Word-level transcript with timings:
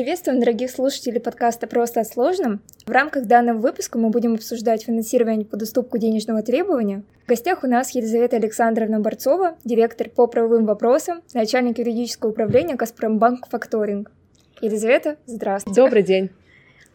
Приветствуем, 0.00 0.40
дорогих 0.40 0.70
слушателей 0.70 1.20
подкаста 1.20 1.66
«Просто 1.66 2.00
о 2.00 2.04
сложном». 2.04 2.62
В 2.86 2.90
рамках 2.90 3.26
данного 3.26 3.58
выпуска 3.58 3.98
мы 3.98 4.08
будем 4.08 4.32
обсуждать 4.32 4.84
финансирование 4.84 5.44
по 5.44 5.58
доступку 5.58 5.98
денежного 5.98 6.40
требования. 6.40 7.02
В 7.26 7.28
гостях 7.28 7.64
у 7.64 7.66
нас 7.66 7.90
Елизавета 7.90 8.36
Александровна 8.36 8.98
Борцова, 9.00 9.58
директор 9.62 10.08
по 10.08 10.26
правовым 10.26 10.64
вопросам, 10.64 11.20
начальник 11.34 11.80
юридического 11.80 12.30
управления 12.30 12.76
«Газпромбанк 12.76 13.46
Факторинг». 13.50 14.10
Елизавета, 14.62 15.18
здравствуйте. 15.26 15.78
Добрый 15.78 16.02
день. 16.02 16.30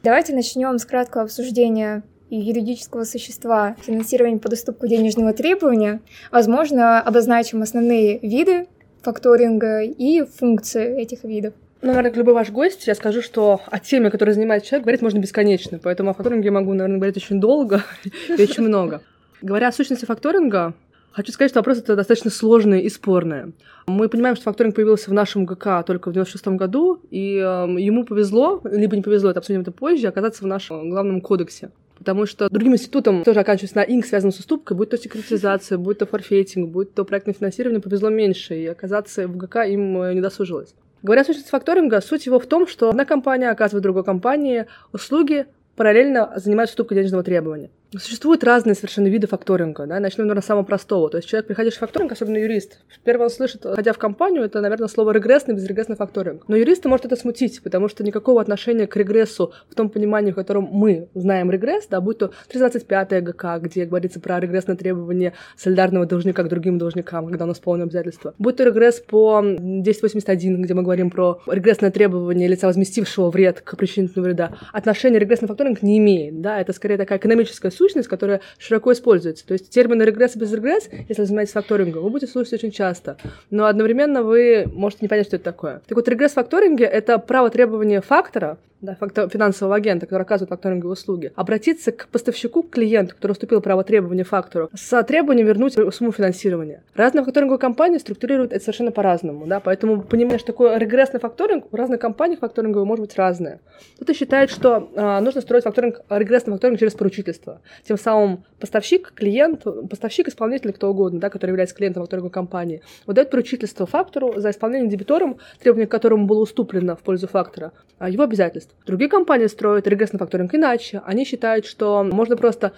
Давайте 0.01 0.33
начнем 0.33 0.79
с 0.79 0.85
краткого 0.85 1.25
обсуждения 1.25 2.01
юридического 2.31 3.03
существа 3.03 3.75
финансирования 3.83 4.39
по 4.39 4.49
доступку 4.49 4.88
денежного 4.88 5.33
требования. 5.33 6.02
Возможно, 6.31 7.03
обозначим 7.03 7.61
основные 7.61 8.17
виды 8.17 8.66
факторинга 9.03 9.83
и 9.83 10.23
функции 10.23 10.99
этих 10.99 11.23
видов. 11.23 11.53
Ну, 11.85 11.91
наверное, 11.91 12.09
как 12.09 12.17
любой 12.17 12.34
ваш 12.34 12.49
гость, 12.49 12.88
я 12.88 12.95
скажу, 12.95 13.21
что 13.21 13.62
о 13.67 13.77
теме, 13.77 14.09
которой 14.09 14.31
занимается 14.31 14.67
человек, 14.67 14.85
говорить 14.85 15.03
можно 15.03 15.20
бесконечно. 15.20 15.77
Поэтому 15.77 16.09
о 16.09 16.13
факторинге 16.16 16.45
я 16.45 16.52
могу, 16.52 16.73
наверное, 16.73 16.98
говорить 16.98 17.16
очень 17.16 17.39
долго 17.39 17.84
и 18.27 18.41
очень 18.41 18.63
много. 18.63 19.03
Говоря 19.44 19.67
о 19.67 19.71
сущности 19.71 20.05
факторинга, 20.05 20.73
Хочу 21.11 21.31
сказать, 21.31 21.52
что 21.52 21.59
вопрос 21.59 21.77
это 21.77 21.95
достаточно 21.95 22.30
сложный 22.30 22.81
и 22.81 22.89
спорный. 22.89 23.53
Мы 23.88 24.09
понимаем, 24.09 24.35
что 24.35 24.44
факторинг 24.45 24.75
появился 24.75 25.09
в 25.09 25.13
нашем 25.13 25.45
ГК 25.45 25.84
только 25.84 26.09
в 26.09 26.13
96 26.13 26.48
году, 26.58 26.99
и 27.09 27.35
э, 27.38 27.39
ему 27.80 28.03
повезло, 28.03 28.59
либо 28.66 28.97
не 28.97 29.02
повезло, 29.02 29.30
это 29.30 29.39
обсудим 29.39 29.61
это 29.61 29.72
позже, 29.72 30.08
оказаться 30.08 30.44
в 30.44 30.47
нашем 30.47 30.89
главном 30.89 31.22
кодексе. 31.22 31.70
Потому 31.97 32.25
что 32.25 32.49
другим 32.49 32.73
институтам 32.73 33.23
тоже 33.23 33.39
оканчивается 33.39 33.77
на 33.77 33.83
инк, 33.83 34.05
связанным 34.05 34.33
с 34.33 34.39
уступкой, 34.39 34.75
будь 34.75 34.89
то 34.89 34.97
секретизация, 34.97 35.78
будь 35.78 36.00
то 36.00 36.06
форфейтинг, 36.06 36.69
будь 36.69 36.94
то 36.94 37.06
проектное 37.06 37.33
финансирование, 37.33 37.80
повезло 37.80 38.09
меньше, 38.09 38.56
и 38.56 38.66
оказаться 38.66 39.25
в 39.30 39.38
ГК 39.38 39.63
им 39.63 40.02
э, 40.02 40.16
не 40.16 40.19
досужилось. 40.19 40.75
Говоря 41.06 41.22
о 41.22 41.25
сущности 41.25 41.52
факторинга, 41.52 42.02
суть 42.02 42.25
его 42.25 42.39
в 42.39 42.48
том, 42.48 42.66
что 42.66 42.89
одна 42.89 43.06
компания 43.06 43.52
оказывает 43.52 43.84
другой 43.84 44.03
компании 44.03 44.66
услуги, 44.92 45.45
параллельно 45.75 46.34
занимается 46.38 46.73
уступкой 46.73 46.97
денежного 46.97 47.23
требования. 47.23 47.70
Существуют 47.91 48.44
разные 48.44 48.75
совершенно 48.75 49.08
виды 49.08 49.28
факторинга. 49.28 49.86
Да? 49.86 50.00
Начнем, 50.00 50.25
наверное, 50.25 50.41
с 50.41 50.45
самого 50.45 50.64
простого. 50.64 51.09
То 51.09 51.17
есть 51.17 51.30
человек, 51.30 51.47
приходишь 51.47 51.75
в 51.75 51.80
факторинг, 51.80 52.11
особенно 52.11 52.38
юрист, 52.38 52.80
первое 53.03 53.25
он 53.25 53.30
слышит, 53.30 53.64
ходя 53.64 53.94
в 53.94 53.97
компанию, 53.97 54.44
это, 54.44 54.61
наверное, 54.61 54.88
слово 54.88 55.11
регрессный, 55.11 55.55
безрегрессный 55.55 55.95
факторинг. 55.95 56.44
Но 56.47 56.56
юриста 56.56 56.89
может 56.89 57.06
это 57.06 57.16
смутить, 57.16 57.61
потому 57.61 57.88
что 57.88 58.03
никакого 58.03 58.41
отношения 58.41 58.88
к 58.88 58.95
регрессу 58.95 59.53
в 59.69 59.75
том 59.75 59.89
понимании, 59.89 60.31
в 60.31 60.36
котором 60.36 60.67
мы 60.72 61.08
знаем 61.13 61.52
регресс, 61.52 61.88
да, 61.88 62.02
будь 62.02 62.17
то 62.17 62.31
325 62.50 63.23
ГК, 63.23 63.59
где 63.59 63.86
говорится 63.86 64.19
про 64.19 64.39
регрессное 64.39 64.75
требование 64.75 65.33
солидарного 65.56 66.06
должника 66.06 66.44
к 66.44 66.50
другим 66.50 66.78
должникам, 66.78 67.28
когда 67.28 67.45
он 67.45 67.52
исполнил 67.52 67.86
обязательства, 67.86 68.33
будь 68.38 68.58
то 68.58 68.63
регресс 68.63 69.00
по 69.00 69.38
1081, 69.38 70.61
где 70.61 70.73
мы 70.73 70.83
говорим 70.83 71.09
про 71.09 71.41
регрессное 71.47 71.91
требование 71.91 72.47
лица, 72.47 72.67
возместившего 72.67 73.30
вред 73.30 73.61
к 73.61 73.78
причинительному 73.78 74.25
вреда, 74.25 74.52
отношения 74.73 75.19
регрессный 75.19 75.47
факторинг 75.47 75.81
не 75.81 75.97
имеет. 75.97 76.41
Да? 76.41 76.59
Это 76.59 76.73
скорее 76.73 76.97
такая 76.97 77.19
экономическая 77.19 77.72
сущность, 77.76 78.08
которая 78.08 78.42
широко 78.58 78.94
используется. 78.94 79.45
То 79.45 79.54
есть 79.54 79.70
термины 79.70 80.04
регресс 80.04 80.36
и 80.36 80.40
безрегресс, 80.40 80.90
если 81.08 81.22
вы 81.22 81.26
занимаетесь 81.26 81.54
факторингом, 81.54 82.04
вы 82.04 82.09
будете 82.09 82.31
слушать 82.31 82.54
очень 82.54 82.72
часто. 82.72 83.18
Но 83.50 83.66
одновременно 83.66 84.23
вы 84.23 84.66
можете 84.73 85.00
не 85.04 85.08
понять, 85.08 85.28
что 85.28 85.36
это 85.36 85.45
такое. 85.45 85.81
Так 85.88 85.96
вот, 85.96 86.08
регресс 86.08 86.31
в 86.31 86.36
факторинге— 86.36 86.86
это 86.86 87.18
право 87.20 87.50
требования 87.50 88.02
фактора, 88.02 88.58
да, 88.81 88.96
фактор, 88.96 89.30
финансового 89.30 89.76
агента, 89.76 90.06
который 90.06 90.23
оказывает 90.23 90.50
факторинговые 90.50 90.94
услуги, 90.94 91.31
обратиться 91.36 91.92
к 91.92 92.08
поставщику, 92.08 92.64
к 92.64 92.72
клиенту, 92.72 93.16
который 93.16 93.31
уступил 93.31 93.62
право 93.62 93.84
требования 93.84 94.23
фактору, 94.23 94.70
с 94.73 95.03
требованием 95.03 95.48
вернуть 95.48 95.73
сумму 95.94 96.12
финансирования. 96.12 96.84
Разные 96.94 97.23
факторинговые 97.23 97.59
компании 97.59 97.98
структурируют 97.98 98.53
это 98.53 98.64
совершенно 98.64 98.92
по-разному, 98.92 99.47
да, 99.47 99.59
поэтому 99.59 100.02
понимание, 100.02 100.40
что 100.40 100.47
такое 100.47 100.78
регрессный 100.78 101.19
факторинг, 101.19 101.66
у 101.72 101.75
разных 101.75 102.00
компаний 102.00 102.35
факторинговые 102.35 102.85
может 102.85 103.06
быть 103.06 103.16
разное. 103.16 103.59
Кто-то 103.96 104.14
считает, 104.14 104.50
что 104.50 104.90
а, 104.96 105.22
нужно 105.22 105.41
строить 105.41 105.64
факторинг, 105.64 106.02
регрессный 106.09 106.53
факторинг 106.53 106.80
через 106.80 106.94
поручительство. 106.94 107.62
Тем 107.84 107.98
самым 107.98 108.46
поставщик, 108.59 109.14
клиент, 109.14 109.64
поставщик, 109.90 110.28
исполнитель, 110.28 110.74
кто 110.74 110.90
угодно, 110.90 111.20
да, 111.20 111.30
который 111.30 111.52
является 111.52 111.76
клиентом 111.76 112.03
факторинговой 112.03 112.31
компании, 112.31 112.81
выдает 113.06 113.30
поручительство 113.30 113.86
фактору 113.86 114.40
за 114.40 114.52
исполнение 114.52 114.90
дебитором, 114.90 115.38
требование 115.59 115.88
к 115.88 115.92
которому 115.92 116.26
было 116.26 116.40
уступлено 116.40 116.96
в 116.96 117.02
пользу 117.02 117.28
фактора, 117.28 117.72
а, 117.98 118.09
его 118.09 118.24
обязательств. 118.24 118.76
Другие 118.86 119.09
компании 119.09 119.48
строят 119.48 119.88
регрессный 119.88 120.20
факторинг 120.20 120.53
иначе. 120.53 121.02
Они 121.06 121.26
считают, 121.26 121.66
что 121.66 122.03
можно 122.03 122.36
просто 122.36 122.74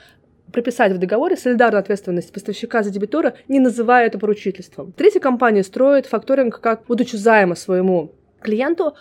прописать 0.52 0.94
в 0.94 0.98
договоре 0.98 1.36
солидарную 1.36 1.81
ответственность 1.81 2.31
поставщика 2.31 2.84
за 2.84 2.90
дебитора, 2.90 3.36
не 3.48 3.59
называя 3.59 4.08
это 4.08 4.18
поручительством. 4.18 4.92
Третья 4.94 5.19
компания 5.19 5.64
строит 5.64 6.06
факторинг 6.06 6.59
как 6.59 6.86
будучи 6.88 7.16
займа 7.16 7.56
своему 7.56 8.14
клиенту, 8.42 8.96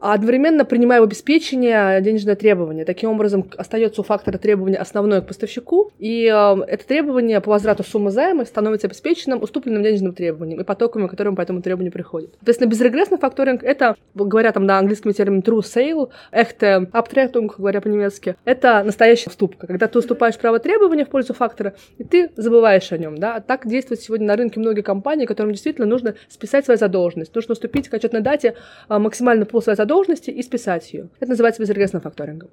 а 0.00 0.14
одновременно 0.14 0.64
принимая 0.64 1.00
в 1.00 1.04
обеспечение 1.04 2.00
денежное 2.00 2.34
требование. 2.34 2.84
Таким 2.84 3.10
образом, 3.10 3.48
остается 3.56 4.00
у 4.00 4.04
фактора 4.04 4.38
требования 4.38 4.78
основное 4.78 5.20
к 5.20 5.26
поставщику, 5.26 5.92
и 5.98 6.24
э, 6.24 6.62
это 6.66 6.86
требование 6.86 7.40
по 7.40 7.50
возврату 7.50 7.84
суммы 7.84 8.10
займа 8.10 8.44
становится 8.44 8.86
обеспеченным 8.86 9.42
уступленным 9.42 9.82
денежным 9.82 10.14
требованием 10.14 10.60
и 10.60 10.64
потоками, 10.64 11.06
которые 11.06 11.34
по 11.34 11.42
этому 11.42 11.62
требованию 11.62 11.92
приходят. 11.92 12.30
Соответственно, 12.38 12.70
безрегрессный 12.70 13.18
факторинг— 13.18 13.62
это, 13.64 13.94
говоря 14.14 14.52
там 14.52 14.64
на 14.64 14.78
английском 14.78 15.12
термине 15.12 15.42
true 15.42 15.60
sale, 15.60 16.08
echte 16.32 16.88
Abtretung, 16.92 17.50
говоря 17.56 17.80
по-немецки, 17.80 18.36
это 18.44 18.82
настоящая 18.82 19.30
уступка, 19.30 19.66
когда 19.66 19.86
ты 19.86 19.98
уступаешь 19.98 20.38
право 20.38 20.58
требования 20.58 21.04
в 21.04 21.10
пользу 21.10 21.34
фактора, 21.34 21.74
и 21.98 22.04
ты 22.04 22.30
забываешь 22.36 22.90
о 22.92 22.98
нем. 22.98 23.18
Да? 23.18 23.36
А 23.36 23.40
так 23.40 23.66
действуют 23.66 24.00
сегодня 24.00 24.26
на 24.26 24.36
рынке 24.36 24.60
многие 24.60 24.82
компании, 24.82 25.26
которым 25.26 25.52
действительно 25.52 25.86
нужно 25.86 26.14
списать 26.28 26.64
свою 26.64 26.78
задолженность, 26.78 27.34
нужно 27.34 27.52
уступить 27.52 27.88
к 27.88 27.94
отчетной 27.94 28.20
дате 28.20 28.54
а, 28.88 28.98
максимально 28.98 29.44
пол 29.44 29.60
своей 29.60 29.76
задолженности, 29.76 29.89
задолженности 29.90 30.30
и 30.30 30.42
списать 30.42 30.92
ее. 30.92 31.08
Это 31.18 31.30
называется 31.30 31.60
безрегрессным 31.60 32.00
факторингом. 32.00 32.50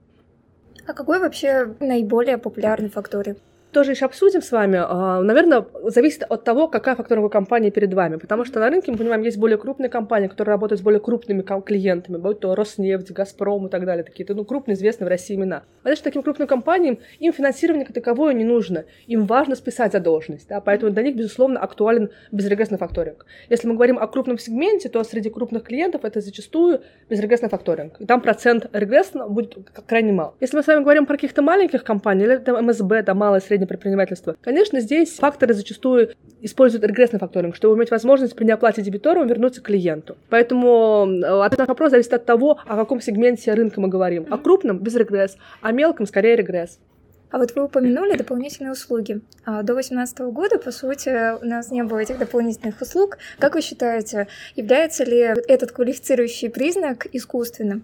А 0.87 0.93
какой 0.93 1.19
вообще 1.19 1.75
наиболее 1.79 2.37
популярный 2.37 2.89
факторинг? 2.89 3.37
Тоже 3.71 3.91
еще 3.91 4.05
обсудим 4.05 4.41
с 4.41 4.51
вами. 4.51 4.79
А, 4.81 5.21
Наверное, 5.21 5.65
зависит 5.83 6.23
от 6.23 6.43
того, 6.43 6.67
какая 6.67 6.95
факторинговая 6.95 7.29
компания 7.29 7.71
перед 7.71 7.93
вами. 7.93 8.17
Потому 8.17 8.45
что 8.45 8.59
на 8.59 8.69
рынке, 8.69 8.91
мы 8.91 8.97
понимаем, 8.97 9.21
есть 9.21 9.37
более 9.37 9.57
крупные 9.57 9.89
компании, 9.89 10.27
которые 10.27 10.53
работают 10.53 10.79
с 10.79 10.83
более 10.83 10.99
крупными 10.99 11.41
клиентами, 11.41 12.17
будь 12.17 12.39
то 12.39 12.55
Роснефть, 12.55 13.11
Газпром 13.11 13.67
и 13.67 13.69
так 13.69 13.85
далее. 13.85 14.03
Такие-то, 14.03 14.33
ну, 14.33 14.45
крупные, 14.45 14.75
известные 14.75 15.07
в 15.07 15.09
России 15.09 15.35
имена. 15.35 15.63
А 15.83 15.87
дальше 15.87 16.03
таким 16.03 16.23
крупным 16.23 16.47
компаниям 16.47 16.99
им 17.19 17.33
финансирование 17.33 17.85
как 17.85 17.93
таковое 17.93 18.33
не 18.33 18.43
нужно. 18.43 18.85
Им 19.07 19.25
важно 19.25 19.55
списать 19.55 19.91
задолженность. 19.91 20.47
Да? 20.47 20.61
Поэтому 20.61 20.91
для 20.91 21.03
них, 21.03 21.15
безусловно, 21.15 21.59
актуален 21.59 22.09
безрегрессный 22.31 22.77
факторинг. 22.77 23.25
Если 23.49 23.67
мы 23.67 23.75
говорим 23.75 23.97
о 23.99 24.07
крупном 24.07 24.37
сегменте, 24.37 24.89
то 24.89 25.03
среди 25.03 25.29
крупных 25.29 25.63
клиентов 25.63 26.05
это 26.05 26.21
зачастую 26.21 26.81
безрегрессный 27.09 27.49
факторинг. 27.49 27.99
И 27.99 28.05
там 28.05 28.21
процент 28.21 28.69
регресса 28.73 29.27
будет 29.27 29.57
крайне 29.87 30.13
мал. 30.13 30.35
Если 30.39 30.55
мы 30.55 30.63
с 30.63 30.67
вами 30.67 30.83
говорим 30.83 31.05
про 31.05 31.15
каких-то 31.15 31.41
маленьких 31.41 31.83
компаний, 31.83 32.23
или 32.23 32.35
это 32.35 32.61
МСБ, 32.61 33.03
да, 33.03 33.13
малое 33.13 33.39
и 33.39 33.41
среднее 33.67 33.77
предпринимательства. 33.77 34.35
Конечно, 34.41 34.79
здесь 34.79 35.17
факторы 35.17 35.53
зачастую 35.53 36.13
используют 36.41 36.85
регрессный 36.85 37.19
факторинг, 37.19 37.55
чтобы 37.55 37.75
иметь 37.77 37.91
возможность 37.91 38.35
при 38.35 38.45
неоплате 38.45 38.81
дебитором 38.81 39.27
вернуться 39.27 39.61
к 39.61 39.65
клиенту. 39.65 40.17
Поэтому 40.29 41.07
э, 41.07 41.43
ответ 41.43 41.59
на 41.59 41.65
вопрос 41.65 41.91
зависит 41.91 42.13
от 42.13 42.25
того, 42.25 42.59
о 42.65 42.75
каком 42.75 43.01
сегменте 43.01 43.53
рынка 43.53 43.81
мы 43.81 43.89
говорим. 43.89 44.25
О 44.29 44.37
крупном— 44.37 44.79
без 44.79 44.95
регресс, 44.95 45.37
о 45.61 45.71
мелком— 45.71 46.05
скорее 46.07 46.35
регресс. 46.35 46.79
А 47.29 47.39
вот 47.39 47.53
вы 47.55 47.65
упомянули 47.65 48.15
дополнительные 48.15 48.71
услуги. 48.71 49.19
А 49.43 49.61
до 49.61 49.73
2018 49.73 50.19
года, 50.31 50.59
по 50.59 50.71
сути, 50.71 51.37
у 51.41 51.45
нас 51.45 51.71
не 51.71 51.83
было 51.83 51.99
этих 51.99 52.17
дополнительных 52.19 52.79
услуг. 52.81 53.17
Как 53.37 53.55
вы 53.55 53.61
считаете, 53.61 54.27
является 54.55 55.03
ли 55.03 55.33
этот 55.47 55.73
квалифицирующий 55.73 56.49
признак 56.49 57.05
искусственным? 57.11 57.83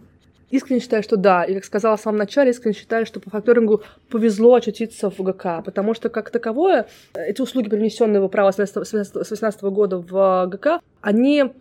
Искренне 0.53 0.81
считаю, 0.81 1.01
что 1.03 1.17
да. 1.17 1.43
И, 1.43 1.55
как 1.55 1.65
сказала 1.65 1.97
в 1.97 2.01
самом 2.01 2.19
начале, 2.19 2.51
искренне 2.51 2.75
считаю, 2.75 3.05
что 3.05 3.19
по 3.19 3.29
факторингу 3.29 3.81
повезло 4.09 4.55
очутиться 4.55 5.09
в 5.09 5.19
ГК, 5.19 5.61
потому 5.61 5.93
что, 5.95 6.09
как 6.09 6.29
таковое, 6.29 6.85
эти 7.15 7.41
услуги, 7.41 7.69
привнесенные 7.69 8.21
в 8.21 8.27
право 8.27 8.51
с 8.51 8.55
2018 8.55 9.63
года 9.63 9.97
в 9.97 10.47
ГК, 10.47 10.79
они 11.01 11.51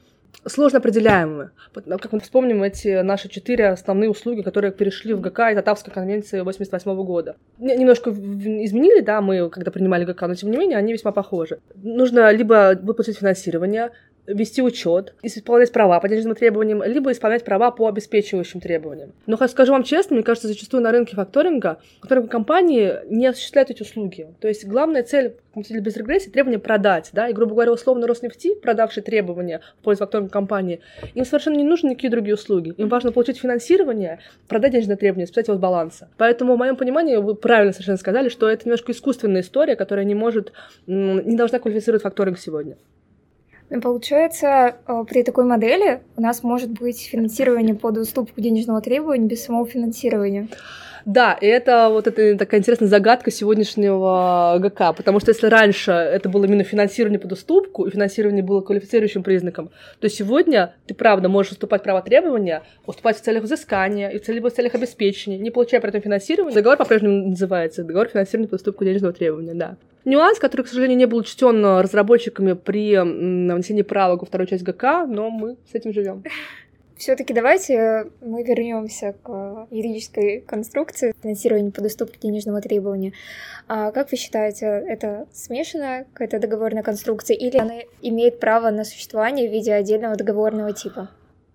сложно 0.46 0.78
определяемые. 0.78 1.50
Как 1.72 2.12
мы 2.12 2.20
вспомним 2.20 2.62
эти 2.62 3.02
наши 3.02 3.28
четыре 3.28 3.68
основные 3.68 4.10
услуги, 4.10 4.42
которые 4.42 4.72
перешли 4.72 5.14
в 5.14 5.20
ГК 5.20 5.52
из 5.52 5.58
Атавской 5.58 5.92
конвенции 5.92 6.40
88 6.40 7.04
года. 7.04 7.36
Немножко 7.58 8.10
изменили, 8.10 9.00
да, 9.00 9.20
мы 9.20 9.48
когда 9.50 9.70
принимали 9.70 10.04
ГК, 10.04 10.28
но 10.28 10.34
тем 10.34 10.50
не 10.50 10.58
менее 10.58 10.78
они 10.78 10.92
весьма 10.92 11.12
похожи. 11.12 11.60
Нужно 11.76 12.30
либо 12.30 12.78
выплатить 12.82 13.18
финансирование, 13.18 13.90
вести 14.26 14.62
учет, 14.62 15.14
исполнять 15.22 15.72
права 15.72 15.98
по 16.00 16.08
денежным 16.08 16.34
требованиям, 16.34 16.82
либо 16.82 17.10
исполнять 17.12 17.44
права 17.44 17.70
по 17.70 17.88
обеспечивающим 17.88 18.60
требованиям. 18.60 19.12
Но 19.26 19.36
скажу 19.48 19.72
вам 19.72 19.82
честно, 19.82 20.14
мне 20.14 20.24
кажется, 20.24 20.48
зачастую 20.48 20.82
на 20.82 20.92
рынке 20.92 21.16
факторинга, 21.16 21.78
факторинговые 22.00 22.30
компании 22.30 22.94
не 23.08 23.26
осуществляют 23.26 23.70
эти 23.70 23.82
услуги. 23.82 24.28
То 24.40 24.48
есть 24.48 24.64
главная 24.64 25.02
цель 25.02 25.34
для 25.54 25.80
без 25.80 25.96
регрессии 25.96 26.30
требования 26.30 26.58
продать, 26.58 27.10
да, 27.12 27.28
и, 27.28 27.32
грубо 27.32 27.52
говоря, 27.52 27.72
условно 27.72 28.06
Роснефти, 28.06 28.54
продавший 28.54 29.02
требования 29.02 29.60
в 29.80 29.84
пользу 29.84 30.00
факторинговой 30.00 30.30
компании, 30.30 30.80
им 31.14 31.24
совершенно 31.24 31.56
не 31.56 31.64
нужны 31.64 31.90
никакие 31.90 32.10
другие 32.10 32.34
услуги. 32.34 32.74
Им 32.78 32.88
важно 32.88 33.12
получить 33.12 33.38
финансирование, 33.38 34.20
продать 34.48 34.72
денежные 34.72 34.96
требования, 34.96 35.26
списать 35.26 35.48
его 35.48 35.56
с 35.56 35.60
баланса. 35.60 36.08
Поэтому, 36.16 36.54
в 36.54 36.58
моем 36.58 36.76
понимании, 36.76 37.16
вы 37.16 37.34
правильно 37.34 37.72
совершенно 37.72 37.98
сказали, 37.98 38.28
что 38.28 38.48
это 38.48 38.64
немножко 38.64 38.92
искусственная 38.92 39.42
история, 39.42 39.76
которая 39.76 40.04
не 40.04 40.14
может, 40.14 40.52
не 40.86 41.36
должна 41.36 41.58
квалифицировать 41.58 42.02
факторинг 42.02 42.38
сегодня. 42.38 42.76
Получается, 43.80 44.76
э, 44.86 45.04
при 45.08 45.22
такой 45.22 45.44
модели 45.44 46.02
у 46.16 46.20
нас 46.20 46.42
может 46.42 46.70
быть 46.70 47.00
финансирование 47.00 47.74
под 47.74 47.96
уступку 47.96 48.40
денежного 48.40 48.82
требования 48.82 49.26
без 49.26 49.44
самого 49.44 49.66
финансирования. 49.66 50.48
Да, 51.04 51.36
и 51.40 51.46
это 51.46 51.88
вот 51.90 52.06
это 52.06 52.36
такая 52.36 52.60
интересная 52.60 52.88
загадка 52.88 53.30
сегодняшнего 53.30 54.56
ГК, 54.58 54.92
потому 54.92 55.20
что 55.20 55.30
если 55.30 55.46
раньше 55.46 55.92
это 55.92 56.28
было 56.28 56.44
именно 56.44 56.64
финансирование 56.64 57.18
под 57.18 57.32
уступку, 57.32 57.86
и 57.86 57.90
финансирование 57.90 58.42
было 58.42 58.60
квалифицирующим 58.60 59.22
признаком, 59.22 59.70
то 60.00 60.08
сегодня 60.08 60.74
ты, 60.86 60.94
правда, 60.94 61.28
можешь 61.28 61.52
уступать 61.52 61.82
право 61.82 62.02
требования, 62.02 62.62
уступать 62.86 63.16
в 63.16 63.20
целях 63.20 63.42
взыскания 63.42 64.08
и 64.08 64.18
в 64.18 64.22
целях, 64.22 64.44
в 64.44 64.50
целях 64.50 64.74
обеспечения, 64.74 65.38
не 65.38 65.50
получая 65.50 65.80
при 65.80 65.90
этом 65.90 66.02
финансирование. 66.02 66.54
Договор 66.54 66.78
по-прежнему 66.78 67.28
называется 67.28 67.84
договор 67.84 68.08
финансирования 68.08 68.48
под 68.48 68.60
уступку 68.60 68.84
денежного 68.84 69.12
требования, 69.12 69.54
да. 69.54 69.76
Нюанс, 70.04 70.40
который, 70.40 70.62
к 70.62 70.68
сожалению, 70.68 70.98
не 70.98 71.06
был 71.06 71.18
учтен 71.18 71.64
разработчиками 71.64 72.54
при 72.54 72.98
внесении 72.98 73.82
правок 73.82 74.20
во 74.20 74.26
вторую 74.26 74.48
часть 74.48 74.64
ГК, 74.64 75.06
но 75.06 75.30
мы 75.30 75.56
с 75.70 75.74
этим 75.74 75.92
живем. 75.92 76.24
Все-таки 77.02 77.34
давайте 77.34 78.12
мы 78.20 78.44
вернемся 78.44 79.16
к 79.24 79.66
юридической 79.72 80.40
конструкции 80.40 81.12
финансирования 81.20 81.72
по 81.72 81.80
доступу 81.80 82.12
денежного 82.16 82.60
требования. 82.60 83.12
А 83.66 83.90
как 83.90 84.12
вы 84.12 84.16
считаете, 84.16 84.66
это 84.66 85.26
смешанная 85.32 86.04
какая-то 86.12 86.38
договорная 86.38 86.84
конструкция 86.84 87.36
или 87.36 87.58
она 87.58 87.74
имеет 88.02 88.38
право 88.38 88.70
на 88.70 88.84
существование 88.84 89.48
в 89.48 89.52
виде 89.52 89.74
отдельного 89.74 90.14
договорного 90.14 90.72
типа? 90.72 91.08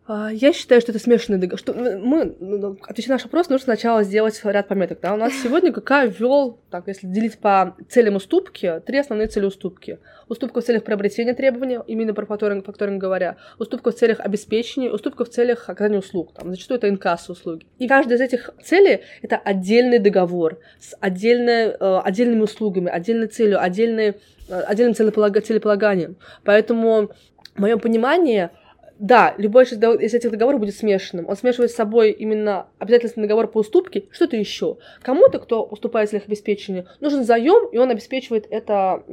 А, 0.10 0.30
я 0.32 0.54
считаю, 0.54 0.80
что 0.80 0.94
это 0.94 1.00
смешанный 1.00 1.38
договор. 1.38 1.60
Что 1.60 1.74
мы, 1.74 2.34
ну, 2.40 2.58
ну, 2.58 2.78
отвечая 2.88 3.10
на 3.10 3.16
наш 3.16 3.24
вопрос, 3.26 3.50
нужно 3.50 3.66
сначала 3.66 4.04
сделать 4.04 4.40
ряд 4.46 4.70
пометок. 4.70 5.00
Да? 5.02 5.14
У 5.14 5.18
нас 5.18 5.34
сегодня 5.34 5.72
ГК 5.72 6.06
ввел, 6.06 6.62
так, 6.72 6.88
если 6.88 7.08
делить 7.08 7.38
по 7.40 7.76
целям 7.90 8.16
уступки, 8.16 8.82
три 8.86 9.00
основные 9.00 9.28
цели 9.28 9.46
уступки. 9.46 10.00
Уступка 10.30 10.62
в 10.62 10.64
целях 10.64 10.86
приобретения 10.86 11.34
требований, 11.34 11.80
именно 11.88 12.14
про 12.14 12.26
факторинг, 12.26 12.66
факторинг 12.66 13.02
говоря, 13.02 13.36
уступка 13.60 13.92
в 13.92 13.96
целях 13.96 14.22
обеспечения, 14.22 14.90
уступка 14.90 15.26
в 15.26 15.30
целях 15.30 15.70
оказания 15.70 16.00
услуг. 16.00 16.34
Там, 16.34 16.52
зачастую 16.52 16.78
это 16.78 16.88
инкасс 16.88 17.30
услуги. 17.30 17.66
И 17.78 17.88
каждая 17.90 18.18
из 18.18 18.22
этих 18.22 18.50
целей— 18.64 19.02
это 19.22 19.36
отдельный 19.36 20.00
договор 20.00 20.60
с 20.80 20.96
отдельной, 21.02 21.76
э, 21.78 22.00
отдельными 22.02 22.42
услугами, 22.44 22.90
отдельной 22.90 23.28
целью, 23.28 23.62
отдельной, 23.62 24.16
э, 24.48 24.60
отдельным 24.62 24.96
целеполаганием. 24.96 26.16
Поэтому 26.46 27.10
в 27.56 27.60
моем 27.60 27.80
понимании— 27.82 28.50
да, 29.00 29.36
любой 29.38 29.66
из 29.66 30.14
этих 30.14 30.32
договоров 30.32 30.60
будет 30.60 30.76
смешанным. 30.76 31.28
Он 31.28 31.36
смешивает 31.36 31.72
с 31.72 31.76
собой 31.76 32.12
именно 32.12 32.68
обязательный 32.80 33.24
договор 33.24 33.48
по 33.48 33.60
уступке, 33.60 34.06
что-то 34.12 34.36
еще. 34.38 34.78
Кому-то, 35.02 35.40
кто 35.40 35.64
уступает 35.64 36.14
обеспечению, 36.14 36.88
нужен 37.00 37.24
заем, 37.24 37.70
и 37.72 37.78
он 37.78 37.92
обеспечивает 37.92 38.48
это 38.50 39.04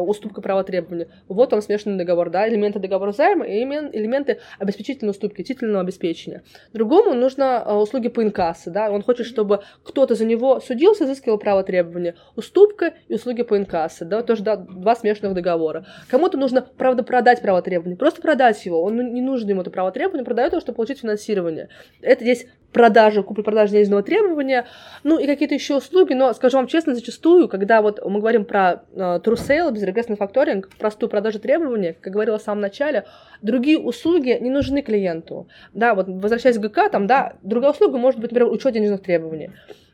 уступкой 0.00 0.42
права 0.42 0.64
требования. 0.64 1.08
Вот 1.28 1.52
он 1.52 1.62
смешанный 1.62 1.96
договор, 1.96 2.30
да, 2.30 2.48
элементы 2.48 2.78
договора 2.78 3.12
займа 3.12 3.46
и 3.46 3.62
элементы 3.62 4.40
обеспечительной 4.58 5.10
уступки, 5.10 5.42
титульного 5.42 5.82
обеспечения. 5.82 6.42
Другому 6.72 7.14
нужно 7.14 7.62
а, 7.62 7.78
услуги 7.78 8.08
по 8.08 8.22
инкассу, 8.22 8.70
да, 8.70 8.90
он 8.90 9.02
хочет, 9.02 9.26
чтобы 9.26 9.60
кто-то 9.82 10.14
за 10.14 10.24
него 10.24 10.60
судился, 10.60 11.04
изыскивал 11.04 11.38
право 11.38 11.62
требования. 11.62 12.16
Уступка 12.36 12.94
и 13.08 13.14
услуги 13.14 13.42
по 13.42 13.56
инкассу, 13.56 14.04
да, 14.04 14.22
тоже 14.22 14.42
да, 14.42 14.56
два 14.56 14.94
смешанных 14.94 15.34
договора. 15.34 15.86
Кому-то 16.08 16.36
нужно, 16.36 16.62
правда, 16.62 17.02
продать 17.02 17.40
право 17.40 17.62
требования, 17.62 17.96
просто 17.96 18.20
продать 18.20 18.64
его, 18.66 18.82
он 18.82 18.96
не 19.12 19.20
нужно 19.30 19.50
ему 19.50 19.62
это 19.62 19.70
право 19.70 19.90
требования, 19.92 20.24
продает 20.24 20.52
его, 20.52 20.60
чтобы 20.60 20.76
получить 20.76 21.00
финансирование. 21.00 21.68
Это 22.02 22.22
здесь 22.22 22.46
продажа, 22.72 23.22
купли-продажи 23.22 23.72
денежного 23.72 24.02
требования, 24.02 24.66
ну 25.02 25.18
и 25.18 25.26
какие-то 25.26 25.54
еще 25.54 25.76
услуги, 25.76 26.12
но, 26.12 26.32
скажу 26.32 26.56
вам 26.56 26.66
честно, 26.66 26.94
зачастую, 26.94 27.48
когда 27.48 27.82
вот 27.82 28.04
мы 28.04 28.20
говорим 28.20 28.44
про 28.44 28.84
э, 28.92 29.20
true 29.24 29.34
sale, 29.34 29.72
безрегрессный 29.72 30.16
факторинг, 30.16 30.68
простую 30.78 31.10
продажу 31.10 31.40
требования, 31.40 31.96
как 32.00 32.12
говорила 32.12 32.38
в 32.38 32.42
самом 32.42 32.60
начале, 32.60 33.06
другие 33.42 33.78
услуги 33.78 34.38
не 34.40 34.50
нужны 34.50 34.82
клиенту. 34.82 35.48
Да, 35.72 35.94
вот 35.94 36.06
возвращаясь 36.08 36.58
к 36.58 36.60
ГК, 36.60 36.88
там, 36.88 37.06
да, 37.06 37.34
другая 37.42 37.72
услуга 37.72 37.98
может 37.98 38.20
быть, 38.20 38.30
например, 38.30 38.52
учет 38.52 38.72
денежных 38.72 39.02
требований 39.02 39.50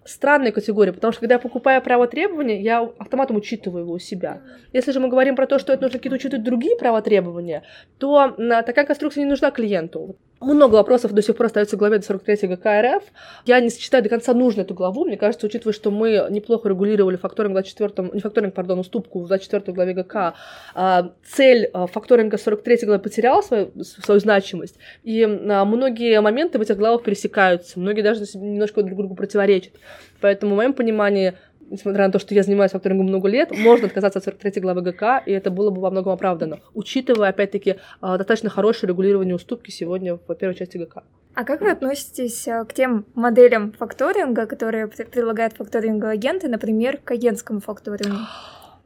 странная 0.06 0.52
категория, 0.52 0.92
потому 0.92 1.12
что 1.12 1.20
когда 1.20 1.34
я 1.34 1.38
покупаю 1.38 1.82
право 1.82 2.06
требования, 2.06 2.60
я 2.60 2.80
автоматом 2.98 3.36
учитываю 3.36 3.82
его 3.84 3.92
у 3.94 3.98
себя. 3.98 4.42
Если 4.72 4.92
же 4.92 5.00
мы 5.00 5.08
говорим 5.08 5.36
про 5.36 5.46
то, 5.46 5.58
что 5.58 5.72
это 5.72 5.82
нужно 5.82 5.98
какие-то 5.98 6.16
учитывать 6.16 6.44
другие 6.44 6.76
права 6.76 7.02
требования, 7.02 7.62
то 7.98 8.34
такая 8.64 8.86
конструкция 8.86 9.24
не 9.24 9.30
нужна 9.30 9.50
клиенту. 9.50 10.16
Много 10.40 10.74
вопросов 10.74 11.12
до 11.12 11.22
сих 11.22 11.34
пор 11.34 11.46
остается 11.46 11.76
в 11.76 11.78
главе 11.78 12.02
43 12.02 12.48
ГК 12.48 12.82
РФ. 12.82 13.04
Я 13.46 13.58
не 13.60 13.70
считаю 13.70 14.02
до 14.02 14.10
конца 14.10 14.34
нужной 14.34 14.64
эту 14.64 14.74
главу. 14.74 15.06
Мне 15.06 15.16
кажется, 15.16 15.46
учитывая, 15.46 15.72
что 15.72 15.90
мы 15.90 16.26
неплохо 16.30 16.68
регулировали 16.68 17.16
факторинг 17.16 17.54
24, 17.54 18.10
не 18.12 18.20
факторинг, 18.20 18.52
пардон, 18.54 18.80
уступку 18.80 19.20
в 19.20 19.28
24 19.28 19.72
главе 19.72 19.94
ГК, 19.94 20.34
а, 20.74 21.12
цель 21.24 21.70
а, 21.72 21.86
факторинга 21.86 22.36
43 22.36 22.78
главы 22.84 22.98
потеряла 22.98 23.40
свою, 23.40 23.72
свою 23.82 24.20
значимость. 24.20 24.76
И 25.04 25.22
а, 25.22 25.64
многие 25.64 26.20
моменты 26.20 26.58
в 26.58 26.62
этих 26.62 26.76
главах 26.76 27.02
пересекаются. 27.02 27.80
Многие 27.80 28.02
даже 28.02 28.24
немножко 28.34 28.82
друг 28.82 28.98
другу 28.98 29.14
противоречат. 29.14 29.72
Поэтому, 30.20 30.52
в 30.52 30.56
моем 30.56 30.74
понимании, 30.74 31.34
несмотря 31.70 32.06
на 32.06 32.12
то, 32.12 32.18
что 32.18 32.34
я 32.34 32.42
занимаюсь 32.42 32.72
факторингом 32.72 33.06
много 33.06 33.28
лет, 33.28 33.50
можно 33.50 33.86
отказаться 33.86 34.18
от 34.18 34.24
43 34.24 34.60
главы 34.60 34.82
ГК, 34.82 35.22
и 35.24 35.32
это 35.32 35.50
было 35.50 35.70
бы 35.70 35.80
во 35.80 35.90
многом 35.90 36.12
оправдано, 36.12 36.60
учитывая, 36.74 37.30
опять-таки, 37.30 37.76
а, 38.00 38.18
достаточно 38.18 38.50
хорошее 38.50 38.88
регулирование 38.88 39.34
уступки 39.34 39.70
сегодня 39.70 40.14
в 40.14 40.34
первой 40.34 40.54
части 40.54 40.76
ГК. 40.76 41.02
А 41.34 41.44
как 41.44 41.60
вы 41.60 41.70
относитесь 41.70 42.48
а, 42.48 42.64
к 42.64 42.72
тем 42.72 43.04
моделям 43.14 43.72
факторинга, 43.72 44.46
которые 44.46 44.88
предлагают 44.88 45.54
факторинговые 45.54 46.14
агенты, 46.14 46.48
например, 46.48 46.98
к 46.98 47.10
агентскому 47.10 47.60
факторингу? 47.60 48.16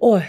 Ой, 0.00 0.22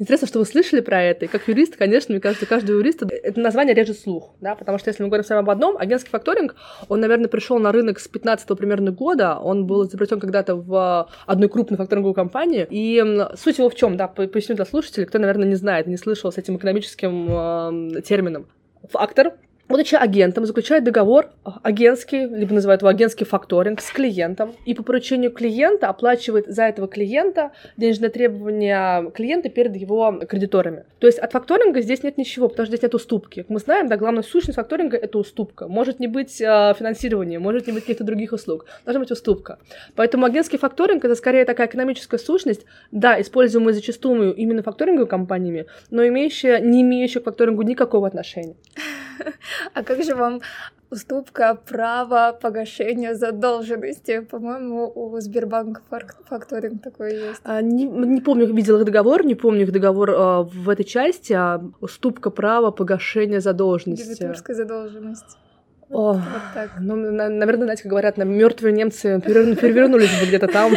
интересно, 0.00 0.26
что 0.26 0.40
вы 0.40 0.44
слышали 0.44 0.80
про 0.80 1.00
это. 1.00 1.26
И 1.26 1.28
как 1.28 1.46
юрист, 1.46 1.76
конечно, 1.76 2.12
мне 2.12 2.20
кажется, 2.20 2.46
каждый 2.46 2.72
юрист 2.72 3.00
это 3.02 3.38
название 3.38 3.76
режет 3.76 3.96
слух, 3.96 4.34
да, 4.40 4.56
потому 4.56 4.78
что 4.78 4.90
если 4.90 5.04
мы 5.04 5.08
говорим 5.08 5.24
с 5.24 5.28
вами 5.28 5.42
об 5.42 5.50
одном, 5.50 5.76
агентский 5.78 6.10
факторинг, 6.10 6.56
он, 6.88 6.98
наверное, 6.98 7.28
пришел 7.28 7.60
на 7.60 7.70
рынок 7.70 8.00
с 8.00 8.08
15 8.08 8.58
примерно 8.58 8.90
года, 8.90 9.38
он 9.38 9.66
был 9.66 9.86
изобретен 9.86 10.18
когда-то 10.18 10.56
в 10.56 11.08
одной 11.26 11.48
крупной 11.48 11.76
факторинговой 11.76 12.14
компании, 12.14 12.66
и 12.68 13.00
суть 13.36 13.58
его 13.58 13.70
в 13.70 13.76
чем, 13.76 13.96
да, 13.96 14.08
поясню 14.08 14.56
для 14.56 14.64
слушателей, 14.64 15.06
кто, 15.06 15.20
наверное, 15.20 15.46
не 15.46 15.54
знает, 15.54 15.86
не 15.86 15.96
слышал 15.96 16.32
с 16.32 16.36
этим 16.36 16.56
экономическим 16.56 17.96
э, 17.96 18.02
термином. 18.02 18.48
Фактор 18.90 19.34
будучи 19.68 19.94
агентом, 19.94 20.46
заключает 20.46 20.84
договор 20.84 21.30
агентский, 21.62 22.26
либо 22.26 22.54
называют 22.54 22.82
его 22.82 22.88
агентский 22.88 23.26
факторинг 23.26 23.80
с 23.80 23.90
клиентом, 23.90 24.54
и 24.64 24.74
по 24.74 24.82
поручению 24.82 25.32
клиента 25.32 25.88
оплачивает 25.88 26.46
за 26.46 26.64
этого 26.64 26.88
клиента 26.88 27.52
денежные 27.76 28.10
требования 28.10 29.10
клиента 29.10 29.48
перед 29.48 29.76
его 29.76 30.20
кредиторами. 30.28 30.84
То 30.98 31.06
есть 31.06 31.18
от 31.18 31.32
факторинга 31.32 31.80
здесь 31.80 32.02
нет 32.02 32.18
ничего, 32.18 32.48
потому 32.48 32.66
что 32.66 32.76
здесь 32.76 32.82
нет 32.82 32.94
уступки. 32.94 33.42
Как 33.42 33.50
мы 33.50 33.58
знаем, 33.58 33.88
да, 33.88 33.96
главная 33.96 34.22
сущность 34.22 34.56
факторинга— 34.56 34.96
это 34.98 35.18
уступка. 35.18 35.68
Может 35.68 36.00
не 36.00 36.06
быть 36.06 36.40
э, 36.40 36.74
финансирования, 36.78 37.38
может 37.38 37.66
не 37.66 37.72
быть 37.72 37.82
каких-то 37.82 38.04
других 38.04 38.32
услуг. 38.32 38.66
Должна 38.84 39.00
быть 39.00 39.10
уступка. 39.10 39.58
Поэтому 39.94 40.26
агентский 40.26 40.58
факторинг— 40.58 41.04
это 41.06 41.14
скорее 41.14 41.44
такая 41.44 41.66
экономическая 41.66 42.18
сущность, 42.18 42.64
да, 42.90 43.20
используемая 43.20 43.74
зачастую 43.74 44.34
именно 44.34 44.62
факторинговыми 44.62 45.08
компаниями, 45.08 45.66
но 45.90 46.06
имеющая, 46.06 46.60
не 46.60 46.82
имеющая 46.82 47.20
к 47.20 47.24
факторингу 47.24 47.62
никакого 47.62 48.06
отношения. 48.06 48.56
А 49.74 49.82
как 49.82 50.02
же 50.02 50.14
вам 50.14 50.40
уступка 50.90 51.54
права 51.54 52.32
погашения 52.32 53.14
задолженности? 53.14 54.20
По-моему, 54.20 54.90
у 54.94 55.18
Сбербанка 55.20 55.82
факторинг 56.28 56.82
такой 56.82 57.14
есть. 57.14 57.40
А, 57.44 57.60
не, 57.60 57.84
не 57.84 58.20
помню, 58.20 58.52
видел 58.52 58.78
их 58.78 58.84
договор, 58.84 59.24
не 59.24 59.34
помню 59.34 59.62
их 59.62 59.72
договор 59.72 60.10
а, 60.10 60.42
в 60.42 60.68
этой 60.68 60.84
части, 60.84 61.32
а 61.32 61.62
уступка 61.80 62.30
права 62.30 62.70
погашения 62.70 63.40
задолженности. 63.40 64.14
Дебиторская 64.14 64.56
задолженность. 64.56 65.38
О, 65.88 66.14
вот 66.14 66.22
так. 66.52 66.70
Ну, 66.80 66.96
наверное, 66.96 67.64
знаете, 67.64 67.84
как 67.84 67.90
говорят, 67.90 68.16
на 68.16 68.24
мертвые 68.24 68.72
немцы 68.72 69.20
перевернулись 69.20 70.20
бы 70.20 70.26
где-то 70.26 70.48
там 70.48 70.72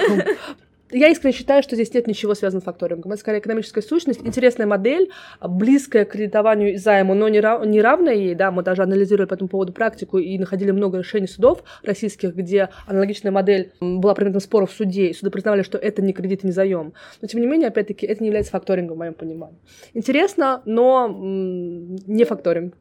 я 0.91 1.10
искренне 1.10 1.34
считаю, 1.34 1.63
что 1.63 1.75
здесь 1.75 1.93
нет 1.93 2.08
ничего 2.08 2.34
связанного 2.34 2.62
с 2.62 2.65
факторингом. 2.65 3.12
Это 3.12 3.19
скорее 3.22 3.39
экономическая 3.39 3.81
сущность, 3.81 4.22
интересная 4.24 4.65
модель, 4.65 5.10
близкая 5.41 6.05
к 6.05 6.12
кредитованию 6.12 6.74
и 6.74 6.77
займу, 6.77 7.13
но 7.13 7.29
не, 7.29 7.39
рав, 7.39 7.65
не 7.65 7.81
равная 7.81 8.15
ей. 8.15 8.36
Да, 8.36 8.51
мы 8.51 8.63
даже 8.63 8.84
анализировали 8.84 9.27
по 9.27 9.34
этому 9.36 9.50
поводу 9.50 9.74
практику 9.74 10.17
и 10.17 10.38
находили 10.38 10.72
много 10.72 11.00
решений 11.00 11.27
судов 11.27 11.63
российских, 11.84 12.36
где 12.36 12.69
аналогичная 12.88 13.31
модель 13.31 13.72
была 13.79 14.15
предметом 14.15 14.41
споров 14.41 14.72
в 14.72 14.75
суде, 14.75 15.08
и 15.08 15.13
суды 15.13 15.31
признавали, 15.31 15.62
что 15.62 15.77
это 15.77 16.01
не 16.01 16.13
кредит 16.13 16.43
и 16.43 16.48
не 16.48 16.53
заем. 16.53 16.93
Но, 17.22 17.27
тем 17.27 17.41
не 17.41 17.48
менее, 17.48 17.67
опять-таки, 17.67 18.05
это 18.05 18.24
не 18.24 18.27
является 18.27 18.51
факторингом, 18.51 18.96
в 18.96 19.00
моем 19.00 19.13
понимании. 19.13 19.58
Интересно, 19.93 20.62
но 20.65 21.08
не 21.10 22.24
факторинг. 22.24 22.75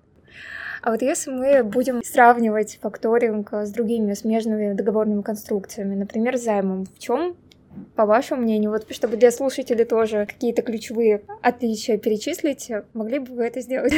А 0.81 0.93
вот 0.93 1.03
если 1.03 1.31
мы 1.31 1.65
будем 1.65 2.03
сравнивать 2.05 2.79
факторинг 2.81 3.53
с 3.53 3.71
другими 3.71 4.15
смежными 4.15 4.75
договорными 4.75 5.23
конструкциями, 5.23 5.97
например, 5.97 6.37
займом, 6.37 6.85
в 6.87 6.99
чем 6.99 7.37
по 7.95 8.07
вашему 8.07 8.43
мнению, 8.43 8.71
вот 8.71 8.87
чтобы 8.91 9.17
для 9.17 9.31
слушателей 9.31 9.85
тоже 9.85 10.27
какие-то 10.27 10.63
ключевые 10.63 11.23
отличия 11.43 11.99
перечислить, 11.99 12.71
могли 12.95 13.19
бы 13.19 13.35
вы 13.35 13.45
это 13.45 13.61
сделать? 13.61 13.93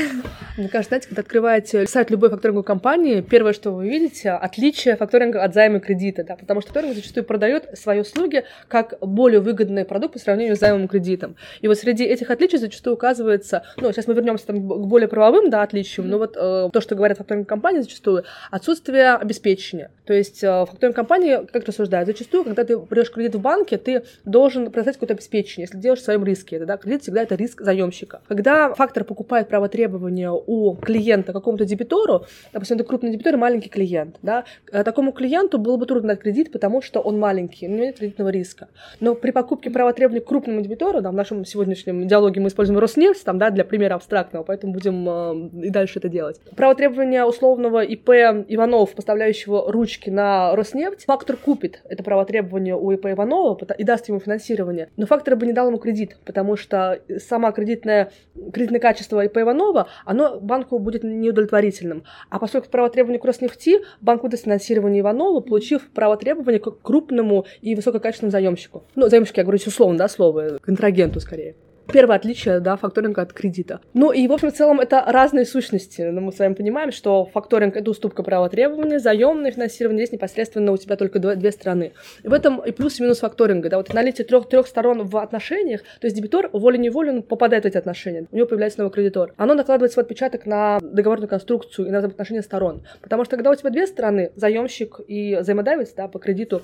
Мне 0.57 0.69
кажется, 0.69 0.91
знаете, 0.91 1.09
когда 1.09 1.23
открываете 1.23 1.87
сайт 1.87 2.11
любой 2.11 2.31
факторинговой 2.31 2.65
компании, 2.65 3.21
первое, 3.21 3.53
что 3.53 3.71
вы 3.71 3.89
видите, 3.89 4.31
отличие 4.31 4.97
факторинга 4.97 5.43
от 5.43 5.55
займа 5.55 5.81
кредита, 5.81 6.25
да, 6.25 6.37
потому 6.37 6.61
что 6.61 6.73
факторинг 6.73 6.95
зачастую 6.95 7.25
продает 7.25 7.69
свои 7.79 8.01
услуги 8.01 8.45
как 8.69 8.99
более 9.01 9.41
выгодный 9.41 9.85
продукт 9.85 10.15
по 10.15 10.19
сравнению 10.19 10.57
с 10.57 10.61
займом 10.61 10.89
кредитом. 10.89 11.37
И 11.61 11.69
вот 11.69 11.79
среди 11.79 12.05
этих 12.05 12.31
отличий 12.31 12.59
зачастую 12.59 12.95
указывается, 12.95 13.65
ну, 13.77 13.93
сейчас 13.93 14.07
мы 14.07 14.15
вернемся 14.15 14.47
там 14.47 14.57
к 14.57 14.87
более 14.87 15.09
правовым, 15.09 15.51
да, 15.51 15.63
отличиям, 15.63 16.09
но 16.09 16.19
вот 16.19 16.37
э, 16.37 16.71
то, 16.73 16.81
что 16.81 16.95
говорят 16.95 17.19
факторинговые 17.19 17.47
компании 17.47 17.81
зачастую, 17.81 18.25
отсутствие 18.51 19.15
обеспечения. 19.15 19.91
То 20.05 20.13
есть 20.13 20.43
э, 20.43 20.47
факторинговые 20.47 20.95
компании 20.95 21.47
как 21.53 21.65
рассуждают? 21.65 22.07
Зачастую, 22.07 22.45
когда 22.45 22.65
ты 22.65 22.77
берешь 22.79 23.11
кредит 23.11 23.35
в 23.35 23.41
банке, 23.41 23.70
ты 23.79 24.05
должен 24.25 24.67
предоставить 24.67 24.97
какое-то 24.97 25.15
обеспечение, 25.15 25.67
если 25.67 25.79
делаешь 25.79 26.00
в 26.00 26.05
своем 26.05 26.25
риске. 26.25 26.57
Это, 26.57 26.67
да, 26.67 26.77
кредит 26.77 27.03
всегда 27.03 27.23
это 27.23 27.35
риск 27.35 27.61
заемщика. 27.61 28.21
Когда 28.29 28.75
фактор 28.75 29.05
покупает 29.05 29.49
право 29.49 29.69
требования 29.69 30.31
у 30.31 30.75
клиента 30.77 31.33
какому-то 31.33 31.65
дебитору, 31.65 32.27
допустим, 32.53 32.77
это 32.77 32.85
крупный 32.85 33.11
дебитор 33.11 33.35
и 33.35 33.37
маленький 33.37 33.69
клиент, 33.69 34.17
да, 34.23 34.45
э, 34.73 34.85
такому 34.85 35.12
клиенту 35.12 35.59
было 35.59 35.77
бы 35.77 35.87
трудно 35.87 36.09
дать 36.09 36.21
кредит, 36.21 36.53
потому 36.53 36.83
что 36.83 37.00
он 37.00 37.19
маленький, 37.19 37.67
у 37.67 37.71
него 37.71 37.85
нет 37.85 37.99
кредитного 37.99 38.29
риска. 38.31 38.69
Но 39.00 39.15
при 39.15 39.31
покупке 39.31 39.71
права 39.71 39.93
требования 39.93 40.21
крупному 40.21 40.61
дебитору, 40.61 41.00
да, 41.00 41.11
в 41.11 41.15
нашем 41.15 41.45
сегодняшнем 41.45 42.07
диалоге 42.07 42.41
мы 42.41 42.49
используем 42.49 42.79
Роснефть, 42.79 43.25
там, 43.25 43.39
да, 43.39 43.50
для 43.50 43.65
примера 43.65 43.95
абстрактного, 43.95 44.43
поэтому 44.43 44.73
будем 44.73 45.09
э, 45.09 45.67
и 45.67 45.71
дальше 45.71 45.99
это 45.99 46.09
делать. 46.09 46.41
Право 46.57 46.75
требования 46.75 47.25
условного 47.25 47.83
ИП 47.83 48.11
Иванов, 48.49 48.95
поставляющего 48.95 49.71
ручки 49.71 50.11
на 50.11 50.55
Роснефть, 50.57 51.05
фактор 51.05 51.37
купит 51.37 51.83
это 51.89 52.03
право 52.03 52.25
требования 52.25 52.77
у 52.77 52.91
ИП 52.93 53.07
Иванова 53.07 53.55
и 53.79 53.85
даст 53.85 54.09
ему 54.09 54.21
финансирование. 54.21 54.88
Но 54.97 55.07
фактор 55.07 55.37
бы 55.37 55.47
не 55.47 55.52
дал 55.52 55.69
ему 55.69 55.79
кредит, 55.79 56.17
потому 56.25 56.57
что 56.57 57.00
сама 57.19 57.52
кредитная, 57.52 58.11
кредитное 58.52 58.81
качество 58.81 59.25
ИП 59.25 59.38
Иванова, 59.38 59.88
оно 60.05 60.40
банку 60.40 60.79
будет 60.79 61.05
неудовлетворительным. 61.05 62.05
А 62.29 62.38
поскольку 62.38 62.69
право 62.69 62.90
требования 62.90 63.19
к 63.19 63.25
Роснефти, 63.25 63.81
банк 64.00 64.23
выдаст 64.23 64.45
финансирование 64.45 65.00
Иванова, 65.00 65.40
получив 65.40 65.90
право 65.90 66.17
требования 66.17 66.59
к 66.59 66.83
крупному 66.83 67.47
и 67.61 67.75
высококачественному 67.75 68.33
заемщику. 68.33 68.85
Ну, 68.95 69.09
заемщик, 69.09 69.37
я 69.37 69.45
говорю 69.45 69.59
условно, 69.64 69.99
да, 69.99 70.09
слово, 70.09 70.59
контрагенту 70.62 71.21
скорее. 71.21 71.55
Первое 71.93 72.17
отличие, 72.17 72.61
да, 72.61 72.77
факторинга 72.77 73.23
от 73.23 73.33
кредита. 73.33 73.81
Ну 73.95 74.13
и, 74.13 74.27
в 74.29 74.33
общем, 74.33 74.51
в 74.51 74.55
целом 74.55 74.81
это 74.81 75.05
разные 75.07 75.45
сущности. 75.45 76.03
Но 76.03 76.21
мы 76.21 76.33
с 76.33 76.39
вами 76.39 76.55
понимаем, 76.55 76.93
что 76.93 77.25
факторинг— 77.27 77.77
это 77.77 77.91
уступка 77.91 78.23
права 78.23 78.49
требования, 78.49 78.99
заемное 78.99 79.51
финансирование 79.51 80.07
здесь 80.07 80.13
непосредственно 80.13 80.73
у 80.73 80.77
тебя 80.77 80.97
только 80.97 81.19
две 81.19 81.51
стороны. 81.53 81.93
И 82.23 82.29
в 82.29 82.33
этом 82.33 82.61
и 82.61 82.71
плюс 82.71 83.01
и 83.01 83.03
минус 83.03 83.21
факторинга. 83.21 83.69
Да, 83.69 83.77
вот 83.79 83.93
наличие 83.93 84.25
трех, 84.25 84.49
трех 84.49 84.67
сторон 84.67 85.03
в 85.05 85.17
отношениях, 85.17 85.83
то 86.01 86.07
есть 86.07 86.17
дебитор 86.17 86.51
волей-неволей 86.53 87.23
попадает 87.23 87.65
в 87.65 87.67
эти 87.67 87.77
отношения, 87.77 88.27
у 88.31 88.37
него 88.37 88.47
появляется 88.47 88.81
новый 88.81 88.93
кредитор. 88.93 89.35
Оно 89.37 89.55
накладывает 89.55 89.93
свой 89.93 90.05
отпечаток 90.05 90.47
на 90.47 90.79
договорную 90.81 91.29
конструкцию 91.29 91.89
и 91.89 91.91
на 91.91 91.99
отношения 91.99 92.43
сторон. 92.43 92.85
Потому 93.01 93.25
что 93.25 93.37
когда 93.37 93.51
у 93.51 93.55
тебя 93.55 93.71
две 93.71 93.87
стороны, 93.87 94.33
заемщик 94.37 95.01
и 95.07 95.37
взаимодавец 95.41 95.93
да, 95.95 96.09
по 96.09 96.19
кредиту, 96.19 96.63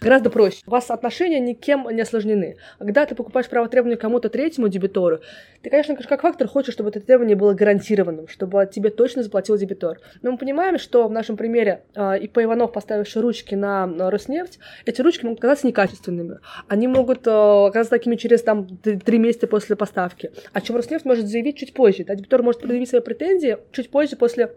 гораздо 0.00 0.30
проще. 0.30 0.62
У 0.66 0.70
вас 0.70 0.90
отношения 0.90 1.40
никем 1.40 1.86
не 1.90 2.00
осложнены. 2.00 2.56
А 2.78 2.84
когда 2.84 3.06
ты 3.06 3.14
покупаешь 3.14 3.48
право 3.48 3.68
требования 3.68 3.96
кому-то 3.96 4.28
третьему 4.28 4.68
дебитору, 4.68 5.20
ты, 5.62 5.70
конечно, 5.70 5.96
как 5.96 6.20
фактор 6.20 6.48
хочешь, 6.48 6.74
чтобы 6.74 6.90
это 6.90 7.00
требование 7.00 7.36
было 7.36 7.52
гарантированным, 7.54 8.28
чтобы 8.28 8.68
тебе 8.72 8.90
точно 8.90 9.22
заплатил 9.22 9.56
дебитор. 9.56 9.98
Но 10.22 10.32
мы 10.32 10.38
понимаем, 10.38 10.78
что 10.78 11.08
в 11.08 11.12
нашем 11.12 11.36
примере 11.36 11.82
э, 11.94 12.18
ИП 12.20 12.38
Иванов, 12.38 12.72
поставивший 12.72 13.22
ручки 13.22 13.54
на, 13.54 13.86
Роснефть, 14.10 14.58
эти 14.84 15.00
ручки 15.00 15.24
могут 15.24 15.40
оказаться 15.40 15.66
некачественными. 15.66 16.38
Они 16.68 16.86
могут 16.86 17.26
э, 17.26 17.30
оказаться 17.30 17.90
такими 17.90 18.16
через 18.16 18.42
там, 18.42 18.66
три 18.78 19.18
месяца 19.18 19.46
после 19.46 19.76
поставки. 19.76 20.30
А 20.52 20.60
чем 20.60 20.76
Роснефть 20.76 21.04
может 21.04 21.26
заявить 21.26 21.58
чуть 21.58 21.74
позже. 21.74 22.04
Да? 22.04 22.14
Дебитор 22.14 22.42
может 22.42 22.60
предъявить 22.60 22.88
свои 22.88 23.00
претензии 23.00 23.58
чуть 23.72 23.90
позже 23.90 24.16
после 24.16 24.52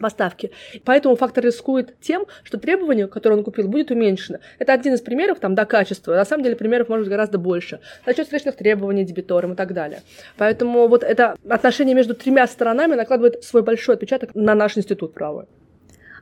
поставки. 0.00 0.50
Поэтому 0.84 1.16
фактор 1.16 1.44
рискует 1.44 1.98
тем, 2.00 2.26
что 2.42 2.58
требование, 2.58 3.06
которое 3.06 3.36
он 3.36 3.44
купил, 3.44 3.68
будет 3.68 3.90
уменьшено. 3.90 4.38
Это 4.58 4.72
один 4.72 4.94
из 4.94 5.00
примеров, 5.00 5.38
там, 5.40 5.54
до 5.54 5.64
качества. 5.64 6.14
На 6.14 6.24
самом 6.24 6.44
деле 6.44 6.56
примеров 6.56 6.88
может 6.88 7.06
быть 7.06 7.10
гораздо 7.10 7.38
больше. 7.38 7.80
За 8.06 8.14
счет 8.14 8.24
встречных 8.24 8.56
требований 8.56 9.04
дебиторам 9.04 9.52
и 9.52 9.56
так 9.56 9.72
далее. 9.72 10.00
Поэтому 10.36 10.88
вот 10.88 11.02
это 11.02 11.36
отношение 11.48 11.94
между 11.94 12.14
тремя 12.14 12.46
сторонами 12.46 12.94
накладывает 12.94 13.44
свой 13.44 13.62
большой 13.62 13.94
отпечаток 13.96 14.34
на 14.34 14.54
наш 14.54 14.76
институт 14.76 15.14
права. 15.14 15.46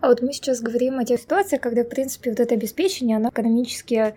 А 0.00 0.08
вот 0.08 0.22
мы 0.22 0.32
сейчас 0.32 0.60
говорим 0.60 0.98
о 0.98 1.04
тех 1.04 1.20
ситуациях, 1.20 1.62
когда, 1.62 1.82
в 1.82 1.88
принципе, 1.88 2.30
вот 2.30 2.40
это 2.40 2.54
обеспечение, 2.54 3.16
оно 3.16 3.30
экономически 3.30 4.14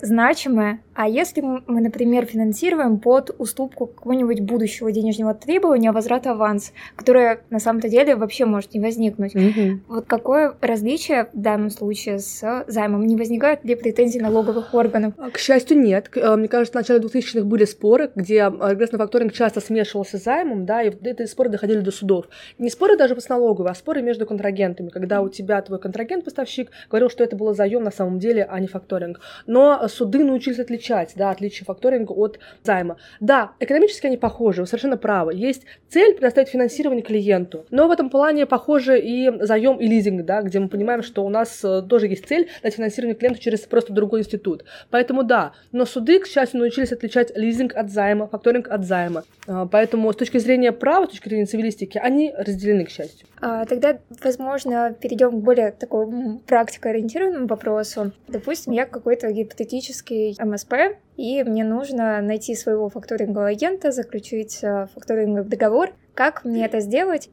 значимое. 0.00 0.80
А 0.96 1.08
если 1.08 1.42
мы, 1.42 1.80
например, 1.82 2.24
финансируем 2.24 2.98
под 2.98 3.34
уступку 3.38 3.86
какого-нибудь 3.86 4.40
будущего 4.40 4.90
денежного 4.90 5.34
требования 5.34 5.92
возврата 5.92 6.30
аванс, 6.30 6.72
которое 6.96 7.40
на 7.50 7.58
самом-то 7.58 7.90
деле 7.90 8.16
вообще 8.16 8.46
может 8.46 8.72
не 8.72 8.80
возникнуть. 8.80 9.34
Mm-hmm. 9.34 9.80
Вот 9.88 10.06
какое 10.06 10.56
различие 10.62 11.28
в 11.34 11.38
данном 11.38 11.68
случае 11.68 12.18
с 12.18 12.64
займом? 12.66 13.06
Не 13.06 13.14
возникают 13.14 13.62
ли 13.62 13.74
претензии 13.74 14.18
налоговых 14.18 14.72
органов? 14.72 15.12
А, 15.18 15.28
к 15.28 15.38
счастью, 15.38 15.78
нет. 15.78 16.08
Э, 16.14 16.34
мне 16.36 16.48
кажется, 16.48 16.72
в 16.72 16.76
начале 16.76 17.00
2000-х 17.00 17.44
были 17.44 17.66
споры, 17.66 18.10
где 18.14 18.44
регрессный 18.46 18.98
факторинг 18.98 19.34
часто 19.34 19.60
смешивался 19.60 20.16
с 20.16 20.22
займом, 20.24 20.64
да, 20.64 20.82
и 20.82 20.88
эти 20.88 21.26
споры 21.26 21.50
доходили 21.50 21.80
до 21.80 21.90
судов. 21.90 22.24
Не 22.56 22.70
споры 22.70 22.96
даже 22.96 23.20
с 23.20 23.28
налоговой, 23.28 23.70
а 23.70 23.74
споры 23.74 24.00
между 24.00 24.24
контрагентами, 24.24 24.88
когда 24.88 25.20
у 25.20 25.28
тебя 25.28 25.60
твой 25.60 25.78
контрагент-поставщик 25.78 26.70
говорил, 26.88 27.10
что 27.10 27.22
это 27.22 27.36
было 27.36 27.52
заем 27.52 27.82
на 27.82 27.90
самом 27.90 28.18
деле, 28.18 28.46
а 28.50 28.58
не 28.60 28.66
факторинг. 28.66 29.20
Но 29.46 29.86
суды 29.88 30.24
научились 30.24 30.58
отличать, 30.58 30.85
да, 31.16 31.30
отличие 31.30 31.64
факторинга 31.64 32.12
от 32.12 32.38
займа. 32.62 32.96
Да, 33.20 33.52
экономически 33.60 34.06
они 34.06 34.16
похожи, 34.16 34.62
вы 34.62 34.66
совершенно 34.66 34.96
правы. 34.96 35.34
Есть 35.34 35.64
цель 35.88 36.14
предоставить 36.14 36.48
финансирование 36.48 37.02
клиенту, 37.02 37.64
но 37.70 37.88
в 37.88 37.90
этом 37.90 38.10
плане 38.10 38.46
похоже 38.46 39.00
и 39.00 39.30
заем 39.40 39.76
и 39.76 39.86
лизинг, 39.86 40.24
да, 40.24 40.42
где 40.42 40.58
мы 40.60 40.68
понимаем, 40.68 41.02
что 41.02 41.24
у 41.24 41.28
нас 41.28 41.64
э, 41.64 41.82
тоже 41.82 42.06
есть 42.06 42.26
цель 42.26 42.48
дать 42.62 42.74
финансирование 42.74 43.14
клиенту 43.14 43.40
через 43.40 43.60
просто 43.60 43.92
другой 43.92 44.20
институт. 44.20 44.64
Поэтому 44.90 45.22
да, 45.22 45.52
но 45.72 45.84
суды, 45.84 46.20
к 46.20 46.26
счастью, 46.26 46.60
научились 46.60 46.92
отличать 46.92 47.36
лизинг 47.36 47.74
от 47.74 47.90
займа, 47.90 48.26
факторинг 48.26 48.68
от 48.68 48.84
займа. 48.84 49.24
А, 49.46 49.66
поэтому 49.66 50.12
с 50.12 50.16
точки 50.16 50.38
зрения 50.38 50.72
права, 50.72 51.06
с 51.06 51.10
точки 51.10 51.28
зрения 51.28 51.46
цивилистики, 51.46 51.98
они 51.98 52.32
разделены, 52.36 52.84
к 52.84 52.90
счастью. 52.90 53.26
А, 53.40 53.64
тогда, 53.66 53.98
возможно, 54.22 54.94
перейдем 54.98 55.30
к 55.30 55.44
более 55.44 55.72
такому 55.72 56.40
практикоориентированному 56.46 57.46
вопросу. 57.46 58.12
Допустим, 58.28 58.72
я 58.72 58.86
какой-то 58.86 59.30
гипотетический 59.30 60.36
МСП, 60.42 60.72
и 61.16 61.42
мне 61.42 61.64
нужно 61.64 62.20
найти 62.20 62.54
своего 62.54 62.88
факторингового 62.88 63.48
агента, 63.48 63.90
заключить 63.90 64.58
э, 64.62 64.86
факторинговый 64.94 65.48
договор. 65.48 65.90
Как 66.14 66.44
мне 66.44 66.64
это 66.64 66.80
сделать? 66.80 67.30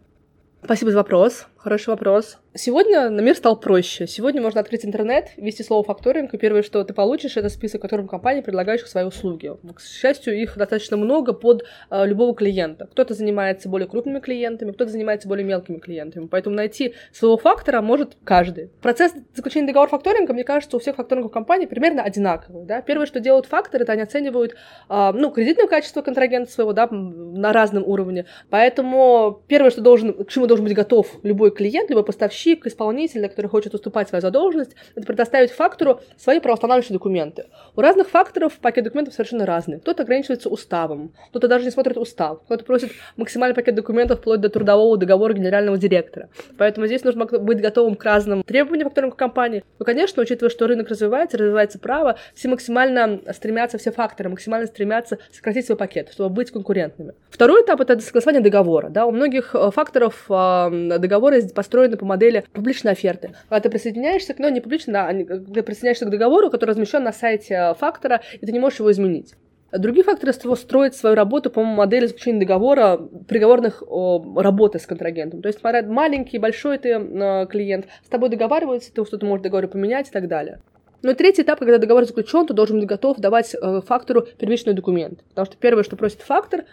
Спасибо 0.63 0.91
за 0.91 0.97
вопрос. 0.97 1.47
Хороший 1.63 1.91
вопрос. 1.91 2.39
Сегодня 2.55 3.10
на 3.10 3.22
мир 3.22 3.38
стал 3.38 3.58
проще. 3.58 4.05
Сегодня 4.05 4.41
можно 4.41 4.60
открыть 4.60 4.86
интернет, 4.86 5.29
ввести 5.38 5.63
слово 5.63 5.82
факторинг, 5.86 6.34
и 6.34 6.38
первое, 6.38 6.62
что 6.62 6.84
ты 6.84 6.93
получишь, 6.93 7.38
это 7.38 7.48
список 7.48 7.82
которым 7.82 8.10
компаний, 8.10 8.41
предлагающих 8.41 8.86
свои 8.88 9.05
услуги. 9.05 9.50
К 9.74 9.79
счастью, 9.79 10.36
их 10.36 10.58
достаточно 10.58 10.98
много 10.98 11.32
под 11.32 11.63
э, 11.89 12.05
любого 12.05 12.36
клиента. 12.36 12.88
Кто-то 12.91 13.13
занимается 13.13 13.70
более 13.70 13.88
крупными 13.88 14.20
клиентами, 14.20 14.74
кто-то 14.74 14.91
занимается 14.91 15.29
более 15.29 15.46
мелкими 15.46 15.77
клиентами. 15.77 16.27
Поэтому 16.27 16.58
найти 16.58 16.96
своего 17.13 17.38
фактора 17.38 17.82
может 17.82 18.17
каждый. 18.25 18.70
Процесс 18.82 19.13
заключения 19.34 19.67
договора 19.67 19.89
факторинга, 19.89 20.34
мне 20.34 20.43
кажется, 20.43 20.75
у 20.75 20.82
всех 20.82 20.98
факторинговых 20.98 21.32
компаний 21.32 21.65
примерно 21.65 22.03
одинаковый. 22.03 22.65
Да? 22.65 22.82
Первое, 22.82 23.05
что 23.05 23.22
делают 23.22 23.46
факторы, 23.46 23.84
это 23.84 23.93
они 23.93 24.01
оценивают 24.01 24.53
э, 24.89 25.12
ну, 25.13 25.32
кредитное 25.32 25.67
качество 25.67 26.01
контрагента 26.01 26.51
своего 26.51 26.74
да, 26.74 26.89
на 26.91 27.53
разном 27.53 27.86
уровне. 27.88 28.25
Поэтому 28.50 29.41
первое, 29.48 29.72
что 29.72 29.79
должен, 29.79 30.25
к 30.25 30.29
чему 30.29 30.46
должен 30.46 30.65
быть 30.65 30.75
готов 30.75 31.08
любой 31.24 31.52
клиент, 31.53 31.89
либо 31.89 32.03
поставщик, 32.03 32.65
исполнитель, 32.65 33.27
который 33.27 33.48
хочет 33.48 33.74
уступать 33.74 34.10
свою 34.10 34.22
задолженность, 34.22 34.75
это 34.95 35.05
предоставить 35.05 35.51
фактору 35.51 36.01
свои 36.17 36.39
правоустанавливающие 36.39 36.93
документы. 36.93 37.45
У 37.75 37.81
разных 37.81 38.10
факторов 38.10 38.53
пакет 38.60 38.83
документов 38.83 39.13
совершенно 39.13 39.45
разный. 39.45 39.79
Кто-то 39.79 40.03
ограничивается 40.03 40.50
уставом, 40.50 41.13
кто-то 41.29 41.48
даже 41.48 41.65
не 41.65 41.72
смотрит 41.72 41.98
устав, 41.98 42.41
кто-то 42.45 42.63
просит 42.65 42.91
максимальный 43.17 43.55
пакет 43.55 43.75
документов 43.75 44.19
вплоть 44.19 44.41
до 44.41 44.50
трудового 44.50 44.98
договора 44.98 45.33
генерального 45.33 45.77
директора. 45.77 46.29
Поэтому 46.57 46.88
здесь 46.88 47.03
нужно 47.03 47.25
быть 47.25 47.62
готовым 47.62 47.95
к 47.95 48.03
разным 48.03 48.43
требованиям 48.43 48.89
факторинговой 48.89 49.17
компании. 49.17 49.63
Ну, 49.79 49.86
конечно, 49.86 50.22
учитывая, 50.22 50.50
что 50.50 50.67
рынок 50.67 50.89
развивается, 50.89 51.38
развивается 51.38 51.79
право, 51.79 52.17
все 52.36 52.50
максимально 52.50 53.22
стремятся, 53.33 53.77
все 53.77 53.91
факторы 53.91 54.29
максимально 54.29 54.67
стремятся 54.67 55.17
сократить 55.31 55.65
свой 55.65 55.77
пакет, 55.77 56.10
чтобы 56.12 56.29
быть 56.29 56.51
конкурентными. 56.51 57.13
Второй 57.29 57.63
этап— 57.63 57.81
это 57.81 58.00
согласование 58.00 58.41
договора. 58.41 58.89
Да? 58.89 59.05
У 59.05 59.12
многих 59.12 59.55
э, 59.55 59.72
факторов 59.72 60.25
э, 60.29 60.98
договоры 61.00 61.42
построены 61.51 61.97
по 61.97 62.05
модели 62.05 62.43
публичной 62.53 62.93
оферты. 62.93 63.31
Когда 63.50 63.62
ты 63.62 63.69
присоединяешься 63.69 64.33
к, 64.33 64.39
ну, 64.39 64.50
не 64.50 64.62
публично, 64.62 65.07
а 65.07 65.13
ты 65.13 65.63
присоединяешься 65.63 66.05
к 66.05 66.09
договору, 66.09 66.50
который 66.50 66.71
размещен 66.71 67.03
на 67.03 67.12
сайте 67.12 67.73
фактора, 67.79 68.21
и 68.39 68.45
ты 68.45 68.51
не 68.51 68.59
можешь 68.59 68.79
его 68.79 68.91
изменить. 68.91 69.33
Другие 69.71 70.03
факторы 70.03 70.33
строят 70.33 70.95
свою 70.95 71.15
работу 71.15 71.50
по 71.50 71.63
модели 71.63 72.05
заключения 72.05 72.39
договора, 72.39 72.97
приговорных 73.27 73.81
о, 73.88 74.23
работы 74.38 74.77
с 74.77 74.85
контрагентом. 74.85 75.41
То 75.41 75.47
есть, 75.47 75.63
маленький, 75.63 76.38
большой 76.38 76.77
ты 76.77 76.89
э, 76.89 77.47
клиент, 77.47 77.88
с 78.05 78.09
тобой 78.09 78.29
договаривается, 78.29 78.93
ты 78.93 79.03
что-то 79.03 79.25
можешь 79.25 79.41
договор 79.41 79.67
поменять 79.67 80.09
и 80.09 80.12
так 80.12 80.27
далее. 80.27 80.59
Ну 81.01 81.12
и 81.12 81.15
третий 81.15 81.41
этап, 81.41 81.59
когда 81.59 81.79
договор 81.79 82.05
заключен, 82.05 82.45
ты 82.45 82.53
должен 82.53 82.79
быть 82.79 82.88
готов 82.88 83.17
давать 83.17 83.55
э, 83.55 83.81
фактору 83.81 84.21
первичный 84.38 84.73
документ. 84.73 85.23
Потому 85.29 85.45
что 85.47 85.57
первое, 85.57 85.83
что 85.83 85.95
просит 85.95 86.21
фактор, 86.21 86.65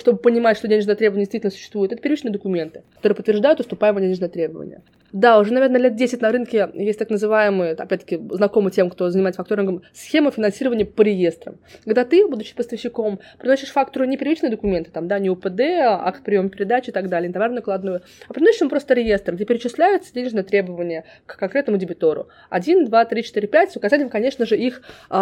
чтобы 0.00 0.18
понимать, 0.18 0.56
что 0.56 0.68
денежное 0.68 0.94
требование 0.94 1.24
действительно 1.24 1.50
существует, 1.50 1.92
это 1.92 2.02
первичные 2.02 2.32
документы, 2.32 2.82
которые 2.96 3.16
подтверждают 3.16 3.60
уступаемое 3.60 4.04
денежное 4.04 4.28
требование. 4.28 4.82
Да, 5.14 5.38
уже, 5.38 5.52
наверное, 5.54 5.80
лет 5.80 5.94
10 5.94 6.22
на 6.22 6.32
рынке 6.32 6.70
есть 6.74 6.98
так 6.98 7.08
называемые, 7.08 7.74
опять-таки, 7.74 8.20
знакомы 8.32 8.72
тем, 8.72 8.90
кто 8.90 9.10
занимается 9.10 9.36
факторингом, 9.36 9.82
схема 9.92 10.32
финансирования 10.32 10.84
по 10.84 11.02
реестрам. 11.02 11.54
Когда 11.84 12.04
ты, 12.04 12.26
будучи 12.26 12.52
поставщиком, 12.52 13.20
приносишь 13.38 13.70
фактору 13.70 14.06
не 14.06 14.16
первичные 14.16 14.50
документы, 14.50 14.90
там, 14.90 15.06
да, 15.06 15.20
не 15.20 15.30
УПД, 15.30 15.60
акт 15.84 16.24
приема 16.24 16.48
передачи 16.48 16.90
и 16.90 16.92
так 16.92 17.08
далее, 17.08 17.32
не 17.32 17.48
накладную, 17.48 18.02
а 18.26 18.32
приносишь 18.32 18.62
им 18.62 18.68
просто 18.68 18.94
реестр, 18.94 19.36
где 19.36 19.44
перечисляются 19.44 20.12
денежные 20.12 20.42
требования 20.42 21.04
к 21.26 21.38
конкретному 21.38 21.78
дебитору. 21.78 22.26
1, 22.50 22.86
2, 22.86 23.04
3, 23.04 23.22
4, 23.22 23.46
5 23.46 23.70
с 23.70 23.76
указанием, 23.76 24.08
конечно 24.08 24.46
же, 24.46 24.56
их 24.56 24.82
э, 25.10 25.14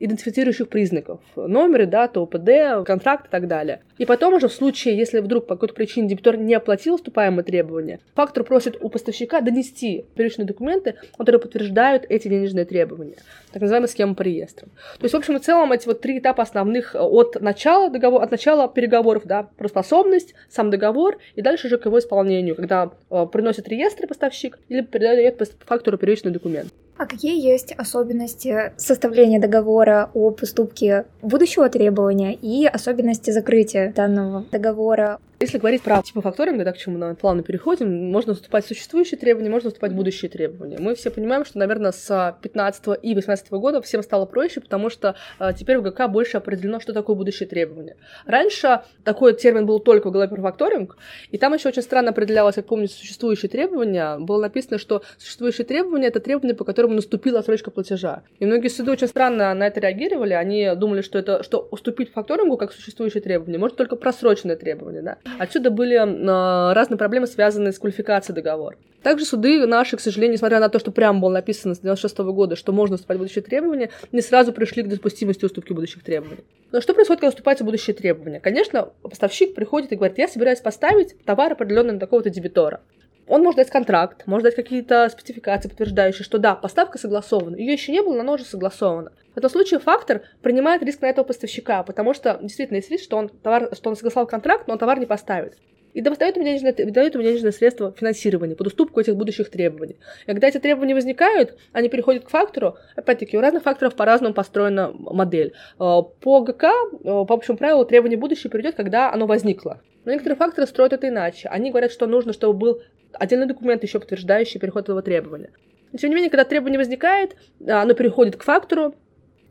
идентифицирующих 0.00 0.68
признаков. 0.68 1.20
Номеры, 1.36 1.86
дата, 1.86 2.20
УПД, 2.20 2.84
контракт 2.84 3.28
и 3.28 3.30
так 3.30 3.46
далее. 3.46 3.82
И 3.98 4.06
потом 4.06 4.34
уже 4.34 4.48
в 4.48 4.52
случае, 4.52 4.96
если 4.96 5.20
вдруг 5.20 5.46
по 5.46 5.54
какой-то 5.54 5.74
причине 5.74 6.08
дебитор 6.08 6.36
не 6.36 6.54
оплатил 6.54 6.94
уступаемые 6.94 7.44
требования, 7.44 8.00
фактор 8.16 8.42
просит 8.42 8.76
у 8.80 8.88
поставщика 8.88 9.35
должника 9.36 9.40
донести 9.40 10.04
первичные 10.14 10.46
документы, 10.46 10.94
которые 11.16 11.40
подтверждают 11.40 12.04
эти 12.08 12.28
денежные 12.28 12.64
требования, 12.64 13.16
так 13.52 13.62
называемая 13.62 13.88
схема 13.88 14.14
по 14.14 14.22
реестрам. 14.22 14.70
То 14.98 15.04
есть, 15.04 15.14
в 15.14 15.16
общем 15.16 15.36
и 15.36 15.40
целом, 15.40 15.72
эти 15.72 15.86
вот 15.86 16.00
три 16.00 16.18
этапа 16.18 16.42
основных 16.42 16.94
э, 16.94 16.98
от 16.98 17.40
начала, 17.40 17.90
договор, 17.90 18.22
от 18.22 18.30
начала 18.30 18.68
переговоров, 18.68 19.22
да, 19.24 19.48
про 19.56 19.68
способность, 19.68 20.34
сам 20.48 20.70
договор, 20.70 21.18
и 21.36 21.42
дальше 21.42 21.66
уже 21.66 21.78
к 21.78 21.86
его 21.86 21.98
исполнению, 21.98 22.54
когда 22.54 22.90
э, 23.10 23.26
приносит 23.32 23.68
реестры 23.68 24.06
поставщик 24.06 24.58
или 24.68 24.82
передает 24.82 25.38
по 25.38 25.44
фактору 25.66 25.98
первичный 25.98 26.32
документ. 26.32 26.72
А 26.98 27.04
какие 27.06 27.38
есть 27.38 27.72
особенности 27.72 28.72
составления 28.78 29.38
договора 29.38 30.10
о 30.14 30.30
поступке 30.30 31.04
будущего 31.20 31.68
требования 31.68 32.32
и 32.32 32.64
особенности 32.64 33.30
закрытия 33.32 33.92
данного 33.94 34.46
договора? 34.50 35.18
Если 35.38 35.58
говорить 35.58 35.82
про 35.82 36.00
типы 36.00 36.22
факторинга, 36.22 36.64
да, 36.64 36.72
к 36.72 36.78
чему 36.78 36.96
мы 36.96 37.14
плавно 37.14 37.42
переходим, 37.42 38.10
можно 38.10 38.32
уступать 38.32 38.64
существующие 38.64 39.18
требования, 39.18 39.50
можно 39.50 39.68
уступать 39.68 39.92
будущие 39.92 40.30
требования. 40.30 40.78
Мы 40.80 40.94
все 40.94 41.10
понимаем, 41.10 41.44
что, 41.44 41.58
наверное, 41.58 41.92
с 41.92 42.38
15 42.40 42.98
и 43.02 43.14
18 43.14 43.50
года 43.50 43.82
всем 43.82 44.02
стало 44.02 44.24
проще, 44.24 44.62
потому 44.62 44.88
что 44.88 45.14
э, 45.38 45.50
теперь 45.54 45.76
в 45.76 45.82
ГК 45.82 46.08
больше 46.08 46.38
определено, 46.38 46.80
что 46.80 46.94
такое 46.94 47.14
будущее 47.16 47.46
требование. 47.46 47.96
Раньше 48.24 48.80
такой 49.04 49.34
термин 49.34 49.66
был 49.66 49.78
только 49.78 50.08
в 50.08 50.12
голове 50.12 50.30
про 50.30 50.40
факторинг, 50.40 50.96
и 51.30 51.36
там 51.36 51.52
еще 51.52 51.68
очень 51.68 51.82
странно 51.82 52.10
определялось, 52.12 52.54
как 52.54 52.64
помните, 52.64 52.94
существующие 52.94 53.50
требования. 53.50 54.16
Было 54.18 54.40
написано, 54.40 54.78
что 54.78 55.02
существующие 55.18 55.66
требования— 55.66 56.06
это 56.08 56.20
требования, 56.20 56.54
по 56.54 56.64
которым 56.64 56.96
наступила 56.96 57.40
отсрочка 57.40 57.70
платежа. 57.70 58.22
И 58.38 58.46
многие 58.46 58.68
суды 58.68 58.90
очень 58.90 59.06
странно 59.06 59.52
на 59.52 59.66
это 59.66 59.80
реагировали. 59.80 60.32
Они 60.32 60.72
думали, 60.76 61.02
что 61.02 61.18
это 61.18 61.42
что 61.42 61.68
уступить 61.70 62.10
факторингу 62.10 62.56
как 62.56 62.72
существующее 62.72 63.22
требование 63.22 63.58
может 63.58 63.76
только 63.76 63.96
просроченное 63.96 64.56
требование. 64.56 65.02
Да? 65.02 65.18
Отсюда 65.38 65.70
были 65.70 65.96
э, 65.96 66.72
разные 66.72 66.98
проблемы, 66.98 67.26
связанные 67.26 67.72
с 67.72 67.78
квалификацией 67.78 68.34
договора. 68.34 68.76
Также 69.02 69.24
суды 69.24 69.64
наши, 69.66 69.96
к 69.96 70.00
сожалению, 70.00 70.34
несмотря 70.34 70.58
на 70.58 70.68
то, 70.68 70.80
что 70.80 70.90
прямо 70.90 71.20
было 71.20 71.30
написано 71.30 71.74
с 71.74 71.78
96 71.78 72.18
года, 72.18 72.56
что 72.56 72.72
можно 72.72 72.96
уступать 72.96 73.18
будущие 73.18 73.42
требования, 73.42 73.90
не 74.10 74.20
сразу 74.20 74.52
пришли 74.52 74.82
к 74.82 74.88
допустимости 74.88 75.44
уступки 75.44 75.72
будущих 75.72 76.02
требований. 76.02 76.42
Но 76.72 76.80
что 76.80 76.92
происходит, 76.92 77.20
когда 77.20 77.28
уступаются 77.28 77.64
будущие 77.64 77.94
требования? 77.94 78.40
Конечно, 78.40 78.88
поставщик 79.02 79.54
приходит 79.54 79.92
и 79.92 79.96
говорит, 79.96 80.18
я 80.18 80.26
собираюсь 80.26 80.60
поставить 80.60 81.16
товар 81.24 81.52
определенный 81.52 81.94
на 81.94 82.00
такого-то 82.00 82.30
дебитора. 82.30 82.80
Он 83.28 83.42
может 83.42 83.56
дать 83.56 83.70
контракт, 83.70 84.26
может 84.26 84.44
дать 84.44 84.54
какие-то 84.54 85.08
спецификации, 85.08 85.68
подтверждающие, 85.68 86.24
что 86.24 86.38
да, 86.38 86.54
поставка 86.54 86.98
согласована. 86.98 87.56
Ее 87.56 87.72
еще 87.72 87.92
не 87.92 88.02
было, 88.02 88.14
но 88.14 88.20
она 88.20 88.32
уже 88.34 88.44
согласована. 88.44 89.12
В 89.34 89.38
этом 89.38 89.50
случае 89.50 89.80
фактор 89.80 90.22
принимает 90.42 90.82
риск 90.82 91.02
на 91.02 91.06
этого 91.06 91.24
поставщика, 91.24 91.82
потому 91.82 92.14
что 92.14 92.38
действительно 92.40 92.76
есть 92.76 92.90
риск, 92.90 93.04
что 93.04 93.16
он, 93.16 93.28
товар, 93.28 93.70
что 93.74 93.90
он 93.90 93.96
согласовал 93.96 94.26
контракт, 94.26 94.68
но 94.68 94.74
он 94.74 94.78
товар 94.78 94.98
не 94.98 95.06
поставит. 95.06 95.58
И 95.96 96.02
дает 96.02 96.36
ему, 96.36 96.44
денежное, 96.44 96.74
дает 96.74 97.14
ему 97.14 97.24
денежное 97.24 97.52
средство 97.52 97.90
финансирования 97.90 98.54
под 98.54 98.66
уступку 98.66 99.00
этих 99.00 99.16
будущих 99.16 99.48
требований. 99.48 99.96
И 100.24 100.26
когда 100.26 100.46
эти 100.46 100.58
требования 100.58 100.94
возникают, 100.94 101.56
они 101.72 101.88
переходят 101.88 102.26
к 102.26 102.28
фактору. 102.28 102.76
Опять-таки, 102.96 103.38
у 103.38 103.40
разных 103.40 103.62
факторов 103.62 103.94
по-разному 103.94 104.34
построена 104.34 104.92
модель. 104.92 105.54
Э, 105.80 106.02
по 106.20 106.42
ГК, 106.42 106.70
э, 106.70 107.02
по 107.02 107.32
общему 107.32 107.56
правилу, 107.56 107.86
требование 107.86 108.18
будущее 108.18 108.50
придет, 108.50 108.74
когда 108.74 109.10
оно 109.10 109.26
возникло. 109.26 109.80
Но 110.04 110.12
некоторые 110.12 110.36
факторы 110.36 110.66
строят 110.66 110.92
это 110.92 111.08
иначе. 111.08 111.48
Они 111.48 111.70
говорят, 111.70 111.90
что 111.90 112.06
нужно, 112.06 112.34
чтобы 112.34 112.58
был 112.58 112.82
отдельный 113.12 113.46
документ, 113.46 113.82
еще 113.82 113.98
подтверждающий 113.98 114.60
переход 114.60 114.84
этого 114.84 115.02
требования. 115.02 115.50
Но, 115.92 115.98
тем 115.98 116.10
не 116.10 116.16
менее, 116.16 116.30
когда 116.30 116.44
требование 116.44 116.78
возникает, 116.78 117.36
оно 117.66 117.94
переходит 117.94 118.36
к 118.36 118.42
фактору, 118.42 118.94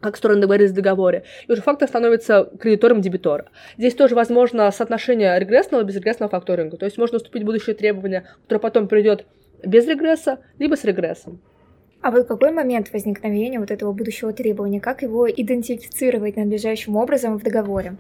как 0.02 0.18
стороны 0.18 0.42
договорились 0.42 0.72
в 0.72 0.76
договоре, 0.76 1.24
и 1.48 1.52
уже 1.52 1.62
фактор 1.62 1.88
становится 1.88 2.52
кредитором 2.60 3.02
дебитора. 3.02 3.48
Здесь 3.78 3.96
тоже 3.96 4.14
возможно 4.14 4.70
соотношение 4.72 5.40
регрессного 5.40 5.82
и 5.82 5.86
безрегрессного 5.86 6.30
факторинга, 6.30 6.78
то 6.78 6.86
есть 6.86 6.98
можно 6.98 7.18
уступить 7.18 7.44
будущее 7.44 7.76
требование, 7.76 8.28
которое 8.44 8.60
потом 8.60 8.88
придет 8.88 9.26
без 9.64 9.88
регресса, 9.88 10.40
либо 10.60 10.76
с 10.76 10.84
регрессом. 10.84 11.42
А 12.02 12.12
вот 12.12 12.28
какой 12.28 12.52
момент 12.52 12.94
возникновения 12.94 13.60
вот 13.60 13.72
этого 13.72 13.92
будущего 13.92 14.32
требования? 14.32 14.80
Как 14.80 15.02
его 15.02 15.28
идентифицировать 15.28 16.36
надлежащим 16.36 16.98
образом 16.98 17.40
в 17.40 17.44
договоре? 17.44 17.96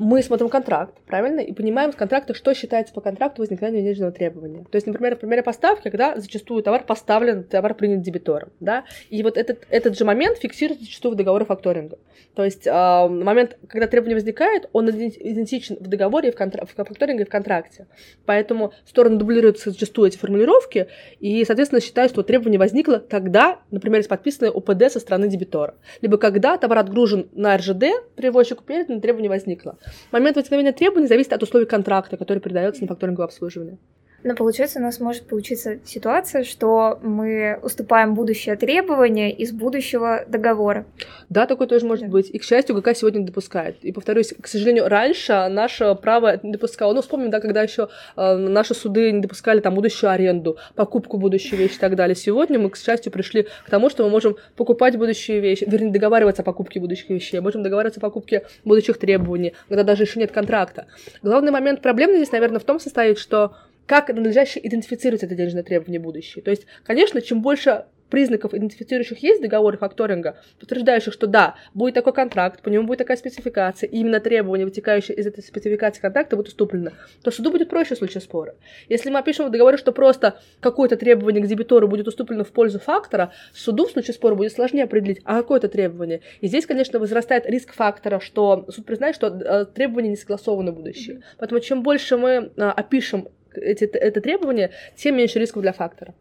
Мы 0.00 0.22
смотрим 0.22 0.48
контракт, 0.48 0.94
правильно, 1.06 1.40
и 1.40 1.52
понимаем 1.52 1.92
с 1.92 1.94
контракта, 1.94 2.32
что 2.32 2.54
считается 2.54 2.94
по 2.94 3.02
контракту 3.02 3.42
возникновением 3.42 3.84
денежного 3.84 4.12
требования. 4.12 4.64
То 4.70 4.76
есть, 4.76 4.86
например, 4.86 5.14
в 5.14 5.18
примере 5.18 5.42
поставки, 5.42 5.90
когда 5.90 6.18
зачастую 6.18 6.62
товар 6.62 6.84
поставлен, 6.84 7.44
товар 7.44 7.74
принят 7.74 8.00
дебитором, 8.00 8.48
да, 8.60 8.84
и 9.10 9.22
вот 9.22 9.36
этот, 9.36 9.66
этот 9.68 9.98
же 9.98 10.06
момент 10.06 10.38
фиксируется 10.38 10.86
зачастую 10.86 11.12
в 11.12 11.16
договоре 11.16 11.44
факторинга. 11.44 11.98
То 12.34 12.44
есть, 12.44 12.66
э, 12.66 12.70
момент, 12.70 13.58
когда 13.68 13.86
требование 13.88 14.14
возникает, 14.14 14.70
он 14.72 14.88
идентичен 14.88 15.76
в 15.78 15.86
договоре, 15.86 16.32
в, 16.32 16.34
контра- 16.34 16.64
в 16.64 16.74
факторинге 16.74 17.24
и 17.24 17.26
в 17.26 17.30
контракте. 17.30 17.86
Поэтому 18.24 18.72
стороны 18.86 19.18
дублируются 19.18 19.70
зачастую 19.70 20.08
эти 20.08 20.16
формулировки, 20.16 20.86
и, 21.18 21.44
соответственно, 21.44 21.82
считают, 21.82 22.12
что 22.12 22.22
требование 22.22 22.58
возникло 22.58 23.00
тогда, 23.00 23.58
например, 23.70 23.98
есть 23.98 24.08
подписанное 24.08 24.50
ОПД 24.50 24.90
со 24.90 24.98
стороны 24.98 25.28
дебитора, 25.28 25.74
либо 26.00 26.16
когда 26.16 26.56
товар 26.56 26.78
отгружен 26.78 27.28
на 27.32 27.58
РЖД, 27.58 27.84
перевозчику 28.16 28.64
передано, 28.64 29.00
требование 29.00 29.28
возникло. 29.28 29.76
Момент 30.12 30.36
возникновения 30.36 30.72
требований 30.72 31.06
зависит 31.06 31.32
от 31.32 31.42
условий 31.42 31.66
контракта, 31.66 32.16
который 32.16 32.38
передается 32.38 32.82
на 32.82 32.88
факторинговое 32.88 33.26
обслуживание. 33.26 33.78
Но 34.22 34.34
получается, 34.34 34.78
у 34.78 34.82
нас 34.82 35.00
может 35.00 35.26
получиться 35.26 35.78
ситуация, 35.84 36.44
что 36.44 36.98
мы 37.02 37.58
уступаем 37.62 38.14
будущее 38.14 38.56
требование 38.56 39.32
из 39.32 39.52
будущего 39.52 40.24
договора. 40.28 40.84
Да, 41.28 41.46
такое 41.46 41.66
тоже 41.66 41.86
может 41.86 42.06
да. 42.06 42.10
быть. 42.10 42.30
И, 42.30 42.38
к 42.38 42.44
счастью, 42.44 42.76
ГК 42.76 42.94
сегодня 42.94 43.24
допускает. 43.24 43.76
И, 43.82 43.92
повторюсь, 43.92 44.34
к 44.40 44.46
сожалению, 44.46 44.88
раньше 44.88 45.48
наше 45.48 45.94
право 45.94 46.38
не 46.42 46.52
допускало. 46.52 46.92
Ну, 46.92 47.02
вспомним, 47.02 47.30
да, 47.30 47.40
когда 47.40 47.62
еще 47.62 47.88
э, 48.16 48.36
наши 48.36 48.74
суды 48.74 49.10
не 49.12 49.20
допускали 49.20 49.60
там 49.60 49.74
будущую 49.74 50.10
аренду, 50.10 50.58
покупку 50.74 51.16
будущей 51.16 51.56
вещи 51.56 51.76
и 51.76 51.78
так 51.78 51.96
далее. 51.96 52.14
Сегодня 52.14 52.58
мы, 52.58 52.70
к 52.70 52.76
счастью, 52.76 53.12
пришли 53.12 53.46
к 53.64 53.70
тому, 53.70 53.88
что 53.90 54.04
мы 54.04 54.10
можем 54.10 54.36
покупать 54.56 54.96
будущие 54.96 55.40
вещи, 55.40 55.64
вернее, 55.66 55.90
договариваться 55.90 56.42
о 56.42 56.44
покупке 56.44 56.80
будущих 56.80 57.08
вещей, 57.08 57.40
можем 57.40 57.62
договариваться 57.62 58.00
о 58.00 58.02
покупке 58.02 58.46
будущих 58.64 58.98
требований, 58.98 59.54
когда 59.68 59.82
даже 59.82 60.02
еще 60.02 60.20
нет 60.20 60.32
контракта. 60.32 60.86
Главный 61.22 61.52
момент 61.52 61.80
проблемы 61.80 62.16
здесь, 62.16 62.32
наверное, 62.32 62.60
в 62.60 62.64
том 62.64 62.80
состоит, 62.80 63.18
что 63.18 63.54
как 63.90 64.08
надлежаще 64.08 64.60
идентифицировать 64.62 65.24
это 65.24 65.34
денежное 65.34 65.64
требование 65.64 65.98
будущее. 65.98 66.44
То 66.44 66.52
есть, 66.52 66.64
конечно, 66.84 67.20
чем 67.20 67.42
больше 67.42 67.86
признаков, 68.08 68.54
идентифицирующих 68.54 69.18
есть 69.20 69.40
в 69.40 69.42
договоре 69.42 69.78
факторинга, 69.78 70.36
подтверждающих, 70.60 71.12
что 71.12 71.26
да, 71.26 71.56
будет 71.74 71.94
такой 71.94 72.12
контракт, 72.12 72.62
по 72.62 72.68
нему 72.68 72.86
будет 72.86 72.98
такая 72.98 73.16
спецификация, 73.16 73.88
и 73.88 73.96
именно 73.98 74.20
требования, 74.20 74.64
вытекающие 74.64 75.16
из 75.16 75.26
этой 75.26 75.42
спецификации 75.42 76.00
контракта, 76.00 76.36
будут 76.36 76.50
уступлены, 76.50 76.92
то 77.24 77.32
суду 77.32 77.50
будет 77.50 77.68
проще 77.68 77.96
в 77.96 77.98
случае 77.98 78.20
спора. 78.20 78.54
Если 78.88 79.10
мы 79.10 79.18
опишем 79.18 79.46
в 79.46 79.50
договоре, 79.50 79.76
что 79.76 79.90
просто 79.90 80.38
какое-то 80.60 80.96
требование 80.96 81.42
к 81.42 81.48
дебитору 81.48 81.88
будет 81.88 82.06
уступлено 82.06 82.44
в 82.44 82.52
пользу 82.52 82.78
фактора, 82.78 83.32
суду 83.52 83.86
в 83.86 83.90
случае 83.90 84.14
спора 84.14 84.36
будет 84.36 84.52
сложнее 84.52 84.84
определить, 84.84 85.20
а 85.24 85.36
какое 85.36 85.58
это 85.58 85.68
требование. 85.68 86.20
И 86.40 86.46
здесь, 86.46 86.64
конечно, 86.64 87.00
возрастает 87.00 87.44
риск 87.46 87.72
фактора, 87.72 88.20
что 88.20 88.66
суд 88.68 88.86
признает, 88.86 89.16
что 89.16 89.26
э, 89.26 89.64
требования 89.66 90.10
не 90.10 90.16
согласованы 90.16 90.70
в 90.70 90.76
будущее. 90.76 91.22
Поэтому 91.38 91.60
чем 91.60 91.82
больше 91.82 92.16
мы 92.16 92.52
э, 92.56 92.62
опишем 92.62 93.28
эти, 93.54 93.84
это 93.84 94.20
требование, 94.20 94.70
тем 94.96 95.16
меньше 95.16 95.38
рисков 95.38 95.62
для 95.62 95.72
фактора. 95.72 96.14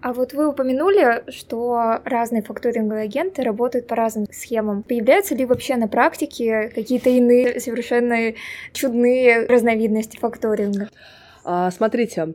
А 0.00 0.12
вот 0.12 0.34
вы 0.34 0.48
упомянули, 0.48 1.24
что 1.32 2.00
разные 2.04 2.42
факторинговые 2.42 3.04
агенты 3.04 3.42
работают 3.42 3.86
по 3.86 3.96
разным 3.96 4.26
схемам. 4.30 4.82
Появляются 4.82 5.34
ли 5.34 5.44
вообще 5.44 5.76
на 5.76 5.88
практике 5.88 6.70
какие-то 6.74 7.10
иные 7.10 7.58
совершенно 7.60 8.34
чудные 8.72 9.46
разновидности 9.46 10.16
факторинга? 10.18 10.88
А, 11.44 11.70
смотрите, 11.70 12.34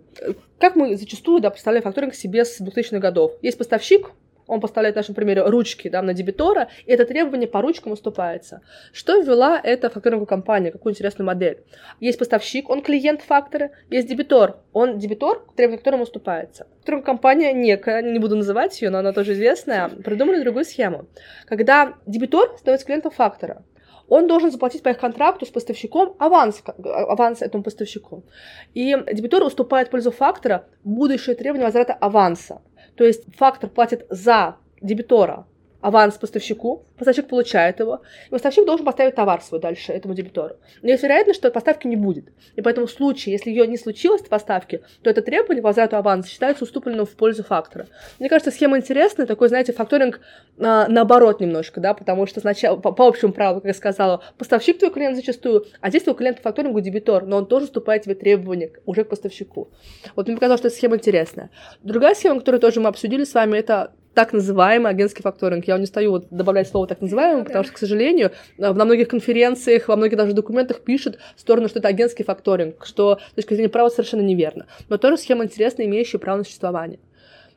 как 0.59 0.75
мы 0.75 0.97
зачастую 0.97 1.41
да, 1.41 1.49
представляем 1.49 1.83
факторинг 1.83 2.15
себе 2.15 2.45
с 2.45 2.59
2000-х 2.59 2.99
годов. 2.99 3.33
Есть 3.41 3.57
поставщик, 3.57 4.11
он 4.51 4.59
поставляет 4.59 4.95
в 4.95 4.97
нашем 4.97 5.15
примере 5.15 5.43
ручки 5.43 5.87
да, 5.87 6.01
на 6.01 6.13
дебитора, 6.13 6.67
и 6.85 6.91
это 6.91 7.05
требование 7.05 7.47
по 7.47 7.61
ручкам 7.61 7.93
уступается. 7.93 8.61
Что 8.91 9.17
ввела 9.21 9.57
эта 9.63 9.89
факторинговая 9.89 10.25
компания, 10.25 10.71
какую 10.71 10.91
интересную 10.91 11.25
модель? 11.25 11.63
Есть 12.01 12.19
поставщик, 12.19 12.69
он 12.69 12.81
клиент 12.81 13.21
фактора, 13.21 13.71
есть 13.89 14.09
дебитор, 14.09 14.57
он 14.73 14.99
дебитор, 14.99 15.45
требование 15.55 15.77
которому 15.77 16.03
уступается. 16.03 16.67
факторинговая 16.79 17.05
компания 17.05 17.53
некая, 17.53 18.01
не 18.01 18.19
буду 18.19 18.35
называть 18.35 18.81
ее, 18.81 18.89
но 18.89 18.97
она 18.97 19.13
тоже 19.13 19.33
известная, 19.33 19.87
придумали 19.87 20.41
другую 20.41 20.65
схему. 20.65 21.05
Когда 21.45 21.93
дебитор 22.05 22.53
становится 22.57 22.85
клиентом 22.85 23.11
фактора, 23.11 23.63
он 24.09 24.27
должен 24.27 24.51
заплатить 24.51 24.83
по 24.83 24.89
их 24.89 24.97
контракту 24.97 25.45
с 25.45 25.49
поставщиком 25.49 26.17
аванс, 26.19 26.61
аванс 26.83 27.41
этому 27.41 27.63
поставщику. 27.63 28.25
И 28.73 28.97
дебитор 29.13 29.43
уступает 29.43 29.89
пользу 29.89 30.11
фактора 30.11 30.65
будущее 30.83 31.37
требование 31.37 31.65
возврата 31.65 31.93
аванса. 31.93 32.61
То 32.95 33.03
есть 33.03 33.23
фактор 33.35 33.69
платит 33.69 34.05
за 34.09 34.57
дебитора 34.81 35.45
аванс 35.81 36.17
поставщику, 36.17 36.85
поставщик 36.97 37.27
получает 37.27 37.79
его, 37.79 38.01
и 38.27 38.31
поставщик 38.31 38.65
должен 38.65 38.85
поставить 38.85 39.15
товар 39.15 39.41
свой 39.41 39.59
дальше 39.59 39.91
этому 39.91 40.13
дебитору. 40.13 40.55
Но 40.81 40.89
есть 40.89 41.03
вероятность, 41.03 41.39
что 41.39 41.51
поставки 41.51 41.87
не 41.87 41.95
будет. 41.95 42.29
И 42.55 42.61
поэтому 42.61 42.87
в 42.87 42.91
случае, 42.91 43.33
если 43.33 43.49
ее 43.49 43.67
не 43.67 43.77
случилось, 43.77 44.21
поставки, 44.21 44.81
то 45.01 45.09
это 45.09 45.21
требование 45.21 45.61
по 45.61 45.69
возврату 45.69 45.97
аванса 45.97 46.29
считается 46.29 46.63
уступленным 46.63 47.05
в 47.05 47.15
пользу 47.15 47.43
фактора. 47.43 47.87
Мне 48.19 48.29
кажется, 48.29 48.51
схема 48.51 48.77
интересная, 48.77 49.25
такой, 49.25 49.49
знаете, 49.49 49.73
факторинг 49.73 50.21
а, 50.59 50.87
наоборот 50.87 51.39
немножко, 51.39 51.79
да, 51.79 51.93
потому 51.93 52.27
что 52.27 52.39
сначала, 52.39 52.77
по, 52.77 52.91
по 52.91 53.07
общему 53.07 53.33
правилу, 53.33 53.55
как 53.55 53.65
я 53.65 53.73
сказала, 53.73 54.23
поставщик 54.37 54.79
твой 54.79 54.91
клиент 54.91 55.15
зачастую, 55.15 55.65
а 55.79 55.89
здесь 55.89 56.03
твой 56.03 56.15
клиент 56.15 56.37
по 56.37 56.43
факторингу 56.43 56.81
дебитор, 56.81 57.25
но 57.25 57.37
он 57.37 57.45
тоже 57.45 57.65
уступает 57.65 58.03
тебе 58.03 58.15
требования 58.15 58.71
уже 58.85 59.03
к 59.03 59.09
поставщику. 59.09 59.71
Вот 60.15 60.27
мне 60.27 60.35
показалось, 60.35 60.59
что 60.59 60.67
эта 60.67 60.77
схема 60.77 60.97
интересная. 60.97 61.49
Другая 61.81 62.13
схема, 62.13 62.39
которую 62.39 62.61
тоже 62.61 62.79
мы 62.79 62.89
обсудили 62.89 63.23
с 63.23 63.33
вами, 63.33 63.57
это 63.57 63.93
так 64.13 64.33
называемый 64.33 64.91
агентский 64.91 65.21
факторинг. 65.21 65.65
Я 65.65 65.77
не 65.77 65.85
стою 65.85 66.11
вот 66.11 66.27
добавлять 66.29 66.67
слово 66.67 66.87
так 66.87 67.01
называемый, 67.01 67.45
потому 67.45 67.63
что, 67.63 67.73
к 67.73 67.77
сожалению, 67.77 68.31
на 68.57 68.73
многих 68.73 69.07
конференциях, 69.07 69.87
во 69.87 69.95
многих 69.95 70.17
даже 70.17 70.33
документах 70.33 70.81
пишут 70.81 71.17
в 71.35 71.39
сторону, 71.39 71.69
что 71.69 71.79
это 71.79 71.87
агентский 71.87 72.25
факторинг, 72.25 72.85
что 72.85 73.19
с 73.31 73.35
точки 73.35 73.53
зрения 73.53 73.69
права 73.69 73.89
совершенно 73.89 74.21
неверно. 74.21 74.67
Но 74.89 74.97
тоже 74.97 75.17
схема 75.17 75.45
интересная, 75.45 75.85
имеющая 75.85 76.19
право 76.19 76.37
на 76.37 76.43
существование. 76.43 76.99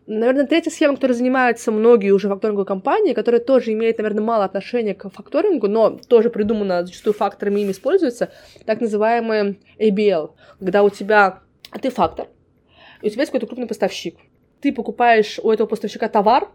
Наверное, 0.06 0.46
третья 0.46 0.70
схема, 0.70 0.96
которой 0.96 1.12
занимаются 1.12 1.72
многие 1.72 2.10
уже 2.10 2.28
факторинговые 2.28 2.66
компании, 2.66 3.14
которая 3.14 3.40
тоже 3.40 3.72
имеет, 3.72 3.96
наверное, 3.96 4.22
мало 4.22 4.44
отношения 4.44 4.94
к 4.94 5.08
факторингу, 5.08 5.66
но 5.66 5.98
тоже 6.08 6.28
придумана 6.28 6.84
зачастую 6.84 7.14
факторами 7.14 7.60
ими 7.60 7.72
используется, 7.72 8.30
так 8.66 8.82
называемый 8.82 9.58
ABL, 9.78 10.32
когда 10.58 10.82
у 10.82 10.90
тебя 10.90 11.40
ты 11.80 11.88
фактор, 11.88 12.28
и 13.00 13.06
у 13.06 13.10
тебя 13.10 13.22
есть 13.22 13.32
какой-то 13.32 13.46
крупный 13.46 13.66
поставщик 13.66 14.16
ты 14.64 14.72
покупаешь 14.72 15.38
у 15.42 15.50
этого 15.50 15.66
поставщика 15.66 16.08
товар 16.08 16.48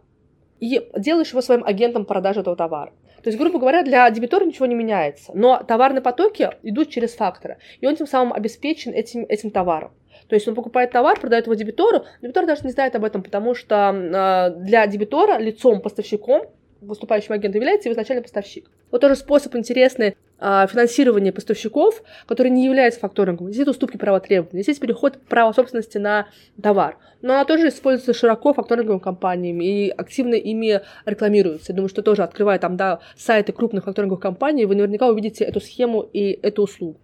и 0.60 0.82
делаешь 0.98 1.30
его 1.30 1.42
своим 1.42 1.64
агентом 1.64 2.06
продажи 2.06 2.40
этого 2.40 2.56
товара. 2.56 2.92
То 3.22 3.30
есть, 3.30 3.38
грубо 3.38 3.60
говоря, 3.60 3.84
для 3.84 4.10
дебитора 4.10 4.46
ничего 4.46 4.66
не 4.66 4.74
меняется, 4.74 5.32
но 5.36 5.62
товарные 5.62 6.02
потоки 6.02 6.50
идут 6.64 6.90
через 6.90 7.14
фактора, 7.14 7.60
и 7.82 7.86
он 7.86 7.96
тем 7.96 8.08
самым 8.08 8.34
обеспечен 8.34 8.94
этим, 8.94 9.26
этим 9.30 9.52
товаром. 9.52 9.92
То 10.28 10.34
есть 10.34 10.48
он 10.48 10.56
покупает 10.56 10.90
товар, 10.90 11.20
продает 11.20 11.46
его 11.46 11.54
дебитору, 11.54 12.06
дебитор 12.24 12.48
даже 12.48 12.64
не 12.64 12.72
знает 12.72 12.96
об 12.96 13.06
этом, 13.06 13.22
потому 13.22 13.54
что 13.54 13.94
э, 13.94 14.60
для 14.64 14.88
дебитора 14.88 15.38
лицом, 15.38 15.80
поставщиком 15.80 16.48
выступающим 16.82 17.34
агентом 17.34 17.62
является 17.62 17.90
его 17.90 17.94
изначальный 17.94 18.24
поставщик. 18.24 18.72
Вот 18.90 19.02
тоже 19.02 19.18
способ 19.18 19.56
интересный 19.56 20.16
а, 20.40 20.68
финансирования 20.68 21.32
поставщиков, 21.32 22.02
который 22.26 22.50
не 22.50 22.66
является 22.66 23.00
факторингом. 23.00 23.52
Здесь 23.52 23.68
уступки 23.68 23.98
права 23.98 24.20
требований, 24.20 24.64
здесь 24.64 24.80
переход 24.80 25.20
права 25.28 25.54
собственности 25.54 25.98
на 25.98 26.28
товар. 26.62 26.98
Но 27.22 27.34
она 27.34 27.46
тоже 27.46 27.68
используется 27.68 28.14
широко 28.14 28.54
факторинговыми 28.54 29.02
компаниями 29.02 29.66
и 29.66 29.90
активно 29.90 30.36
ими 30.36 30.82
рекламируется. 31.06 31.72
Я 31.74 31.76
думаю, 31.76 31.90
что 31.90 32.02
тоже 32.02 32.24
открывая 32.24 32.60
там 32.60 32.78
да, 32.78 33.00
сайты 33.18 33.52
крупных 33.52 33.84
факторинговых 33.84 34.22
компаний, 34.22 34.66
вы 34.66 34.76
наверняка 34.76 35.08
увидите 35.08 35.44
эту 35.44 35.60
схему 35.60 36.02
и 36.02 36.40
эту 36.42 36.64
услугу. 36.64 36.98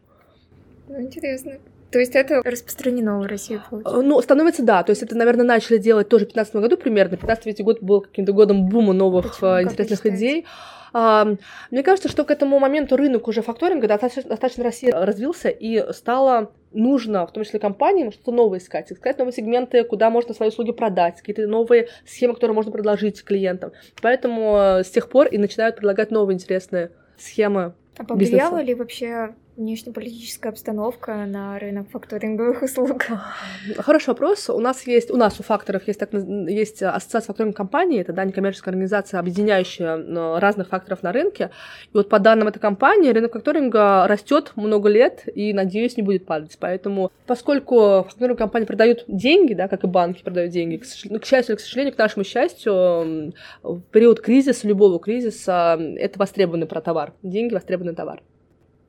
Ну, 0.88 1.02
интересно. 1.02 1.54
То 1.92 2.00
есть 2.00 2.16
это 2.16 2.42
распространено 2.44 3.20
в 3.20 3.26
России, 3.26 3.60
получается? 3.70 4.02
Ну, 4.02 4.22
становится, 4.22 4.64
да. 4.64 4.84
То 4.84 4.92
есть 4.92 5.04
это, 5.04 5.16
наверное, 5.16 5.46
начали 5.46 5.78
делать 5.78 6.10
тоже 6.10 6.26
в 6.26 6.34
2015 6.34 6.56
году 6.56 6.78
примерно. 6.78 7.16
15 7.18 7.62
год 7.64 7.82
был 7.82 8.02
каким-то 8.02 8.34
годом 8.34 8.68
бума 8.68 8.94
новых 8.94 9.32
Почему? 9.32 9.50
Э, 9.50 9.64
интересных 9.64 10.06
идей. 10.06 10.46
А, 10.46 10.75
мне 10.96 11.84
кажется, 11.84 12.08
что 12.08 12.24
к 12.24 12.32
этому 12.32 12.58
моменту 12.58 12.96
рынок 12.96 13.28
уже 13.28 13.42
факторинга 13.42 13.86
достаточно, 13.88 14.30
достаточно 14.30 14.64
России 14.64 14.90
развился 14.90 15.50
и 15.50 15.92
стало 15.92 16.54
нужно, 16.72 17.28
в 17.28 17.34
том 17.34 17.44
числе 17.44 17.60
компаниям, 17.60 18.14
что-то 18.14 18.32
новое 18.32 18.60
искать, 18.60 18.94
искать 18.94 19.18
новые 19.18 19.34
сегменты, 19.34 19.84
куда 19.84 20.10
можно 20.10 20.34
свои 20.34 20.50
услуги 20.50 20.72
продать, 20.72 21.18
какие-то 21.18 21.48
новые 21.48 21.90
схемы, 22.06 22.34
которые 22.34 22.56
можно 22.56 22.72
предложить 22.72 23.24
клиентам. 23.26 23.74
Поэтому 24.02 24.56
э, 24.58 24.84
с 24.86 24.90
тех 24.90 25.10
пор 25.10 25.28
и 25.28 25.38
начинают 25.38 25.76
предлагать 25.76 26.12
новые 26.12 26.36
интересные 26.36 26.92
схемы. 27.18 27.74
А 27.98 28.06
повлияло 28.06 28.62
ли 28.62 28.74
вообще 28.74 29.36
внешнеполитическая 29.58 30.52
обстановка 30.52 31.26
на 31.26 31.58
рынок 31.60 31.90
факторинговых 31.90 32.62
услуг? 32.64 33.06
Хороший 33.78 34.10
вопрос. 34.10 34.50
У 34.50 34.60
нас 34.60 34.86
есть, 34.86 35.12
у 35.12 35.18
нас 35.18 35.40
у 35.40 35.44
факторов 35.44 35.88
есть, 35.88 36.00
так, 36.00 36.14
есть 36.14 36.84
ассоциация 36.84 37.28
факторинговых 37.28 37.56
компаний, 37.58 38.00
это 38.00 38.14
да, 38.14 38.26
некоммерческая 38.26 38.74
организация, 38.74 39.20
объединяющая 39.20 39.98
э, 39.98 40.40
разных 40.40 40.70
факторов 40.70 41.04
на 41.04 41.12
рынке. 41.12 41.52
И 41.86 41.98
вот 41.98 42.10
по 42.10 42.20
данным 42.20 42.48
этой 42.48 42.60
компании, 42.60 43.12
рынок 43.12 43.34
факторинга 43.34 44.08
растет 44.08 44.52
много 44.56 44.90
лет 44.90 45.24
и, 45.34 45.54
надеюсь, 45.54 45.98
не 45.98 46.04
будет 46.04 46.26
падать. 46.26 46.58
Поэтому, 46.60 47.12
поскольку 47.26 48.04
факторинговые 48.04 48.38
компании 48.38 48.66
продают 48.66 49.06
деньги, 49.08 49.54
да, 49.54 49.68
как 49.68 49.84
и 49.84 49.88
банки 49.88 50.24
продают 50.24 50.52
деньги, 50.52 50.78
к, 50.78 50.86
ну, 51.06 51.20
счастью 51.22 51.56
или 51.56 51.58
к 51.58 51.66
сожалению, 51.66 51.94
к 51.96 51.98
нашему 51.98 52.24
счастью, 52.24 53.34
в 53.64 53.82
период 53.92 54.22
кризиса, 54.22 54.68
любого 54.68 55.00
кризиса, 55.00 55.80
это 55.98 56.20
востребованный 56.20 56.68
про 56.68 56.82
товар. 56.82 57.14
Деньги— 57.24 57.54
востребованный 57.56 57.96
товар. 57.96 58.22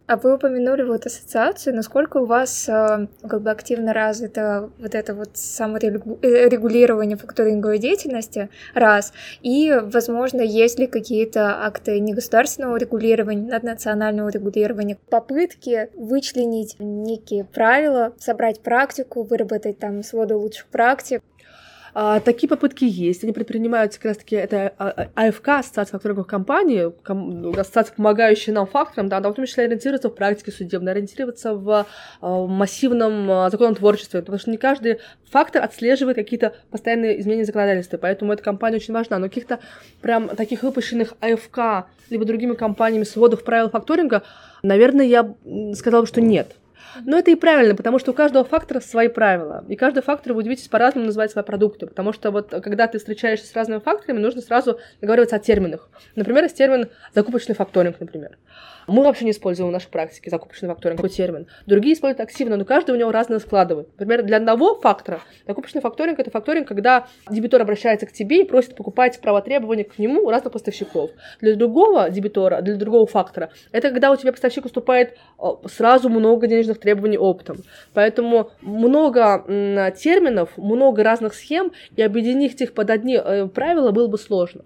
А 0.06 0.16
вы 0.16 0.34
упомянули 0.34 0.82
вот 0.82 1.04
ассоциацию, 1.04 1.74
насколько 1.74 2.18
у 2.18 2.26
вас 2.26 2.68
э, 2.68 3.08
как 3.28 3.42
бы 3.42 3.50
активно 3.50 3.92
развито 3.92 4.70
вот 4.78 4.94
это 4.94 5.14
вот 5.14 5.30
саморегулирование 5.34 7.16
факторинговой 7.16 7.78
деятельности, 7.78 8.48
раз, 8.72 9.12
и, 9.42 9.76
возможно, 9.82 10.42
есть 10.42 10.78
ли 10.78 10.86
какие-то 10.86 11.64
акты 11.64 11.98
негосударственного 11.98 12.76
регулирования, 12.76 13.50
наднационального 13.50 14.28
регулирования, 14.28 14.96
попытки 15.10 15.90
вычленить 15.94 16.76
некие 16.78 17.44
правила, 17.44 18.12
собрать 18.20 18.60
практику, 18.60 19.24
выработать 19.24 19.80
там 19.80 20.04
своды 20.04 20.36
лучших 20.36 20.66
практик, 20.66 21.20
а, 21.98 22.20
такие 22.20 22.46
попытки 22.46 22.84
есть. 22.84 23.24
Они 23.24 23.32
предпринимаются 23.32 23.98
как 23.98 24.10
раз-таки, 24.10 24.36
это 24.36 24.74
а, 24.76 25.08
а, 25.14 25.28
АФК, 25.28 25.48
Ассоциация 25.48 25.92
факторинговых 25.92 26.26
компаний, 26.26 26.92
ком, 27.02 27.58
ассоциация, 27.58 27.94
помогающая 27.94 28.52
нам 28.52 28.66
факторам, 28.66 29.08
да, 29.08 29.16
она 29.16 29.30
в 29.30 29.34
том 29.34 29.46
числе 29.46 29.64
ориентируется 29.64 30.10
в 30.10 30.14
практике 30.14 30.52
судебной, 30.52 30.92
ориентироваться 30.92 31.54
в 31.54 31.86
а, 32.20 32.46
массивном 32.46 33.50
законном 33.50 33.76
творчестве, 33.76 34.20
потому 34.20 34.38
что 34.38 34.50
не 34.50 34.58
каждый 34.58 34.98
фактор 35.30 35.62
отслеживает 35.64 36.18
какие-то 36.18 36.54
постоянные 36.70 37.18
изменения 37.18 37.46
законодательства, 37.46 37.96
поэтому 37.96 38.34
эта 38.34 38.42
компания 38.42 38.76
очень 38.76 38.92
важна. 38.92 39.18
Но 39.18 39.28
каких-то 39.28 39.60
прям 40.02 40.28
таких 40.28 40.64
выпущенных 40.64 41.14
АФК 41.20 41.88
либо 42.10 42.26
другими 42.26 42.52
компаниями 42.52 43.04
сводов 43.04 43.42
правил 43.42 43.70
факторинга, 43.70 44.22
наверное, 44.62 45.06
я 45.06 45.34
сказала 45.74 46.02
бы, 46.02 46.06
что 46.06 46.20
нет. 46.20 46.56
Но 47.04 47.18
это 47.18 47.30
и 47.30 47.34
правильно, 47.34 47.74
потому 47.74 47.98
что 47.98 48.12
у 48.12 48.14
каждого 48.14 48.44
фактора 48.44 48.80
свои 48.80 49.08
правила. 49.08 49.64
И 49.68 49.76
каждый 49.76 50.02
фактор, 50.02 50.32
вы 50.32 50.40
удивитесь, 50.40 50.68
по-разному 50.68 51.06
называть 51.06 51.30
свои 51.30 51.44
продукты. 51.44 51.86
Потому 51.86 52.12
что 52.12 52.30
вот 52.30 52.50
когда 52.50 52.86
ты 52.86 52.98
встречаешься 52.98 53.46
с 53.46 53.54
разными 53.54 53.80
факторами, 53.80 54.18
нужно 54.18 54.40
сразу 54.40 54.78
договариваться 55.00 55.36
о 55.36 55.38
терминах. 55.38 55.90
Например, 56.14 56.44
есть 56.44 56.56
термин 56.56 56.88
закупочный 57.14 57.54
факторинг, 57.54 58.00
например. 58.00 58.38
Мы 58.86 59.02
вообще 59.02 59.24
не 59.24 59.32
используем 59.32 59.70
в 59.70 59.72
нашей 59.72 59.88
практике 59.88 60.30
закупочный 60.30 60.68
факторинг, 60.68 60.98
такой 60.98 61.10
термин. 61.10 61.48
Другие 61.66 61.94
используют 61.94 62.20
активно, 62.20 62.56
но 62.56 62.64
каждый 62.64 62.92
у 62.92 62.94
него 62.94 63.10
разные 63.10 63.40
складывает. 63.40 63.88
Например, 63.98 64.22
для 64.22 64.36
одного 64.36 64.76
фактора 64.76 65.20
закупочный 65.44 65.80
факторинг— 65.80 66.18
это 66.20 66.30
факторинг, 66.30 66.68
когда 66.68 67.08
дебитор 67.28 67.62
обращается 67.62 68.06
к 68.06 68.12
тебе 68.12 68.42
и 68.42 68.44
просит 68.44 68.76
покупать 68.76 69.20
право 69.20 69.42
требования 69.42 69.82
к 69.82 69.98
нему 69.98 70.22
у 70.22 70.30
разных 70.30 70.52
поставщиков. 70.52 71.10
Для 71.40 71.56
другого 71.56 72.10
дебитора, 72.10 72.60
для 72.62 72.76
другого 72.76 73.06
фактора, 73.08 73.50
это 73.72 73.90
когда 73.90 74.12
у 74.12 74.16
тебя 74.16 74.30
поставщик 74.30 74.64
уступает 74.64 75.16
сразу 75.66 76.08
много 76.08 76.46
денежных 76.46 76.78
требований 76.86 77.18
оптом. 77.18 77.56
Поэтому 77.94 78.50
много 78.62 79.44
терминов, 79.98 80.50
много 80.56 81.02
разных 81.02 81.34
схем, 81.34 81.72
и 81.96 82.02
объединить 82.02 82.60
их 82.60 82.74
под 82.74 82.90
одни 82.90 83.16
э, 83.16 83.48
правила 83.48 83.90
было 83.90 84.06
бы 84.06 84.18
сложно. 84.18 84.62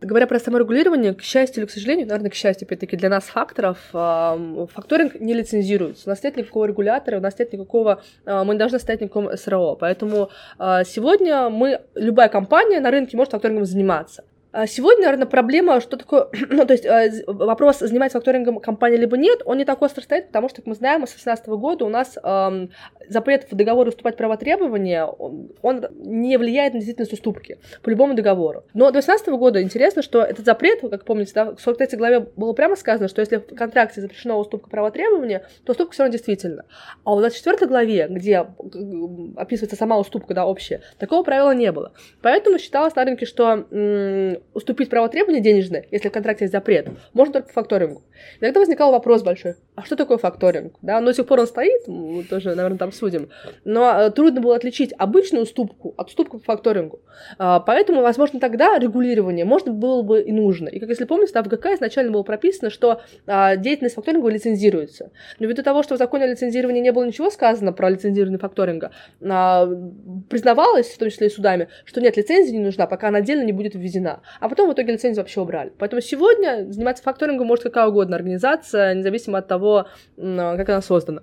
Говоря 0.00 0.26
про 0.26 0.38
саморегулирование, 0.38 1.12
к 1.12 1.22
счастью 1.22 1.62
или 1.62 1.66
к 1.68 1.72
сожалению, 1.72 2.06
наверное, 2.06 2.30
к 2.30 2.34
счастью, 2.34 2.66
опять-таки, 2.66 2.96
для 2.96 3.08
нас 3.08 3.24
факторов, 3.24 3.78
факторинг 3.90 5.20
не 5.20 5.34
лицензируется. 5.34 6.04
У 6.06 6.10
нас 6.10 6.22
нет 6.22 6.36
никакого 6.36 6.66
регулятора, 6.66 7.18
у 7.18 7.20
нас 7.20 7.36
нет 7.38 7.52
никакого, 7.52 8.00
а, 8.24 8.44
мы 8.44 8.54
не 8.54 8.58
должны 8.58 8.78
стоять 8.78 9.00
никаком 9.00 9.36
СРО. 9.36 9.74
Поэтому 9.74 10.30
а, 10.56 10.84
сегодня 10.84 11.50
мы, 11.50 11.80
любая 11.96 12.28
компания 12.28 12.78
на 12.80 12.92
рынке 12.92 13.16
может 13.16 13.32
факторингом 13.32 13.64
заниматься. 13.64 14.22
А 14.58 14.66
сегодня, 14.66 15.04
наверное, 15.04 15.28
проблема, 15.28 15.80
что 15.80 15.96
такое, 15.96 16.26
ну, 16.50 16.66
то 16.66 16.72
есть 16.72 16.84
э, 16.84 17.22
вопрос, 17.28 17.78
занимается 17.78 18.18
факторингом 18.18 18.58
компания 18.58 18.96
либо 18.96 19.16
нет, 19.16 19.40
он 19.44 19.58
не 19.58 19.64
так 19.64 19.80
остро 19.82 20.02
стоит, 20.02 20.26
потому 20.26 20.48
что, 20.48 20.56
как 20.56 20.66
мы 20.66 20.74
знаем, 20.74 21.06
с 21.06 21.10
2018 21.10 21.46
года 21.46 21.84
у 21.84 21.88
нас 21.88 22.18
эм, 22.20 22.72
запрет 23.08 23.46
в 23.48 23.54
договоре 23.54 23.90
уступать 23.90 24.16
права 24.16 24.36
требования, 24.36 25.04
он, 25.04 25.52
он 25.62 25.86
не 26.00 26.36
влияет 26.38 26.72
на 26.72 26.80
действительность 26.80 27.12
уступки 27.12 27.58
по 27.84 27.88
любому 27.88 28.14
договору. 28.14 28.64
Но 28.74 28.86
до 28.86 28.94
2018 28.94 29.28
года 29.28 29.62
интересно, 29.62 30.02
что 30.02 30.22
этот 30.22 30.44
запрет, 30.44 30.80
как 30.80 31.04
помните, 31.04 31.30
да, 31.36 31.54
в 31.54 31.60
43 31.60 31.96
главе 31.96 32.26
было 32.34 32.52
прямо 32.52 32.74
сказано, 32.74 33.06
что 33.06 33.20
если 33.20 33.36
в 33.36 33.54
контракте 33.54 34.00
запрещена 34.00 34.36
уступка 34.36 34.68
права 34.68 34.90
требования, 34.90 35.46
то 35.64 35.70
уступка 35.70 35.92
все 35.92 36.02
равно 36.02 36.14
действительно. 36.14 36.64
А 37.04 37.14
в 37.14 37.20
24 37.20 37.68
главе, 37.68 38.08
где 38.10 38.44
описывается 39.36 39.76
сама 39.76 39.98
уступка, 39.98 40.34
да, 40.34 40.46
общая, 40.46 40.80
такого 40.98 41.22
правила 41.22 41.54
не 41.54 41.70
было. 41.70 41.92
Поэтому 42.22 42.58
считалось 42.58 42.96
на 42.96 43.04
рынке, 43.04 43.24
что 43.24 43.64
уступить 44.54 44.90
право 44.90 45.08
требования 45.08 45.40
денежное, 45.40 45.86
если 45.90 46.08
в 46.08 46.12
контракте 46.12 46.44
есть 46.44 46.52
запрет, 46.52 46.88
можно 47.12 47.34
только 47.34 47.48
по 47.48 47.54
факторингу. 47.54 48.02
И 48.36 48.40
тогда 48.40 48.60
возникал 48.60 48.92
вопрос 48.92 49.22
большой, 49.22 49.54
а 49.78 49.84
что 49.84 49.94
такое 49.94 50.18
факторинг? 50.18 50.74
Да, 50.82 50.98
но 50.98 51.06
до 51.06 51.14
сих 51.14 51.26
пор 51.26 51.38
он 51.38 51.46
стоит, 51.46 51.86
мы 51.86 52.24
тоже, 52.24 52.56
наверное, 52.56 52.78
там 52.78 52.90
судим. 52.90 53.28
Но 53.64 53.88
э, 53.88 54.10
трудно 54.10 54.40
было 54.40 54.56
отличить 54.56 54.92
обычную 54.98 55.44
уступку 55.44 55.94
от 55.96 56.08
уступки 56.08 56.32
по 56.32 56.42
факторингу. 56.42 57.00
А, 57.38 57.60
поэтому, 57.60 58.02
возможно, 58.02 58.40
тогда 58.40 58.76
регулирование 58.76 59.44
можно 59.44 59.70
было 59.70 60.02
бы 60.02 60.20
и 60.20 60.32
нужно. 60.32 60.68
И, 60.68 60.80
как 60.80 60.88
если 60.88 61.04
помните, 61.04 61.40
в 61.40 61.46
ГК 61.46 61.74
изначально 61.74 62.10
было 62.10 62.24
прописано, 62.24 62.70
что 62.70 63.02
а, 63.28 63.54
деятельность 63.54 63.94
факторинга 63.94 64.28
лицензируется. 64.28 65.12
Но 65.38 65.46
ввиду 65.46 65.62
того, 65.62 65.84
что 65.84 65.94
в 65.94 65.98
законе 65.98 66.24
о 66.24 66.28
лицензировании 66.28 66.80
не 66.80 66.90
было 66.90 67.04
ничего 67.04 67.30
сказано 67.30 67.72
про 67.72 67.88
лицензирование 67.88 68.40
факторинга, 68.40 68.90
а, 69.22 69.64
признавалось, 70.28 70.88
в 70.88 70.98
том 70.98 71.08
числе 71.10 71.28
и 71.28 71.30
судами, 71.30 71.68
что 71.84 72.00
нет, 72.00 72.16
лицензии 72.16 72.50
не 72.50 72.64
нужна, 72.64 72.88
пока 72.88 73.08
она 73.08 73.18
отдельно 73.18 73.44
не 73.44 73.52
будет 73.52 73.76
введена. 73.76 74.22
А 74.40 74.48
потом 74.48 74.70
в 74.70 74.72
итоге 74.72 74.94
лицензию 74.94 75.22
вообще 75.22 75.40
убрали. 75.40 75.72
Поэтому 75.78 76.02
сегодня 76.02 76.66
заниматься 76.68 77.04
факторингом 77.04 77.46
может 77.46 77.62
какая 77.62 77.86
угодно 77.86 78.16
организация, 78.16 78.94
независимо 78.94 79.38
от 79.38 79.46
того, 79.46 79.67
как 80.16 80.68
она 80.68 80.82
создана. 80.82 81.22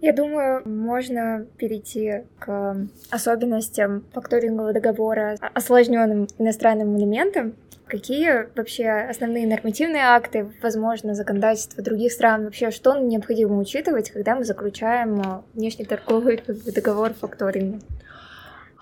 Я 0.00 0.12
думаю, 0.12 0.68
можно 0.68 1.46
перейти 1.58 2.24
к 2.40 2.76
особенностям 3.10 4.04
факторингового 4.12 4.72
договора, 4.72 5.36
осложненным 5.54 6.26
иностранным 6.38 6.98
элементам. 6.98 7.54
Какие 7.86 8.48
вообще 8.56 8.88
основные 8.88 9.46
нормативные 9.46 10.02
акты, 10.02 10.50
возможно, 10.60 11.14
законодательство 11.14 11.84
других 11.84 12.10
стран, 12.10 12.44
вообще 12.44 12.72
что 12.72 12.98
необходимо 12.98 13.58
учитывать, 13.58 14.10
когда 14.10 14.34
мы 14.34 14.44
заключаем 14.44 15.44
внешнеторговый 15.54 16.42
договор 16.74 17.12
факторинга? 17.12 17.78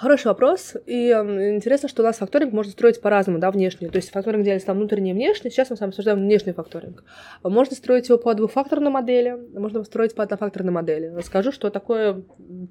Хороший 0.01 0.29
вопрос. 0.29 0.77
И 0.87 1.09
э, 1.09 1.55
интересно, 1.55 1.87
что 1.87 2.01
у 2.03 2.07
нас 2.07 2.17
факторинг 2.17 2.55
можно 2.55 2.73
строить 2.73 3.03
по-разному, 3.03 3.39
да, 3.39 3.51
внешне. 3.51 3.91
То 3.91 3.97
есть 3.97 4.11
факторинг 4.11 4.43
делится 4.47 4.69
там 4.69 4.79
внутренний 4.79 5.11
и 5.11 5.13
внешний. 5.13 5.51
Сейчас 5.51 5.69
мы 5.69 5.77
с 5.77 5.81
вами 5.81 5.91
обсуждаем 5.91 6.21
внешний 6.21 6.55
факторинг. 6.55 7.05
Можно 7.43 7.77
строить 7.77 8.09
его 8.09 8.17
по 8.17 8.33
двухфакторной 8.33 8.91
модели, 8.91 9.37
можно 9.53 9.85
строить 9.85 10.15
по 10.15 10.23
однофакторной 10.23 10.73
модели. 10.73 11.09
Расскажу, 11.15 11.53
что 11.53 11.69
такое 11.69 12.23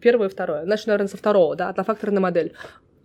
первое 0.02 0.28
и 0.28 0.32
второе. 0.32 0.63
Значит, 0.63 0.88
наверное, 0.88 1.08
со 1.08 1.18
второго, 1.18 1.56
да, 1.56 1.70
однофакторная 1.70 2.20
модель. 2.20 2.54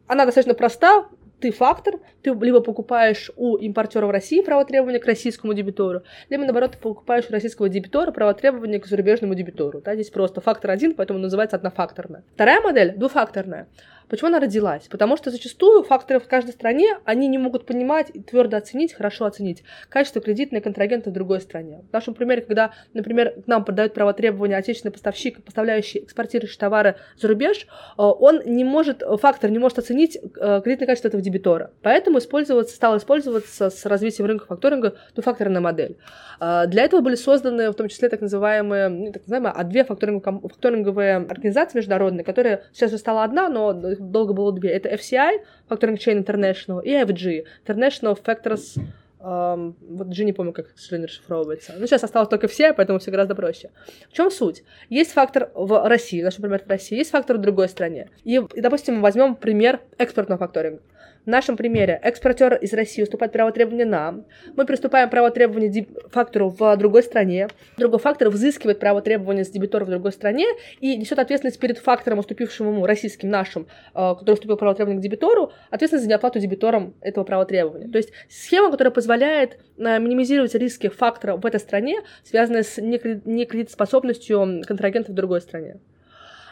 Она 0.06 0.24
достаточно 0.24 0.54
проста, 0.54 1.06
ты 1.40 1.50
фактор, 1.50 1.96
ты 2.22 2.30
либо 2.30 2.60
покупаешь 2.60 3.30
у 3.36 3.58
импортера 3.58 4.06
в 4.06 4.10
России 4.10 4.40
право 4.40 4.64
требования 4.64 5.00
к 5.00 5.04
российскому 5.04 5.52
дебитору, 5.52 6.00
либо, 6.30 6.44
наоборот, 6.44 6.72
ты 6.72 6.78
покупаешь 6.78 7.26
у 7.28 7.32
российского 7.32 7.68
дебитора 7.68 8.10
право 8.10 8.32
требования 8.32 8.80
к 8.80 8.86
зарубежному 8.86 9.34
дебитору. 9.34 9.82
Да, 9.82 9.94
здесь 9.94 10.08
просто 10.08 10.40
фактор 10.40 10.70
один, 10.70 10.94
поэтому 10.94 11.18
называется 11.18 11.56
однофакторная. 11.56 12.24
Вторая 12.32 12.62
модель— 12.62 12.94
двухфакторная. 12.96 13.68
Почему 14.08 14.28
она 14.28 14.40
родилась? 14.40 14.86
Потому 14.88 15.16
что 15.16 15.30
зачастую 15.30 15.82
факторы 15.82 16.20
в 16.20 16.28
каждой 16.28 16.50
стране, 16.50 16.98
они 17.04 17.28
не 17.28 17.38
могут 17.38 17.66
понимать 17.66 18.10
и 18.12 18.20
твердо 18.20 18.56
оценить, 18.56 18.92
хорошо 18.92 19.24
оценить 19.24 19.62
качество 19.88 20.20
кредитной 20.20 20.60
контрагента 20.60 21.10
в 21.10 21.12
другой 21.12 21.40
стране. 21.40 21.84
В 21.90 21.92
нашем 21.92 22.14
примере, 22.14 22.42
когда, 22.42 22.72
например, 22.92 23.42
к 23.44 23.46
нам 23.46 23.64
продают 23.64 23.94
право 23.94 24.12
требования 24.12 24.56
отечественный 24.56 24.92
поставщик, 24.92 25.42
поставляющий, 25.42 26.00
экспортирующий 26.00 26.58
товары 26.58 26.96
за 27.18 27.28
рубеж, 27.28 27.66
э, 27.66 27.66
он 27.96 28.42
не 28.44 28.64
может, 28.64 29.02
фактор 29.20 29.50
не 29.50 29.58
может 29.58 29.78
оценить 29.78 30.16
э, 30.16 30.60
кредитное 30.62 30.86
качество 30.86 31.08
этого 31.08 31.22
дебитора. 31.22 31.70
Поэтому 31.82 32.18
использоваться, 32.18 32.74
стал 32.74 32.96
использоваться 32.98 33.70
с 33.70 33.86
развитием 33.86 34.26
рынка 34.26 34.46
факторинга 34.46 34.96
двухфакторная 35.14 35.60
модель. 35.60 35.96
Э, 36.40 36.66
для 36.66 36.84
этого 36.84 37.00
были 37.00 37.14
созданы 37.14 37.70
в 37.70 37.74
том 37.74 37.88
числе 37.88 38.08
так 38.08 38.20
называемые, 38.20 38.90
не 38.90 39.12
так 39.12 39.22
называемые, 39.22 39.52
а 39.56 39.64
две 39.64 39.84
факторинговые 39.84 41.16
организации 41.16 41.78
международные, 41.78 42.24
которые 42.24 42.64
сейчас 42.72 42.90
уже 42.90 42.98
стала 42.98 43.24
одна, 43.24 43.48
но 43.48 43.72
долго 43.98 44.32
было 44.32 44.52
две. 44.52 44.70
Это 44.70 44.88
FCI, 44.90 45.40
Factoring 45.68 45.96
Chain 45.96 46.24
International, 46.24 46.82
и 46.82 46.90
FG, 46.90 47.44
International 47.66 48.18
Factors 48.22 48.80
Um, 49.24 49.74
вот 49.80 50.08
G 50.08 50.22
не 50.24 50.34
помню, 50.34 50.52
как, 50.52 50.66
к 50.66 50.92
расшифровывается. 50.92 51.72
Ну, 51.78 51.86
сейчас 51.86 52.04
осталось 52.04 52.28
только 52.28 52.46
все, 52.46 52.74
поэтому 52.74 52.98
все 52.98 53.10
гораздо 53.10 53.34
проще. 53.34 53.70
В 54.10 54.12
чем 54.12 54.30
суть? 54.30 54.64
Есть 54.90 55.12
фактор 55.12 55.50
в 55.54 55.88
России, 55.88 56.22
наш 56.22 56.36
пример 56.36 56.62
в 56.62 56.68
России, 56.68 56.98
есть 56.98 57.10
фактор 57.10 57.38
в 57.38 57.40
другой 57.40 57.70
стране. 57.70 58.10
И, 58.24 58.34
и 58.34 58.60
допустим, 58.60 59.00
возьмем 59.00 59.34
пример 59.34 59.80
экспортного 59.96 60.38
факторинга. 60.38 60.82
В 61.24 61.26
нашем 61.26 61.56
примере 61.56 61.98
экспортер 62.02 62.54
из 62.56 62.74
России 62.74 63.02
уступает 63.02 63.32
право 63.32 63.50
требования 63.50 63.86
нам. 63.86 64.26
Мы 64.56 64.66
приступаем 64.66 65.08
право 65.08 65.30
требования 65.30 65.86
фактору 66.10 66.50
в 66.50 66.76
другой 66.76 67.02
стране. 67.02 67.48
Другой 67.78 67.98
фактор 67.98 68.28
взыскивает 68.28 68.78
право 68.78 69.00
требования 69.00 69.44
с 69.46 69.48
дебитора 69.48 69.86
в 69.86 69.88
другой 69.88 70.12
стране 70.12 70.44
и 70.80 70.98
несет 70.98 71.18
ответственность 71.18 71.58
перед 71.58 71.78
фактором, 71.78 72.18
уступившим 72.18 72.68
ему, 72.68 72.84
российским 72.84 73.30
нашим, 73.30 73.68
э, 73.94 74.14
который 74.18 74.34
уступил 74.34 74.58
право 74.58 74.74
требования 74.74 75.00
к 75.00 75.02
дебитору, 75.02 75.50
ответственность 75.70 76.04
за 76.04 76.10
неоплату 76.10 76.40
дебитором 76.40 76.94
этого 77.00 77.24
права 77.24 77.46
требования. 77.46 77.88
То 77.88 77.96
есть 77.96 78.10
схема, 78.28 78.70
которая 78.70 78.92
позволяет 78.92 79.58
э, 79.78 79.98
минимизировать 79.98 80.54
риски 80.54 80.90
фактора 80.90 81.36
в 81.36 81.46
этой 81.46 81.58
стране, 81.58 82.02
связанные 82.22 82.64
с 82.64 82.76
некредитоспособностью 82.76 84.62
контрагента 84.66 85.10
в 85.10 85.14
другой 85.14 85.40
стране. 85.40 85.78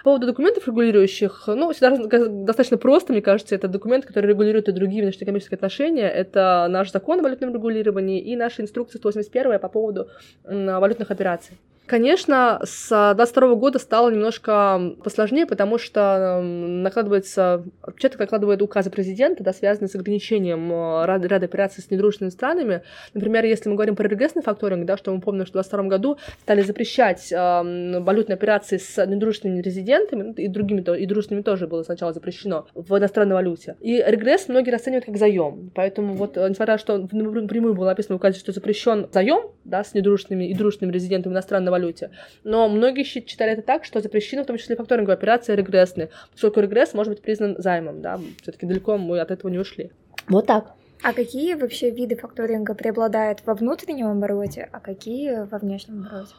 По 0.03 0.11
поводу 0.11 0.27
документов 0.27 0.67
регулирующих, 0.67 1.45
ну, 1.47 1.73
всегда 1.73 1.97
достаточно 2.29 2.77
просто, 2.77 3.13
мне 3.13 3.23
кажется, 3.23 3.55
это 3.55 3.69
документ, 3.69 4.05
который 4.05 4.27
регулирует 4.27 4.69
и 4.69 4.73
другие 4.73 5.05
внешнеэкономические 5.05 5.55
отношения. 5.55 6.09
Это 6.11 6.67
наш 6.69 6.91
закон 6.91 7.21
о 7.21 7.23
валютном 7.23 7.55
регулировании 7.55 8.21
и 8.21 8.35
наша 8.35 8.63
инструкция 8.63 8.99
181 8.99 9.61
по 9.61 9.69
поводу 9.69 10.09
валютных 10.43 11.13
операций. 11.13 11.57
Конечно, 11.93 12.59
с 12.65 13.13
22 13.15 13.55
года 13.57 13.79
стало 13.79 14.09
немножко 14.09 14.95
посложнее, 15.05 15.45
потому 15.45 15.77
что 15.77 16.41
накладывается, 16.43 17.65
отпечаток 17.83 18.19
накладывает 18.19 18.63
указы 18.63 18.89
президента, 18.89 19.45
да, 19.45 19.53
связанные 19.53 19.91
с 19.91 19.95
ограничением 19.95 20.73
э, 20.73 21.05
ряда, 21.05 21.29
ряда 21.29 21.45
операций 21.45 21.85
с 21.85 21.91
недружественными 21.91 22.33
странами. 22.33 22.81
Например, 23.13 23.45
если 23.45 23.69
мы 23.69 23.75
говорим 23.75 23.95
про 23.95 24.09
регрессный 24.09 24.41
факторинг, 24.41 24.87
да, 24.87 24.97
что 24.97 25.15
мы 25.15 25.21
помним, 25.21 25.45
что 25.45 25.63
в 25.63 25.69
22 25.69 25.83
году 25.83 26.17
стали 26.41 26.63
запрещать 26.63 27.31
э, 27.31 28.01
валютные 28.01 28.37
операции 28.37 28.79
с 28.79 29.05
недружественными 29.05 29.61
резидентами, 29.61 30.33
и 30.33 30.49
другими, 30.49 30.81
и 30.99 31.05
дружественными 31.05 31.43
тоже 31.43 31.67
было 31.67 31.83
сначала 31.83 32.15
запрещено 32.15 32.69
в 32.75 32.97
иностранной 32.97 33.35
валюте. 33.35 33.77
И 33.83 34.03
регресс 34.07 34.49
многие 34.49 34.71
расценивают 34.71 35.05
как 35.05 35.19
заем. 35.19 35.71
Поэтому 35.75 36.15
вот, 36.15 36.39
э, 36.39 36.49
несмотря 36.49 36.73
на 36.73 36.79
то, 36.79 36.83
что 36.83 36.97
напрямую 36.97 37.75
было 37.75 37.89
написано 37.89 38.15
в 38.15 38.17
указе, 38.17 38.39
что 38.39 38.53
запрещен 38.53 39.09
заем 39.13 39.51
да, 39.65 39.85
с 39.85 39.93
недружественными 39.93 40.49
и 40.49 40.55
дружественными 40.55 40.95
резидентами 40.95 41.35
иностранной 41.35 41.71
валюте. 41.83 42.11
Но 42.45 42.69
многие 42.69 43.05
считали 43.05 43.53
это 43.53 43.63
так, 43.63 43.85
что 43.85 44.01
запрещены 44.01 44.43
в 44.43 44.47
том 44.47 44.57
числе 44.57 44.77
факторинговые 44.77 45.15
операции 45.15 45.55
регрессные, 45.55 46.11
поскольку 46.33 46.61
регресс 46.61 46.95
может 46.95 47.13
быть 47.13 47.23
признан 47.23 47.57
займом, 47.59 48.01
да, 48.01 48.21
все-таки 48.43 48.67
далеко 48.67 48.97
мы 48.97 49.21
от 49.21 49.31
этого 49.31 49.51
не 49.51 49.59
ушли. 49.59 49.91
Вот 50.29 50.47
так. 50.47 50.73
А 51.03 51.13
какие 51.13 51.55
вообще 51.55 51.91
виды 51.91 52.15
факторинга 52.15 52.75
преобладают 52.75 53.43
во 53.45 53.55
внутреннем 53.55 54.07
обороте, 54.07 54.69
а 54.71 54.79
какие 54.79 55.45
во 55.47 55.59
внешнем 55.59 56.07
обороте? 56.07 56.35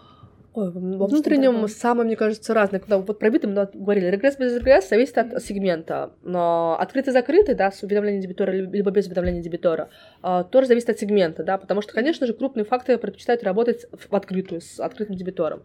Ой, 0.55 0.71
во 0.71 1.07
внутреннем 1.07 1.67
самое, 1.67 2.05
мне 2.05 2.15
кажется, 2.15 2.53
разное. 2.53 2.79
Когда 2.79 2.99
вот 2.99 3.17
про 3.17 3.29
виды 3.29 3.47
мы 3.47 3.67
говорили, 3.73 4.07
регресс 4.07 4.37
без 4.37 4.55
регресса 4.55 4.89
зависит 4.89 5.17
от 5.17 5.43
сегмента. 5.43 6.13
Но 6.21 6.77
открытый-закрытый, 6.79 7.55
да, 7.55 7.71
с 7.71 7.81
уведомлением 7.81 8.21
дебитора, 8.21 8.51
либо 8.51 8.91
без 8.91 9.07
уведомления 9.07 9.41
дебитора, 9.41 9.89
а, 10.21 10.43
тоже 10.43 10.67
зависит 10.67 10.89
от 10.89 10.99
сегмента, 10.99 11.43
да, 11.43 11.57
потому 11.57 11.81
что, 11.81 11.93
конечно 11.93 12.27
же, 12.27 12.33
крупные 12.33 12.65
факторы 12.65 12.99
предпочитают 12.99 13.43
работать 13.43 13.87
в 13.91 14.15
открытую, 14.15 14.61
с 14.61 14.79
открытым 14.79 15.15
дебитором 15.15 15.63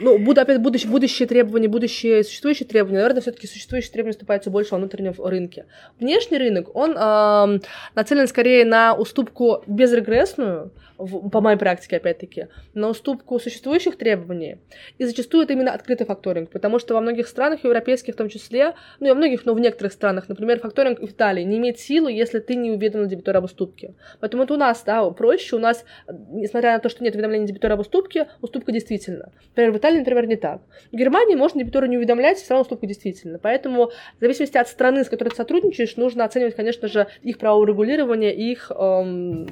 ну, 0.00 0.18
буду, 0.18 0.40
опять 0.40 0.60
будущие, 0.60 0.90
будущие 0.90 1.28
требования, 1.28 1.68
будущие 1.68 2.24
существующие 2.24 2.68
требования, 2.68 2.98
наверное, 2.98 3.20
все-таки 3.20 3.46
существующие 3.46 3.92
требования 3.92 4.12
вступаются 4.12 4.50
больше 4.50 4.72
во 4.72 4.78
внутреннем 4.78 5.14
рынке. 5.18 5.66
Внешний 5.98 6.38
рынок, 6.38 6.74
он 6.74 6.96
э, 6.96 7.60
нацелен 7.94 8.26
скорее 8.28 8.64
на 8.64 8.94
уступку 8.94 9.62
безрегрессную, 9.66 10.72
в, 10.98 11.30
по 11.30 11.40
моей 11.40 11.56
практике, 11.56 11.96
опять-таки, 11.96 12.48
на 12.74 12.88
уступку 12.88 13.38
существующих 13.38 13.96
требований. 13.96 14.58
И 14.98 15.04
зачастую 15.04 15.44
это 15.44 15.52
именно 15.52 15.72
открытый 15.72 16.06
факторинг, 16.06 16.50
потому 16.50 16.78
что 16.78 16.94
во 16.94 17.00
многих 17.00 17.28
странах, 17.28 17.64
европейских 17.64 18.14
в 18.14 18.16
том 18.16 18.28
числе, 18.28 18.74
ну 19.00 19.06
и 19.06 19.10
во 19.10 19.14
многих, 19.14 19.46
но 19.46 19.54
в 19.54 19.60
некоторых 19.60 19.92
странах, 19.92 20.28
например, 20.28 20.58
факторинг 20.58 21.00
в 21.00 21.04
Италии 21.04 21.44
не 21.44 21.58
имеет 21.58 21.78
силы, 21.78 22.12
если 22.12 22.40
ты 22.40 22.56
не 22.56 22.70
уведомлен 22.72 23.08
дебитора 23.08 23.38
об 23.38 23.44
уступке. 23.44 23.94
Поэтому 24.20 24.42
это 24.42 24.54
у 24.54 24.56
нас, 24.56 24.82
да, 24.84 25.08
проще, 25.10 25.56
у 25.56 25.60
нас, 25.60 25.84
несмотря 26.30 26.72
на 26.72 26.80
то, 26.80 26.88
что 26.88 27.04
нет 27.04 27.14
уведомления 27.14 27.46
дебитора 27.46 27.74
об 27.74 27.80
уступке, 27.80 28.28
уступка 28.42 28.72
действительно. 28.72 29.32
Например, 29.50 29.72
в 29.72 29.76
Италии 29.78 29.87
Италии, 29.88 29.98
например, 30.00 30.26
не 30.26 30.36
так. 30.36 30.60
В 30.92 30.96
Германии 30.96 31.34
можно 31.34 31.60
дебитору 31.60 31.86
не 31.86 31.96
уведомлять, 31.96 32.38
все 32.38 32.50
равно 32.50 32.62
уступка 32.62 32.86
действительно. 32.86 33.38
Поэтому 33.38 33.86
в 33.86 34.20
зависимости 34.20 34.58
от 34.58 34.68
страны, 34.68 35.04
с 35.04 35.08
которой 35.08 35.30
ты 35.30 35.36
сотрудничаешь, 35.36 35.96
нужно 35.96 36.24
оценивать, 36.24 36.56
конечно 36.56 36.88
же, 36.88 37.06
их 37.22 37.38
право 37.38 37.64
регулирования, 37.64 38.34
их 38.34 38.70
эм, 38.70 39.46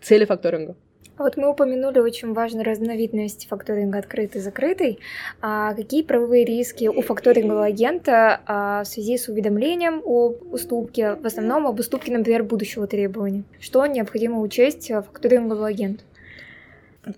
цели 0.00 0.24
факторинга. 0.24 0.76
А 1.18 1.24
вот 1.24 1.36
мы 1.36 1.50
упомянули 1.50 1.98
очень 1.98 2.32
важную 2.32 2.64
разновидность 2.64 3.46
факторинга 3.48 3.98
открытый 3.98 4.40
и 4.40 4.44
закрытый. 4.44 4.98
А 5.42 5.74
какие 5.74 6.02
правовые 6.02 6.44
риски 6.44 6.86
у 6.86 7.02
факторингового 7.02 7.66
агента 7.66 8.40
а, 8.46 8.82
в 8.82 8.86
связи 8.86 9.18
с 9.18 9.28
уведомлением 9.28 10.00
о 10.04 10.28
уступке, 10.50 11.14
в 11.16 11.26
основном 11.26 11.66
об 11.66 11.78
уступке, 11.78 12.12
например, 12.12 12.44
будущего 12.44 12.86
требования? 12.86 13.44
Что 13.60 13.84
необходимо 13.86 14.40
учесть 14.40 14.88
факторинговому 14.88 15.64
агенту? 15.64 16.04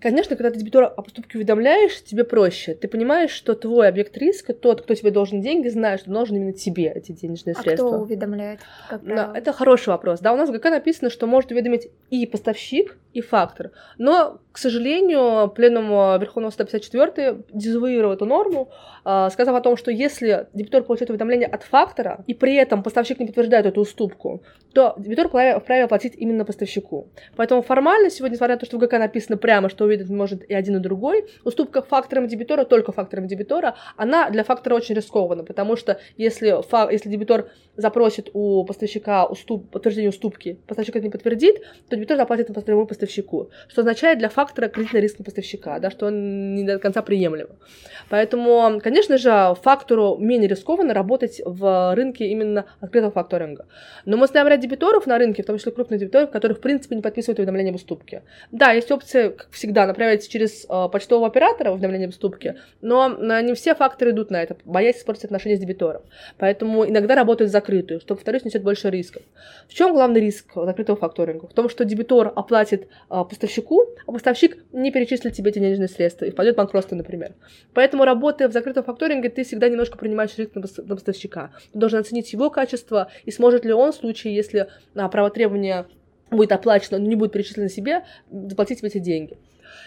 Конечно, 0.00 0.34
когда 0.36 0.50
ты 0.50 0.58
дебитора 0.58 0.86
о 0.86 1.02
поступке 1.02 1.36
уведомляешь, 1.36 2.02
тебе 2.04 2.24
проще. 2.24 2.74
Ты 2.74 2.88
понимаешь, 2.88 3.30
что 3.30 3.54
твой 3.54 3.86
объект 3.86 4.16
риска, 4.16 4.54
тот, 4.54 4.80
кто 4.80 4.94
тебе 4.94 5.10
должен 5.10 5.42
деньги, 5.42 5.68
знает, 5.68 6.00
что 6.00 6.10
должен 6.10 6.36
именно 6.36 6.54
тебе 6.54 6.90
эти 6.90 7.12
денежные 7.12 7.54
а 7.58 7.60
средства. 7.60 7.88
кто 7.88 7.98
уведомляет? 8.00 8.60
Да, 9.02 9.32
это 9.34 9.52
хороший 9.52 9.90
вопрос. 9.90 10.20
Да, 10.20 10.32
у 10.32 10.36
нас 10.36 10.48
в 10.48 10.52
ГК 10.52 10.70
написано, 10.70 11.10
что 11.10 11.26
может 11.26 11.50
уведомить 11.50 11.90
и 12.08 12.24
поставщик, 12.24 12.96
и 13.12 13.20
фактор. 13.20 13.70
Но, 13.96 14.40
к 14.52 14.58
сожалению, 14.58 15.48
пленум 15.48 16.18
Верховного 16.20 16.50
154 16.50 17.44
дезавуировал 17.52 18.14
эту 18.14 18.26
норму, 18.26 18.70
а, 19.04 19.30
сказав 19.30 19.54
о 19.54 19.60
том, 19.60 19.76
что 19.76 19.90
если 19.90 20.48
дебитор 20.52 20.82
получает 20.82 21.10
уведомление 21.10 21.46
от 21.46 21.62
фактора, 21.62 22.24
и 22.26 22.34
при 22.34 22.56
этом 22.56 22.82
поставщик 22.82 23.20
не 23.20 23.26
подтверждает 23.26 23.66
эту 23.66 23.82
уступку, 23.82 24.42
то 24.72 24.94
дебитор 24.98 25.28
вправе 25.28 25.84
оплатить 25.84 26.14
именно 26.16 26.44
поставщику. 26.44 27.08
Поэтому 27.36 27.62
формально 27.62 28.10
сегодня, 28.10 28.34
несмотря 28.34 28.56
на 28.56 28.60
то, 28.60 28.66
что 28.66 28.78
в 28.78 28.80
ГК 28.80 28.98
написано 28.98 29.36
прямо, 29.36 29.68
что 29.74 29.84
увидеть 29.84 30.08
может 30.08 30.48
и 30.48 30.54
один, 30.54 30.76
и 30.76 30.80
другой, 30.80 31.26
уступка 31.44 31.82
фактором 31.82 32.26
дебитора, 32.26 32.64
только 32.64 32.92
фактором 32.92 33.26
дебитора, 33.26 33.74
она 33.96 34.30
для 34.30 34.44
фактора 34.44 34.74
очень 34.74 34.94
рискована, 34.94 35.44
потому 35.44 35.76
что 35.76 35.98
если, 36.16 36.56
если 36.92 37.08
дебитор 37.08 37.50
запросит 37.76 38.30
у 38.32 38.64
поставщика 38.64 39.26
уступ, 39.26 39.70
подтверждение 39.70 40.10
уступки, 40.10 40.58
поставщик 40.66 40.96
это 40.96 41.04
не 41.04 41.10
подтвердит, 41.10 41.56
то 41.88 41.96
дебитор 41.96 42.16
заплатит 42.16 42.48
напрямую 42.48 42.87
поставщику, 42.87 43.50
что 43.68 43.82
означает 43.82 44.18
для 44.18 44.28
фактора 44.28 44.68
кредитный 44.68 45.00
риск 45.00 45.18
на 45.18 45.24
поставщика, 45.24 45.78
да, 45.78 45.90
что 45.90 46.06
он 46.06 46.54
не 46.54 46.64
до 46.64 46.78
конца 46.78 47.02
приемлем. 47.02 47.48
Поэтому, 48.08 48.80
конечно 48.82 49.18
же, 49.18 49.54
фактору 49.62 50.16
менее 50.18 50.48
рискованно 50.48 50.94
работать 50.94 51.40
в 51.44 51.94
рынке 51.94 52.26
именно 52.26 52.66
открытого 52.80 53.10
факторинга. 53.10 53.66
Но 54.04 54.16
мы 54.16 54.26
знаем 54.26 54.46
ряд 54.46 54.60
дебиторов 54.60 55.06
на 55.06 55.18
рынке, 55.18 55.42
в 55.42 55.46
том 55.46 55.58
числе 55.58 55.72
крупных 55.72 56.00
дебиторов, 56.00 56.30
которые, 56.30 56.56
в 56.56 56.60
принципе, 56.60 56.94
не 56.94 57.02
подписывают 57.02 57.38
уведомления 57.38 57.70
об 57.70 57.76
уступке. 57.76 58.22
Да, 58.52 58.72
есть 58.72 58.90
опция, 58.90 59.30
как 59.30 59.48
всегда, 59.64 59.87
направить 59.87 60.29
через 60.29 60.66
э, 60.68 60.88
почтового 60.92 61.27
оператора 61.27 61.72
уведомление 61.72 62.07
об 62.07 62.11
уступке, 62.11 62.57
но 62.83 63.09
не 63.40 63.55
все 63.55 63.74
факторы 63.74 64.11
идут 64.11 64.31
на 64.31 64.42
это, 64.42 64.57
боясь 64.64 64.98
испортить 64.98 65.24
отношения 65.24 65.57
с 65.57 65.61
дебитором. 65.61 66.03
Поэтому 66.38 66.87
иногда 66.87 67.14
работают 67.14 67.50
за 67.50 67.64
закрытую, 67.64 68.00
что, 68.00 68.14
повторюсь, 68.14 68.44
несет 68.44 68.62
больше 68.62 68.90
рисков. 68.90 69.22
В 69.68 69.74
чем 69.74 69.92
главный 69.94 70.20
риск 70.20 70.53
закрытого 70.55 70.98
факторинга? 70.98 71.46
В 71.46 71.55
том, 71.55 71.68
что 71.68 71.85
дебитор 71.85 72.33
оплатит 72.35 72.88
а, 73.09 73.24
поставщику, 73.24 73.81
а 74.07 74.12
поставщик 74.12 74.59
не 74.72 74.92
перечислит 74.92 75.33
тебе 75.33 75.50
эти 75.50 75.59
денежные 75.59 75.88
средства 75.88 76.27
и 76.27 76.31
впадет 76.31 76.55
в 76.55 76.59
банкротство, 76.59 76.94
например. 76.94 77.33
Поэтому, 77.72 78.05
работая 78.05 78.48
в 78.48 78.53
закрытом 78.53 78.85
факторинге, 78.85 79.31
ты 79.31 79.44
всегда 79.44 79.68
немножко 79.68 79.96
принимаешь 79.96 80.37
риск 80.37 80.55
на 80.55 80.62
поставщика. 80.96 81.53
Ты 81.72 81.79
должен 81.79 82.00
оценить 82.00 82.33
его 82.33 82.50
качество 82.50 83.11
и 83.24 83.31
сможет 83.31 83.64
ли 83.64 83.72
он 83.72 83.92
в 83.92 83.94
случае, 83.94 84.35
если 84.35 84.68
а, 84.94 85.09
право 85.09 85.31
требования 85.31 85.87
будет 86.31 86.53
оплачено, 86.53 86.98
но 86.98 87.07
не 87.07 87.16
будет 87.16 87.33
перечислено 87.33 87.68
себе, 87.68 88.05
заплатить 88.31 88.79
тебе 88.79 88.88
эти 88.88 88.98
деньги. 88.98 89.38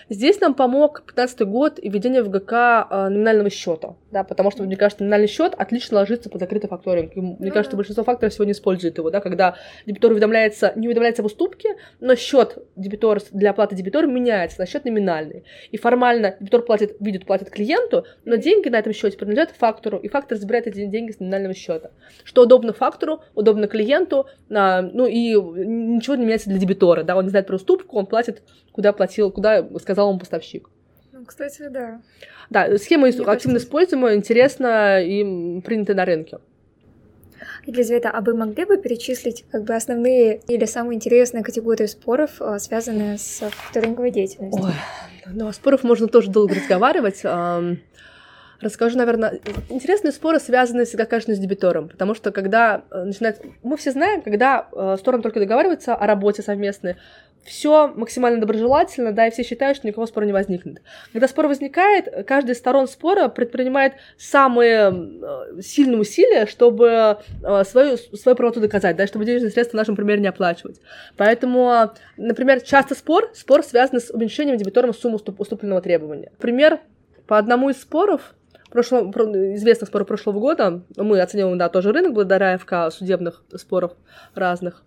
Здесь 0.09 0.39
нам 0.39 0.53
помог 0.53 1.03
15 1.05 1.41
год 1.41 1.79
и 1.79 1.89
введение 1.89 2.23
в 2.23 2.29
ГК 2.29 2.87
э, 2.89 3.09
номинального 3.09 3.49
счета, 3.49 3.95
да, 4.11 4.23
потому 4.23 4.51
что, 4.51 4.63
мне 4.63 4.75
кажется, 4.75 5.03
номинальный 5.03 5.27
счет 5.27 5.53
отлично 5.57 5.97
ложится 5.97 6.29
под 6.29 6.41
закрытый 6.41 6.69
факторинг. 6.69 7.15
И, 7.15 7.21
мне 7.21 7.51
кажется, 7.51 7.75
большинство 7.75 8.03
факторов 8.03 8.33
сегодня 8.33 8.53
используют 8.53 8.97
его, 8.97 9.09
да, 9.09 9.19
когда 9.19 9.55
дебитор 9.85 10.11
уведомляется, 10.11 10.73
не 10.75 10.87
уведомляется 10.87 11.21
об 11.21 11.27
уступке, 11.27 11.75
но 11.99 12.15
счет 12.15 12.57
дебитора 12.75 13.21
для 13.31 13.51
оплаты 13.51 13.75
дебитора 13.75 14.07
меняется 14.07 14.59
на 14.59 14.65
счет 14.65 14.85
номинальный. 14.85 15.43
И 15.71 15.77
формально 15.77 16.35
дебитор 16.39 16.61
платит, 16.61 16.95
видит, 16.99 17.25
платит 17.25 17.49
клиенту, 17.49 18.05
но 18.25 18.35
деньги 18.35 18.69
на 18.69 18.77
этом 18.77 18.93
счете 18.93 19.17
принадлежат 19.17 19.51
фактору, 19.51 19.97
и 19.97 20.07
фактор 20.07 20.37
забирает 20.37 20.67
эти 20.67 20.85
деньги 20.85 21.11
с 21.11 21.19
номинального 21.19 21.53
счета. 21.53 21.91
Что 22.23 22.43
удобно 22.43 22.73
фактору, 22.73 23.21
удобно 23.35 23.67
клиенту, 23.67 24.27
а, 24.49 24.81
ну 24.81 25.05
и 25.05 25.33
ничего 25.33 26.15
не 26.15 26.25
меняется 26.25 26.49
для 26.49 26.59
дебитора, 26.59 27.03
да, 27.03 27.15
он 27.15 27.25
не 27.25 27.29
знает 27.29 27.47
про 27.47 27.55
уступку, 27.55 27.97
он 27.97 28.05
платит, 28.05 28.41
куда 28.71 28.93
платил, 28.93 29.31
куда 29.31 29.61
сказал 29.79 30.09
ему 30.09 30.19
поставщик. 30.19 30.69
Ну, 31.11 31.25
кстати, 31.25 31.67
да. 31.69 32.01
Да, 32.49 32.77
схема 32.77 33.07
Мне 33.07 33.23
активно 33.25 33.57
используемая, 33.57 34.15
интересна 34.15 35.01
и 35.03 35.61
принята 35.61 35.93
на 35.93 36.05
рынке. 36.05 36.37
Елизавета, 37.65 38.09
а 38.09 38.21
вы 38.21 38.35
могли 38.35 38.65
бы 38.65 38.77
перечислить 38.77 39.45
как 39.51 39.63
бы 39.63 39.75
основные 39.75 40.39
или 40.47 40.65
самые 40.65 40.95
интересные 40.95 41.43
категории 41.43 41.85
споров, 41.85 42.41
а, 42.41 42.59
связанные 42.59 43.17
с 43.17 43.39
факторинговой 43.49 44.11
деятельностью? 44.11 44.65
Ой, 44.65 44.73
ну, 45.25 45.47
о 45.47 45.53
споров 45.53 45.83
можно 45.83 46.07
тоже 46.07 46.29
долго 46.29 46.55
разговаривать. 46.55 47.23
Расскажу, 48.59 48.97
наверное, 48.97 49.39
интересные 49.69 50.11
споры 50.11 50.39
связаны 50.39 50.85
всегда, 50.85 51.05
конечно, 51.05 51.35
с 51.35 51.39
дебитором, 51.39 51.89
потому 51.89 52.15
что 52.15 52.31
когда 52.31 52.85
э, 52.89 53.03
начинает... 53.03 53.39
Мы 53.61 53.77
все 53.77 53.91
знаем, 53.91 54.23
когда 54.23 54.67
э, 54.71 54.95
стороны 54.97 55.21
только 55.21 55.39
договариваются 55.39 55.93
о 55.93 56.07
работе 56.07 56.41
совместной, 56.41 56.95
все 57.47 57.87
максимально 57.87 58.39
доброжелательно, 58.39 59.11
да, 59.11 59.27
и 59.27 59.31
все 59.31 59.43
считают, 59.43 59.77
что 59.77 59.87
никакого 59.87 60.05
спора 60.05 60.25
не 60.25 60.33
возникнет. 60.33 60.81
Когда 61.13 61.27
спор 61.27 61.47
возникает, 61.47 62.27
каждая 62.27 62.53
из 62.53 62.59
сторон 62.59 62.87
спора 62.87 63.29
предпринимает 63.29 63.93
самые 64.17 64.91
э, 64.91 65.61
сильные 65.61 65.99
усилия, 65.99 66.45
чтобы 66.45 67.19
э, 67.43 67.63
свою, 67.63 67.97
свою 67.97 68.35
правоту 68.35 68.59
доказать, 68.59 68.95
да, 68.97 69.07
чтобы 69.07 69.25
денежные 69.25 69.51
средства 69.51 69.77
в 69.77 69.79
нашем 69.79 69.95
примере 69.95 70.21
не 70.21 70.27
оплачивать. 70.27 70.81
Поэтому, 71.15 71.91
например, 72.17 72.61
часто 72.61 72.95
спор, 72.95 73.31
спор 73.33 73.63
связан 73.63 73.99
с 73.99 74.11
уменьшением 74.11 74.57
дебитором 74.57 74.93
суммы 74.93 75.17
уступленного 75.37 75.81
требования. 75.81 76.31
Пример 76.39 76.79
по 77.27 77.37
одному 77.37 77.69
из 77.69 77.81
споров, 77.81 78.35
прошлого, 78.69 79.09
известных 79.55 79.89
споров 79.89 80.07
прошлого 80.07 80.39
года, 80.39 80.83
мы 80.97 81.21
оцениваем, 81.21 81.57
да, 81.57 81.69
тоже 81.69 81.91
рынок 81.91 82.13
благодаря 82.13 82.57
ФК 82.57 82.91
судебных 82.91 83.43
споров 83.55 83.93
разных, 84.35 84.83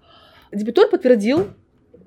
дебитор 0.52 0.88
подтвердил 0.88 1.48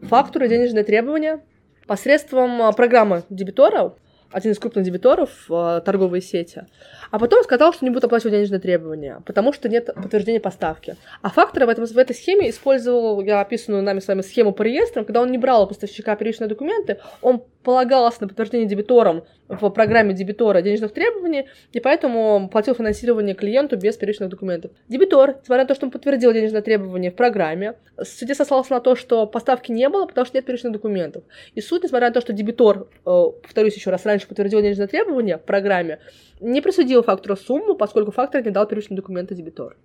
фактуры, 0.08 0.48
денежные 0.48 0.84
требования 0.84 1.42
посредством 1.88 2.62
а, 2.62 2.72
программы 2.72 3.24
дебитора, 3.30 3.94
один 4.32 4.52
из 4.52 4.60
крупных 4.60 4.84
дебиторов 4.84 5.30
в 5.48 5.82
торговой 5.86 6.22
сети, 6.22 6.64
а 7.12 7.20
потом 7.20 7.44
сказал, 7.44 7.72
что 7.72 7.86
не 7.86 7.92
будет 7.92 8.06
оплачивать 8.06 8.34
денежные 8.34 8.60
требования, 8.60 9.22
потому 9.26 9.54
что 9.54 9.70
нет 9.70 9.90
подтверждения 9.94 10.40
поставки. 10.40 10.96
А 11.22 11.30
факторы 11.30 11.68
в, 11.68 11.70
этом, 11.70 11.86
в 11.86 11.98
этой 11.98 12.16
схеме 12.16 12.50
использовал 12.50 13.22
я 13.22 13.42
описанную 13.42 13.84
нами 13.84 14.00
с 14.00 14.08
вами 14.08 14.22
схему 14.22 14.52
по 14.52 14.64
реестрам, 14.64 15.06
когда 15.06 15.22
он 15.22 15.32
не 15.32 15.38
брал 15.38 15.64
у 15.64 15.68
поставщика 15.68 16.16
первичные 16.16 16.48
документы, 16.48 17.00
он 17.22 17.44
полагался 17.64 18.22
на 18.22 18.28
подтверждение 18.28 18.68
дебитором 18.68 19.24
в 19.48 19.70
программе 19.70 20.14
дебитора 20.14 20.62
денежных 20.62 20.94
требований, 20.94 21.48
и 21.72 21.80
поэтому 21.80 22.50
платил 22.52 22.76
финансирование 22.76 23.36
клиенту 23.36 23.78
без 23.78 23.98
первичных 23.98 24.30
документов. 24.30 24.72
Дебитор, 24.88 25.38
несмотря 25.42 25.64
на 25.64 25.68
то, 25.68 25.76
что 25.76 25.86
он 25.86 25.92
подтвердил 25.92 26.34
денежное 26.34 26.62
требование 26.62 27.12
в 27.12 27.16
программе, 27.16 27.76
суде 28.02 28.36
сослался 28.36 28.74
на 28.74 28.80
то, 28.80 28.96
что 28.96 29.28
поставки 29.28 29.72
не 29.72 29.88
было, 29.90 30.06
потому 30.06 30.26
что 30.26 30.38
нет 30.38 30.46
первичных 30.46 30.74
документов. 30.74 31.24
И 31.56 31.62
суд, 31.62 31.84
несмотря 31.84 32.08
на 32.08 32.14
то, 32.14 32.22
что 32.22 32.34
дебитор, 32.34 32.88
э, 33.06 33.24
повторюсь 33.42 33.76
еще 33.76 33.90
раз, 33.90 34.06
раньше 34.06 34.28
подтвердил 34.28 34.62
денежное 34.62 34.88
требование 34.88 35.38
в 35.38 35.44
программе, 35.44 36.00
не 36.40 36.62
присудил 36.62 37.04
фактору 37.04 37.38
сумму, 37.38 37.76
поскольку 37.76 38.12
фактор 38.12 38.44
не 38.44 38.52
дал 38.52 38.68
первичные 38.68 38.98
документы 38.98 39.36
дебитору. 39.36 39.76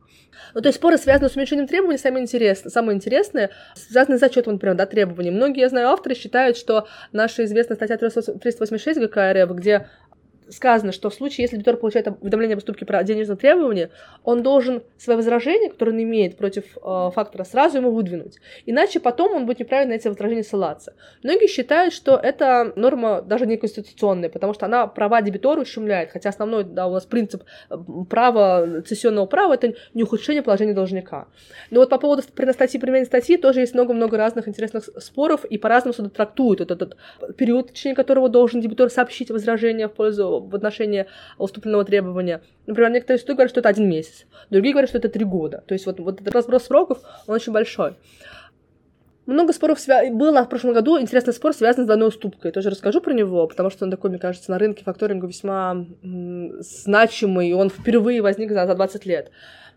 Ну, 0.55 0.61
то 0.61 0.69
есть 0.69 0.79
споры, 0.79 0.99
связанные 0.99 1.31
с 1.31 1.37
уменьшением 1.37 1.67
требований, 1.67 1.99
самые 1.99 2.23
интересные, 2.23 2.71
самые 2.71 2.97
интересные, 2.97 3.51
связаны 3.75 4.17
с 4.19 4.21
зачетом, 4.21 4.55
например, 4.55 4.77
да, 4.77 4.87
требований. 4.87 5.31
Многие, 5.31 5.61
я 5.61 5.69
знаю, 5.69 5.89
авторы 5.89 6.15
считают, 6.15 6.57
что 6.57 6.87
наша 7.13 7.45
известная 7.69 7.77
статья 7.77 7.97
386 7.97 8.99
ГК 8.99 9.33
РФ, 9.33 9.51
где 9.55 9.87
сказано, 10.51 10.93
что 10.93 11.11
в 11.11 11.15
случае, 11.15 11.45
если 11.45 11.57
дебитор 11.57 11.77
получает 11.77 12.09
уведомление 12.21 12.55
об 12.55 12.59
уступке 12.59 12.85
про 12.85 13.03
денежное 13.03 13.37
требование, 13.37 13.91
он 14.25 14.43
должен 14.43 14.83
свои 14.97 15.17
возражения, 15.17 15.71
которые 15.71 15.95
он 15.95 16.03
имеет 16.03 16.37
против 16.37 16.65
э, 16.77 17.11
фактора, 17.15 17.45
сразу 17.45 17.79
ему 17.79 17.91
выдвинуть. 17.91 18.39
Иначе 18.67 19.01
потом 19.01 19.35
он 19.35 19.47
будет 19.47 19.61
неправильно 19.61 19.95
на 19.95 19.99
эти 19.99 20.09
возражения 20.09 20.43
ссылаться. 20.43 20.95
Многие 21.23 21.49
считают, 21.49 21.95
что 21.95 22.17
эта 22.17 22.73
норма 22.77 23.23
даже 23.23 23.47
не 23.47 23.57
конституционная, 23.57 24.29
потому 24.29 24.55
что 24.55 24.67
она 24.67 24.87
права 24.87 25.23
дебитора 25.23 25.61
ущемляет, 25.61 26.11
хотя 26.11 26.31
основной 26.31 26.65
да, 26.65 26.87
у 26.87 26.93
нас 26.93 27.07
принцип 27.07 27.43
права, 28.11 28.83
цессионного 28.83 29.27
права— 29.27 29.55
это 29.55 29.75
не 29.95 30.03
ухудшение 30.03 30.43
положения 30.43 30.75
должника. 30.75 31.29
Но 31.71 31.81
вот 31.81 31.91
по 31.91 31.99
поводу 31.99 32.23
статьи, 32.23 32.81
применения 32.81 33.07
статьи 33.07 33.37
тоже 33.37 33.61
есть 33.61 33.75
много-много 33.75 34.17
разных 34.17 34.49
интересных 34.49 34.89
споров, 34.99 35.45
и 35.45 35.59
по-разному 35.59 35.95
суды 35.95 36.11
трактуют 36.11 36.61
этот, 36.61 36.83
этот 36.83 37.37
период, 37.37 37.71
в 37.71 37.73
течение 37.73 37.97
которого 37.97 38.29
должен 38.29 38.61
дебитор 38.61 38.91
сообщить 38.91 39.31
возражение 39.31 39.89
в 39.89 39.93
пользу 39.93 40.38
в 40.41 40.55
отношении 40.55 41.07
уступленного 41.39 41.85
требования. 41.85 42.43
Например, 42.67 42.91
некоторые 42.91 43.21
суды 43.21 43.35
говорят, 43.35 43.51
что 43.51 43.61
это 43.61 43.69
один 43.69 43.89
месяц, 43.89 44.27
другие 44.51 44.73
говорят, 44.73 44.91
что 44.91 44.99
это 44.99 45.09
три 45.09 45.25
года. 45.25 45.63
То 45.67 45.75
есть 45.75 45.87
вот, 45.87 46.01
вот 46.01 46.21
этот 46.21 46.35
разброс 46.35 46.65
сроков, 46.65 46.99
он 47.27 47.35
очень 47.35 47.53
большой. 47.53 47.95
Много 49.29 49.53
споров 49.53 49.79
свя... 49.79 50.11
было 50.11 50.43
в 50.43 50.49
прошлом 50.49 50.73
году. 50.73 50.99
Интересный 50.99 51.35
спор 51.35 51.53
связан 51.53 51.85
с 51.85 51.87
двойной 51.87 52.09
уступкой. 52.09 52.51
Тоже 52.51 52.71
расскажу 52.71 53.03
про 53.03 53.13
него, 53.13 53.47
потому 53.47 53.69
что 53.69 53.85
он 53.85 53.91
такой, 53.91 54.09
мне 54.09 54.19
кажется, 54.19 54.51
на 54.51 54.59
рынке 54.59 54.85
факторинга 54.85 55.27
весьма 55.27 55.85
значимый, 56.61 57.53
он 57.53 57.69
впервые 57.69 58.23
возник 58.23 58.51
за, 58.51 58.67
за 58.67 58.75
20 58.75 59.05
лет. 59.05 59.31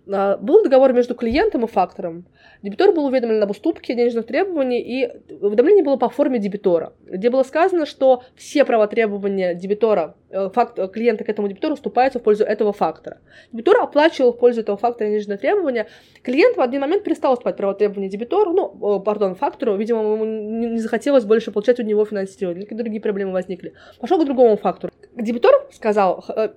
А, 0.10 0.38
был 0.38 0.64
договор 0.64 0.94
между 0.94 1.16
клиентом 1.16 1.66
и 1.66 1.68
фактором. 1.68 2.26
Дебитор 2.64 2.94
был 2.94 3.06
уведомлен 3.06 3.42
об 3.42 3.52
уступке 3.52 3.94
денежных 3.96 4.26
требований, 4.26 4.80
и 4.80 5.10
уведомление 5.42 5.84
было 5.84 5.98
по 5.98 6.10
форме 6.10 6.40
дебитора, 6.40 6.94
где 7.06 7.30
было 7.30 7.44
сказано, 7.44 7.86
что 7.86 8.24
все 8.36 8.66
права 8.66 8.88
требования 8.88 9.54
дебитора, 9.56 10.16
э, 10.30 10.50
факт, 10.50 10.78
э, 10.80 10.88
клиента 10.88 11.24
к 11.24 11.30
этому 11.30 11.48
дебитору 11.48 11.76
уступаются 11.76 12.20
в 12.20 12.24
пользу 12.24 12.44
этого 12.44 12.74
фактора. 12.74 13.20
Дебитор 13.52 13.80
оплачивал 13.82 14.34
в 14.34 14.38
пользу 14.38 14.62
этого 14.62 14.78
фактора 14.78 15.10
денежные 15.10 15.38
требования. 15.38 15.88
Клиент 16.24 16.58
в 16.58 16.62
один 16.62 16.82
момент 16.82 17.04
перестал 17.04 17.34
уступать 17.34 17.58
права 17.58 17.74
требования 17.74 18.10
дебитору, 18.10 18.52
ну, 18.54 19.00
пардон, 19.00 19.36
фактору, 19.36 19.76
видимо, 19.76 20.02
ему 20.02 20.26
не 20.26 20.80
захотелось 20.80 21.26
больше 21.26 21.52
получать 21.52 21.80
у 21.80 21.84
него 21.84 22.06
финансирование, 22.06 22.64
какие-то 22.64 22.84
другие 22.84 23.02
проблемы 23.02 23.34
возникли. 23.34 23.74
Пошел 24.00 24.20
к 24.20 24.26
другому 24.26 24.58
фактору. 24.58 24.92
Дебитор 25.16 25.68
сказал, 25.72 26.24
э, 26.36 26.50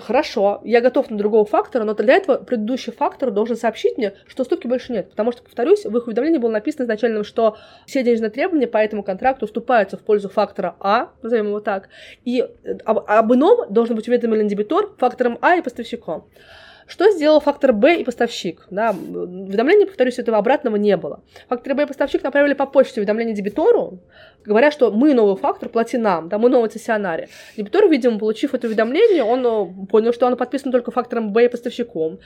хорошо, 0.00 0.60
я 0.64 0.80
готов 0.80 1.10
на 1.10 1.18
другого 1.18 1.44
фактора, 1.44 1.84
но 1.84 1.94
для 1.94 2.14
этого 2.14 2.36
предыдущий 2.36 2.92
фактор 2.92 3.30
должен 3.30 3.56
сообщить 3.56 3.98
мне, 3.98 4.14
что 4.26 4.42
уступки 4.42 4.66
больше 4.66 4.92
нет. 4.92 5.10
Потому 5.10 5.32
что, 5.32 5.42
повторюсь, 5.42 5.84
в 5.84 5.96
их 5.96 6.06
уведомлении 6.06 6.38
было 6.38 6.50
написано 6.50 6.84
изначально, 6.84 7.24
что 7.24 7.56
все 7.86 8.02
денежные 8.02 8.30
требования 8.30 8.66
по 8.66 8.78
этому 8.78 9.02
контракту 9.02 9.46
уступаются 9.46 9.96
в 9.96 10.00
пользу 10.00 10.28
фактора 10.28 10.76
А, 10.80 11.10
назовем 11.22 11.48
его 11.48 11.60
так, 11.60 11.88
и 12.24 12.46
об, 12.84 12.98
об 13.06 13.34
ином 13.34 13.72
должен 13.72 13.96
быть 13.96 14.08
уведомлен 14.08 14.48
дебитор 14.48 14.94
фактором 14.98 15.38
А 15.40 15.56
и 15.56 15.62
поставщиком. 15.62 16.28
Что 16.90 17.08
сделал 17.12 17.38
фактор 17.38 17.72
Б 17.72 18.00
и 18.00 18.04
поставщик? 18.04 18.66
Да, 18.68 18.90
уведомления, 18.90 19.86
повторюсь, 19.86 20.18
этого 20.18 20.38
обратного 20.38 20.74
не 20.74 20.96
было. 20.96 21.22
Фактор 21.48 21.74
Б 21.76 21.84
и 21.84 21.86
поставщик 21.86 22.24
направили 22.24 22.52
по 22.52 22.66
почте 22.66 23.00
уведомление 23.00 23.32
дебитору, 23.32 24.00
говоря, 24.44 24.72
что 24.72 24.90
мы 24.90 25.14
новый 25.14 25.36
фактор, 25.36 25.68
плати 25.68 25.98
нам, 25.98 26.28
да, 26.28 26.38
мы 26.38 26.48
новый 26.48 26.68
цессионаре. 26.68 27.28
Дебитор, 27.56 27.88
видимо, 27.88 28.18
получив 28.18 28.54
это 28.54 28.66
уведомление, 28.66 29.22
он 29.22 29.46
э, 29.46 29.86
понял, 29.86 30.12
что 30.12 30.26
оно 30.26 30.34
подписано 30.34 30.72
только 30.72 30.90
фактором 30.90 31.32
Б 31.32 31.44
и 31.44 31.48
поставщиком 31.48 32.18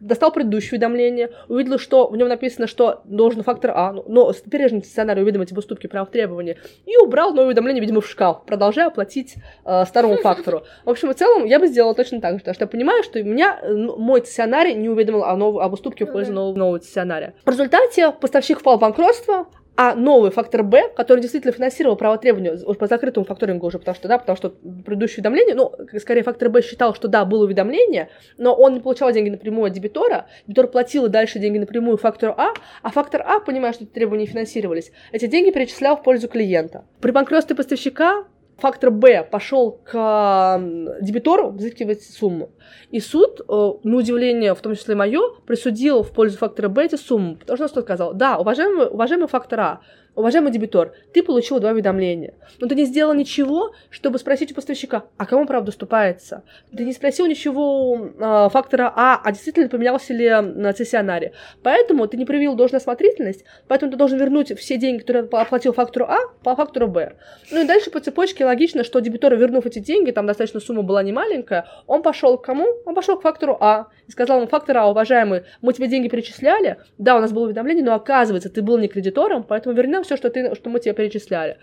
достал 0.00 0.32
предыдущее 0.32 0.72
уведомление, 0.72 1.30
увидел, 1.48 1.78
что 1.78 2.08
в 2.08 2.16
нем 2.16 2.28
написано, 2.28 2.66
что 2.66 3.02
должен 3.04 3.42
фактор 3.42 3.72
А, 3.74 3.92
ну, 3.92 4.04
но 4.06 4.32
теперь 4.32 4.68
же 4.68 4.82
сценарий 4.82 5.22
уведомить 5.22 5.52
об 5.52 5.58
уступке 5.58 5.88
прав 5.88 6.10
требования, 6.10 6.56
и 6.86 6.96
убрал 6.96 7.30
новое 7.30 7.46
уведомление, 7.46 7.80
видимо, 7.80 8.00
в 8.00 8.08
шкаф, 8.08 8.44
продолжая 8.44 8.90
платить 8.90 9.36
э, 9.64 9.84
старому 9.86 10.16
фактору. 10.16 10.62
В 10.84 10.90
общем 10.90 11.10
и 11.10 11.14
целом, 11.14 11.44
я 11.44 11.58
бы 11.58 11.66
сделала 11.66 11.94
точно 11.94 12.20
так 12.20 12.34
же, 12.34 12.38
потому 12.40 12.54
что 12.54 12.64
я 12.64 12.68
понимаю, 12.68 13.02
что 13.02 13.22
меня 13.22 13.60
ну, 13.66 13.96
мой 13.96 14.20
цессионарий 14.20 14.74
не 14.74 14.88
уведомил 14.88 15.24
о 15.24 15.36
нов... 15.36 15.58
об 15.58 15.72
уступке 15.72 16.06
в 16.06 16.12
пользу 16.12 16.32
нового, 16.32 16.56
нового 16.56 16.78
цессионария. 16.78 17.34
В 17.44 17.50
результате 17.50 18.12
поставщик 18.12 18.60
впал 18.60 18.78
в 18.78 18.80
банкротство, 18.80 19.46
а 19.80 19.94
новый 19.94 20.32
фактор 20.32 20.64
Б, 20.64 20.88
который 20.96 21.20
действительно 21.20 21.52
финансировал 21.52 21.94
право 21.94 22.18
требования 22.18 22.56
по 22.74 22.88
закрытому 22.88 23.24
факторингу 23.24 23.68
уже, 23.68 23.78
потому 23.78 23.94
что, 23.94 24.08
да, 24.08 24.18
потому 24.18 24.36
что 24.36 24.50
предыдущее 24.50 25.18
уведомление, 25.18 25.54
ну, 25.54 25.72
скорее, 26.00 26.24
фактор 26.24 26.48
Б 26.48 26.62
считал, 26.62 26.96
что 26.96 27.06
да, 27.06 27.24
было 27.24 27.44
уведомление, 27.44 28.08
но 28.38 28.52
он 28.54 28.74
не 28.74 28.80
получал 28.80 29.12
деньги 29.12 29.30
напрямую 29.30 29.68
от 29.68 29.72
дебитора, 29.72 30.26
дебитор 30.48 30.66
платил 30.66 31.06
и 31.06 31.08
дальше 31.08 31.38
деньги 31.38 31.58
напрямую 31.58 31.96
фактору 31.96 32.34
А, 32.36 32.54
а 32.82 32.90
фактор 32.90 33.22
А, 33.24 33.38
понимая, 33.38 33.72
что 33.72 33.86
требования 33.86 34.26
финансировались, 34.26 34.90
эти 35.12 35.28
деньги 35.28 35.52
перечислял 35.52 35.96
в 35.96 36.02
пользу 36.02 36.26
клиента. 36.26 36.84
При 37.00 37.12
банкротстве 37.12 37.54
поставщика 37.54 38.24
фактор 38.58 38.90
Б 38.90 39.22
пошел 39.24 39.80
к 39.84 40.60
дебитору 41.00 41.50
взыскивать 41.50 42.02
сумму. 42.02 42.50
И 42.90 43.00
суд, 43.00 43.40
э, 43.40 43.44
на 43.84 43.96
удивление, 43.96 44.54
в 44.54 44.60
том 44.60 44.74
числе 44.74 44.94
мое, 44.94 45.20
присудил 45.46 46.02
в 46.02 46.12
пользу 46.12 46.38
фактора 46.38 46.68
Б 46.68 46.84
эти 46.84 46.96
суммы. 46.96 47.36
Потому 47.36 47.56
что 47.56 47.68
что 47.68 47.82
сказал? 47.82 48.14
Да, 48.14 48.38
уважаемый, 48.38 48.88
уважаемый 48.88 49.28
фактор 49.28 49.60
А, 49.60 49.80
уважаемый 50.18 50.50
дебитор, 50.50 50.94
ты 51.12 51.22
получил 51.22 51.60
два 51.60 51.70
уведомления, 51.70 52.34
но 52.58 52.66
ты 52.66 52.74
не 52.74 52.84
сделал 52.84 53.14
ничего, 53.14 53.72
чтобы 53.88 54.18
спросить 54.18 54.50
у 54.50 54.54
поставщика, 54.54 55.04
а 55.16 55.26
кому 55.26 55.46
правда 55.46 55.70
уступается? 55.70 56.42
Ты 56.76 56.84
не 56.84 56.92
спросил 56.92 57.26
ничего 57.26 57.96
э, 57.96 58.48
фактора 58.50 58.92
А, 58.96 59.20
а 59.22 59.32
действительно 59.32 59.68
поменялся 59.68 60.12
ли 60.12 60.28
на 60.28 60.72
цессионаре. 60.72 61.32
Поэтому 61.62 62.08
ты 62.08 62.16
не 62.16 62.24
проявил 62.24 62.56
должную 62.56 62.78
осмотрительность, 62.78 63.44
поэтому 63.68 63.92
ты 63.92 63.96
должен 63.96 64.18
вернуть 64.18 64.58
все 64.58 64.76
деньги, 64.76 65.00
которые 65.00 65.28
оплатил 65.30 65.72
фактору 65.72 66.06
А, 66.06 66.18
по 66.42 66.56
фактору 66.56 66.88
Б. 66.88 67.14
Ну 67.52 67.62
и 67.62 67.64
дальше 67.64 67.90
по 67.90 68.00
цепочке 68.00 68.44
логично, 68.44 68.82
что 68.82 68.98
дебитор, 68.98 69.36
вернув 69.36 69.66
эти 69.66 69.78
деньги, 69.78 70.10
там 70.10 70.26
достаточно 70.26 70.58
сумма 70.58 70.82
была 70.82 71.04
не 71.04 71.12
маленькая, 71.12 71.66
он 71.86 72.02
пошел 72.02 72.38
к 72.38 72.44
кому? 72.44 72.66
Он 72.84 72.94
пошел 72.94 73.16
к 73.18 73.22
фактору 73.22 73.56
А 73.60 73.86
и 74.08 74.10
сказал 74.10 74.38
ему, 74.38 74.48
фактор 74.48 74.78
А, 74.78 74.90
уважаемый, 74.90 75.44
мы 75.60 75.72
тебе 75.72 75.86
деньги 75.86 76.08
перечисляли, 76.08 76.78
да, 76.98 77.16
у 77.16 77.20
нас 77.20 77.30
было 77.30 77.44
уведомление, 77.44 77.84
но 77.84 77.94
оказывается, 77.94 78.50
ты 78.50 78.62
был 78.62 78.78
не 78.78 78.88
кредитором, 78.88 79.44
поэтому 79.44 79.76
вернем 79.76 80.04
все, 80.08 80.16
что, 80.16 80.30
ты, 80.30 80.54
что 80.54 80.70
мы 80.70 80.80
тебе 80.80 80.94
перечисляли. 80.94 81.58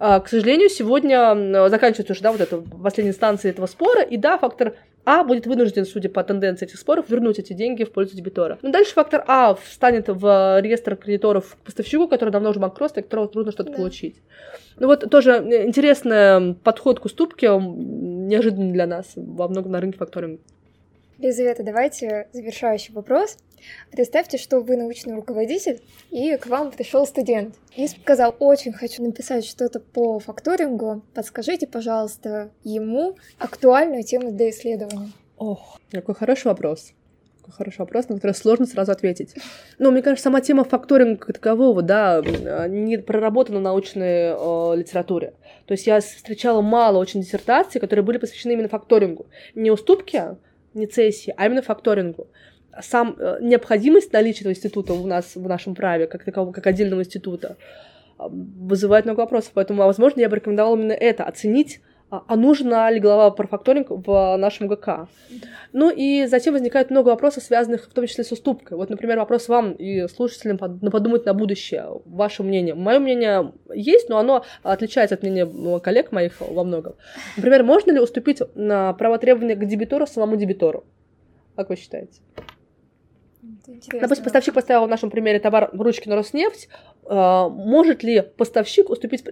А, 0.00 0.18
к 0.20 0.28
сожалению, 0.28 0.68
сегодня 0.68 1.68
заканчивается 1.68 2.12
уже, 2.12 2.22
да, 2.22 2.32
вот 2.32 2.40
эта 2.40 2.58
последняя 2.58 3.12
инстанция 3.12 3.52
этого 3.52 3.66
спора, 3.66 4.02
и 4.02 4.16
да, 4.16 4.36
фактор 4.36 4.74
а 5.06 5.22
будет 5.22 5.46
вынужден, 5.46 5.84
судя 5.84 6.08
по 6.08 6.24
тенденции 6.24 6.66
этих 6.66 6.78
споров, 6.78 7.10
вернуть 7.10 7.38
эти 7.38 7.52
деньги 7.52 7.84
в 7.84 7.92
пользу 7.92 8.16
дебитора. 8.16 8.58
Но 8.62 8.70
дальше 8.70 8.94
фактор 8.94 9.22
А 9.26 9.54
встанет 9.54 10.08
в 10.08 10.60
реестр 10.60 10.96
кредиторов 10.96 11.56
к 11.56 11.66
поставщику, 11.66 12.08
который 12.08 12.30
давно 12.30 12.50
уже 12.50 12.58
банкротство, 12.58 13.00
и 13.00 13.02
которого 13.02 13.28
трудно 13.28 13.52
что-то 13.52 13.70
да. 13.70 13.76
получить. 13.76 14.16
Ну 14.78 14.86
вот 14.86 15.08
тоже 15.10 15.36
интересный 15.66 16.54
подход 16.54 17.00
к 17.00 17.04
уступке, 17.04 17.48
неожиданный 17.48 18.72
для 18.72 18.86
нас 18.86 19.12
во 19.14 19.46
многом 19.46 19.72
на 19.72 19.80
рынке 19.80 19.98
факторинга. 19.98 20.40
Елизавета, 21.18 21.62
давайте 21.62 22.28
завершающий 22.32 22.92
вопрос. 22.92 23.36
Представьте, 23.90 24.36
что 24.36 24.60
вы 24.60 24.76
научный 24.76 25.14
руководитель, 25.14 25.80
и 26.10 26.36
к 26.36 26.46
вам 26.48 26.72
пришел 26.72 27.06
студент 27.06 27.54
и 27.76 27.86
сказал, 27.86 28.34
очень 28.40 28.72
хочу 28.72 29.02
написать 29.02 29.44
что-то 29.44 29.80
по 29.80 30.18
факторингу, 30.18 31.02
подскажите, 31.14 31.66
пожалуйста, 31.66 32.50
ему 32.64 33.16
актуальную 33.38 34.02
тему 34.02 34.32
для 34.32 34.50
исследования. 34.50 35.12
Ох, 35.38 35.80
какой 35.90 36.14
хороший 36.14 36.48
вопрос. 36.48 36.92
Какой 37.40 37.54
хороший 37.54 37.78
вопрос, 37.80 38.08
на 38.08 38.16
который 38.16 38.32
сложно 38.32 38.66
сразу 38.66 38.90
ответить. 38.90 39.34
Ну, 39.78 39.90
мне 39.90 40.02
кажется, 40.02 40.24
сама 40.24 40.40
тема 40.40 40.64
факторинга 40.64 41.18
как 41.18 41.34
такового, 41.34 41.82
да, 41.82 42.22
не 42.68 42.98
проработана 42.98 43.60
в 43.60 43.62
научной 43.62 44.32
э, 44.34 44.76
литературе. 44.76 45.34
То 45.66 45.72
есть 45.72 45.86
я 45.86 46.00
встречала 46.00 46.60
мало 46.60 46.98
очень 46.98 47.20
диссертаций, 47.20 47.80
которые 47.80 48.04
были 48.04 48.18
посвящены 48.18 48.52
именно 48.52 48.68
факторингу. 48.68 49.26
Не 49.54 49.70
уступки, 49.70 50.36
не 50.74 50.86
цессии, 50.86 51.34
а 51.36 51.46
именно 51.46 51.62
факторингу. 51.62 52.28
Сам 52.80 53.16
э, 53.18 53.38
необходимость 53.40 54.12
наличия 54.12 54.40
этого 54.40 54.52
института 54.52 54.94
у 54.94 55.06
нас 55.06 55.36
в 55.36 55.48
нашем 55.48 55.74
праве, 55.74 56.06
как 56.06 56.24
такового, 56.24 56.52
как 56.52 56.66
отдельного 56.66 57.00
института, 57.00 57.56
вызывает 58.18 59.04
много 59.04 59.20
вопросов. 59.20 59.52
Поэтому, 59.54 59.82
возможно, 59.84 60.20
я 60.20 60.28
бы 60.28 60.36
рекомендовала 60.36 60.76
именно 60.76 60.92
это, 60.92 61.24
оценить 61.24 61.80
а, 62.10 62.22
а 62.28 62.36
нужна 62.36 62.90
ли 62.90 63.00
глава 63.00 63.30
про 63.30 63.46
факторинг 63.46 63.88
в 63.90 64.36
нашем 64.36 64.68
ГК. 64.68 65.08
Ну 65.72 65.90
и 65.90 66.26
затем 66.26 66.54
возникает 66.54 66.90
много 66.90 67.08
вопросов, 67.08 67.42
связанных 67.42 67.86
в 67.86 67.92
том 67.92 68.06
числе 68.06 68.24
с 68.24 68.32
уступкой. 68.32 68.76
Вот, 68.76 68.90
например, 68.90 69.18
вопрос 69.18 69.48
вам 69.48 69.72
и 69.72 70.06
слушателям 70.08 70.58
подумать 70.58 71.24
на 71.24 71.34
будущее, 71.34 71.86
ваше 72.04 72.42
мнение. 72.42 72.74
Мое 72.74 72.98
мнение 72.98 73.52
есть, 73.74 74.08
но 74.08 74.18
оно 74.18 74.44
отличается 74.62 75.16
от 75.16 75.22
мнения 75.22 75.46
коллег 75.80 76.12
моих 76.12 76.40
во 76.40 76.62
многом. 76.62 76.94
Например, 77.36 77.64
можно 77.64 77.90
ли 77.90 78.00
уступить 78.00 78.40
на 78.54 78.92
право 78.92 79.18
требования 79.18 79.56
к 79.56 79.64
дебитору 79.66 80.06
самому 80.06 80.36
дебитору? 80.36 80.84
Как 81.56 81.68
вы 81.70 81.76
считаете? 81.76 82.20
Допустим, 83.66 84.24
поставщик 84.24 84.54
поставил 84.54 84.86
в 84.86 84.88
нашем 84.88 85.10
примере 85.10 85.38
товар 85.38 85.70
в 85.72 85.80
ручки 85.80 86.08
на 86.08 86.16
Роснефть. 86.16 86.68
Э, 87.06 87.48
может 87.48 88.02
ли 88.02 88.22
поставщик 88.22 88.90
уступить, 88.90 89.24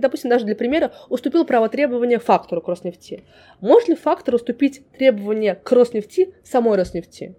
допустим, 0.00 0.30
даже 0.30 0.44
для 0.44 0.54
примера, 0.54 0.92
уступил 1.08 1.44
право 1.44 1.68
требования 1.68 2.18
фактору 2.18 2.60
к 2.60 2.68
Роснефти? 2.68 3.24
Может 3.60 3.88
ли 3.88 3.94
фактор 3.94 4.34
уступить 4.34 4.82
требования 4.98 5.54
к 5.54 5.70
Роснефти 5.72 6.34
самой 6.44 6.76
Роснефти? 6.76 7.34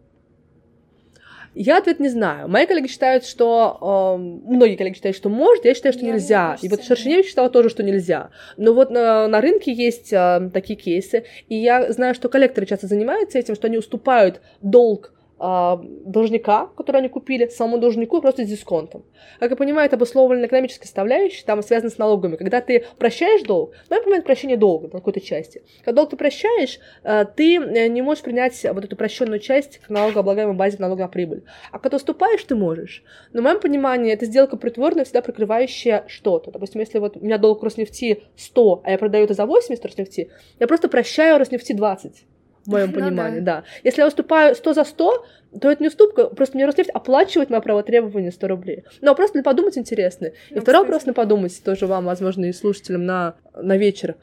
Я 1.55 1.80
ответ 1.80 1.99
не 1.99 2.09
знаю. 2.09 2.47
Мои 2.47 2.65
коллеги 2.65 2.88
считают, 2.88 3.25
что... 3.25 4.17
Э, 4.17 4.21
многие 4.21 4.75
коллеги 4.75 4.95
считают, 4.95 5.17
что 5.17 5.30
может, 5.30 5.65
я 5.65 5.73
считаю, 5.73 5.93
что 5.93 6.05
я 6.05 6.13
нельзя. 6.13 6.57
И 6.61 6.69
вот 6.69 6.84
Шершеневич 6.84 7.27
считала 7.27 7.49
тоже, 7.49 7.69
что 7.69 7.84
нельзя. 7.84 8.30
Но 8.57 8.73
вот 8.73 8.91
на, 8.91 9.27
на 9.27 9.41
рынке 9.41 9.73
есть 9.73 10.13
э, 10.13 10.49
такие 10.53 10.77
кейсы, 10.77 11.25
и 11.47 11.55
я 11.55 11.91
знаю, 11.91 12.13
что 12.13 12.30
коллекторы 12.30 12.67
часто 12.67 12.88
занимаются 12.88 13.39
этим, 13.39 13.55
что 13.55 13.67
они 13.67 13.77
уступают 13.77 14.41
долг 14.61 15.13
а, 15.13 15.18
должника, 15.39 16.67
который 16.77 16.97
они 16.97 17.09
купили, 17.09 17.47
самому 17.47 17.77
должнику 17.77 18.21
просто 18.21 18.43
с 18.43 18.47
дисконтом. 18.47 19.05
Как 19.39 19.49
я 19.49 19.55
понимаю, 19.55 19.87
это 19.87 19.95
обусловлено 19.95 20.45
экономической 20.45 20.85
составляющей, 20.85 21.45
там 21.45 21.61
связано 21.63 21.89
с 21.89 21.97
налогами. 21.97 22.35
Когда 22.35 22.61
ты 22.61 22.85
прощаешь 22.97 23.43
долг, 23.43 23.73
ну, 23.89 23.95
я 23.95 24.01
понимаю, 24.01 24.23
прощение 24.23 24.57
долга 24.57 24.87
на 24.87 24.99
какой-то 24.99 25.21
части. 25.21 25.63
Когда 25.83 26.01
долг 26.01 26.11
ты 26.11 26.17
прощаешь, 26.17 26.79
а, 27.03 27.25
ты 27.25 27.55
э, 27.55 27.87
не 27.87 28.01
можешь 28.01 28.23
принять 28.23 28.61
вот 28.73 28.83
эту 28.83 28.95
прощенную 28.95 29.39
часть 29.39 29.79
к 29.79 29.89
налогооблагаемой 29.89 30.55
базе 30.55 30.77
налога 30.79 31.03
на 31.03 31.07
прибыль. 31.07 31.43
А 31.71 31.79
когда 31.79 31.97
уступаешь, 31.97 32.43
ты 32.43 32.55
можешь. 32.55 33.03
Но 33.31 33.41
в 33.41 33.43
моем 33.43 33.59
понимании, 33.59 34.11
это 34.11 34.25
сделка 34.25 34.57
притворная, 34.57 35.05
всегда 35.05 35.21
прикрывающая 35.21 36.03
что-то. 36.07 36.51
Допустим, 36.51 36.81
если 36.81 36.99
вот 36.99 37.17
у 37.17 37.19
меня 37.21 37.37
долг 37.37 37.63
Роснефти 37.63 38.23
100, 38.35 38.81
а 38.83 38.91
я 38.91 38.97
продаю 38.97 39.25
это 39.25 39.33
за 39.33 39.45
80 39.45 39.85
Роснефти, 39.85 40.31
я 40.59 40.67
просто 40.67 40.89
прощаю 40.89 41.37
Роснефти 41.37 41.73
20 41.73 42.25
в 42.70 42.72
моем 42.72 42.91
ну, 42.93 42.99
понимании, 42.99 43.39
да. 43.39 43.61
да. 43.61 43.63
Если 43.84 44.01
я 44.01 44.07
уступаю 44.07 44.55
100 44.55 44.74
за 44.74 44.84
100, 44.84 45.26
то 45.59 45.72
это 45.72 45.82
не 45.82 45.88
уступка, 45.88 46.26
просто 46.26 46.55
мне 46.55 46.65
Роснефть 46.65 46.91
оплачивает 46.91 47.49
мое 47.49 47.61
право 47.61 47.84
требования 47.84 48.32
100 48.32 48.47
рублей. 48.47 48.84
Но 49.01 49.15
просто 49.15 49.34
для 49.34 49.43
подумать 49.43 49.78
интересно. 49.78 50.28
И 50.28 50.34
ну, 50.55 50.61
второй 50.61 50.82
вопрос 50.82 51.05
на 51.05 51.13
подумать 51.13 51.61
тоже 51.63 51.88
вам, 51.88 52.05
возможно, 52.05 52.45
и 52.45 52.53
слушателям 52.53 53.05
на, 53.05 53.36
на 53.55 53.78
вечер. 53.78 54.15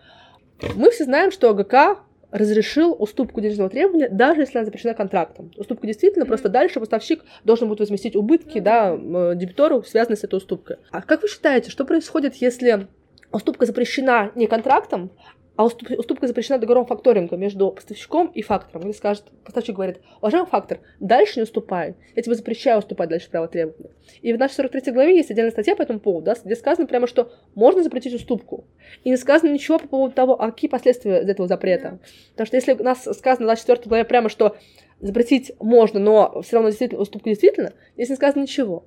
Мы 0.75 0.91
все 0.91 1.05
знаем, 1.05 1.33
что 1.33 1.51
АГК 1.51 2.01
разрешил 2.31 2.95
уступку 2.99 3.41
денежного 3.41 3.71
требования, 3.71 4.09
даже 4.09 4.41
если 4.41 4.59
она 4.59 4.65
запрещена 4.65 4.95
контрактом. 4.95 5.53
Уступка 5.57 5.87
действительно, 5.87 6.25
mm-hmm. 6.25 6.29
просто 6.29 6.49
дальше 6.49 6.81
поставщик 6.81 7.25
должен 7.45 7.69
будет 7.69 7.81
возместить 7.81 8.17
убытки, 8.17 8.59
mm-hmm. 8.59 9.29
да, 9.29 9.35
дебитору, 9.35 9.83
связанные 9.85 10.17
с 10.17 10.25
этой 10.25 10.37
уступкой. 10.37 10.77
А 10.91 11.03
как 11.03 11.23
вы 11.23 11.29
считаете, 11.29 11.71
что 11.71 11.85
происходит, 11.85 12.35
если 12.37 12.89
уступка 13.33 13.67
запрещена 13.67 14.33
не 14.35 14.47
контрактом, 14.47 15.11
а 15.57 15.65
уступка 15.65 16.27
запрещена 16.27 16.59
договором 16.59 16.87
факторинга 16.87 17.37
между 17.37 17.71
поставщиком 17.71 18.29
и 18.29 18.43
фактором. 18.43 18.85
Или 18.85 18.93
скажет, 18.93 19.25
поставщик 19.45 19.75
говорит, 19.75 20.01
уважаемый 20.21 20.49
фактор, 20.49 20.81
дальше 21.01 21.41
не 21.41 21.43
уступай, 21.45 21.95
я 22.15 22.23
тебе 22.23 22.35
запрещаю 22.35 22.79
уступать 22.79 23.09
дальше 23.09 23.31
право 23.31 23.49
требования. 23.49 23.91
И 24.23 24.33
в 24.33 24.39
нашей 24.39 24.55
43 24.55 24.93
главе 24.93 25.17
есть 25.17 25.31
отдельная 25.31 25.51
статья 25.51 25.75
по 25.75 25.83
этому 25.83 26.01
поводу, 26.01 26.27
да, 26.27 26.35
где 26.45 26.55
сказано 26.57 26.87
прямо, 26.87 27.07
что 27.07 27.33
можно 27.55 27.83
запретить 27.83 28.15
уступку. 28.15 28.67
И 29.05 29.11
не 29.11 29.17
сказано 29.17 29.51
ничего 29.51 29.79
по 29.79 29.89
поводу 29.89 30.15
того, 30.15 30.41
а 30.41 30.51
какие 30.51 30.71
последствия 30.71 31.15
этого 31.15 31.49
запрета. 31.49 31.99
Потому 32.33 32.47
что 32.47 32.57
если 32.57 32.73
у 32.75 32.83
нас 32.83 33.03
сказано 33.03 33.47
в 33.47 33.49
24 33.49 33.89
главе 33.89 34.05
прямо, 34.05 34.29
что 34.29 34.57
запретить 35.01 35.53
можно, 35.59 36.01
но 36.01 36.43
все 36.43 36.57
равно 36.57 36.71
действительно, 36.71 37.01
уступка 37.01 37.31
действительно, 37.31 37.73
здесь 37.95 38.11
не 38.11 38.17
сказано 38.17 38.43
ничего. 38.43 38.85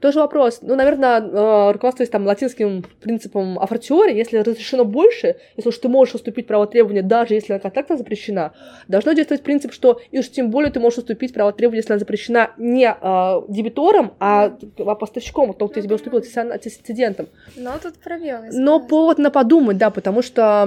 Тоже 0.00 0.20
вопрос. 0.20 0.60
Ну, 0.62 0.76
наверное, 0.76 1.20
э, 1.20 1.72
руководствуясь 1.72 2.08
там 2.08 2.26
латинским 2.26 2.84
принципом 3.00 3.58
афортиори, 3.58 4.16
если 4.16 4.38
разрешено 4.38 4.84
больше, 4.84 5.36
если 5.56 5.68
уж 5.68 5.76
ты 5.76 5.88
можешь 5.88 6.14
уступить 6.14 6.46
право 6.46 6.66
требования, 6.66 7.02
даже 7.02 7.34
если 7.34 7.52
она 7.52 7.60
контактно 7.60 7.98
запрещена, 7.98 8.52
должно 8.88 9.12
действовать 9.12 9.42
принцип, 9.42 9.72
что 9.72 10.00
и 10.10 10.18
уж 10.18 10.28
тем 10.30 10.50
более 10.50 10.72
ты 10.72 10.80
можешь 10.80 11.00
уступить 11.00 11.34
право 11.34 11.52
требования, 11.52 11.80
если 11.80 11.92
она 11.92 11.98
запрещена 11.98 12.50
не 12.56 12.90
э, 12.90 13.42
дебитором, 13.48 14.14
а, 14.18 14.56
а 14.78 14.94
поставщиком, 14.94 15.52
кто 15.52 15.68
тебе 15.68 15.94
уступил 15.94 16.22
антисцидентом. 16.36 17.28
Но 17.56 17.72
тут 17.82 17.94
пробел. 17.94 18.38
Но 18.52 18.80
повод 18.80 19.18
на 19.18 19.30
подумать, 19.30 19.76
да, 19.76 19.90
потому 19.90 20.22
что 20.22 20.64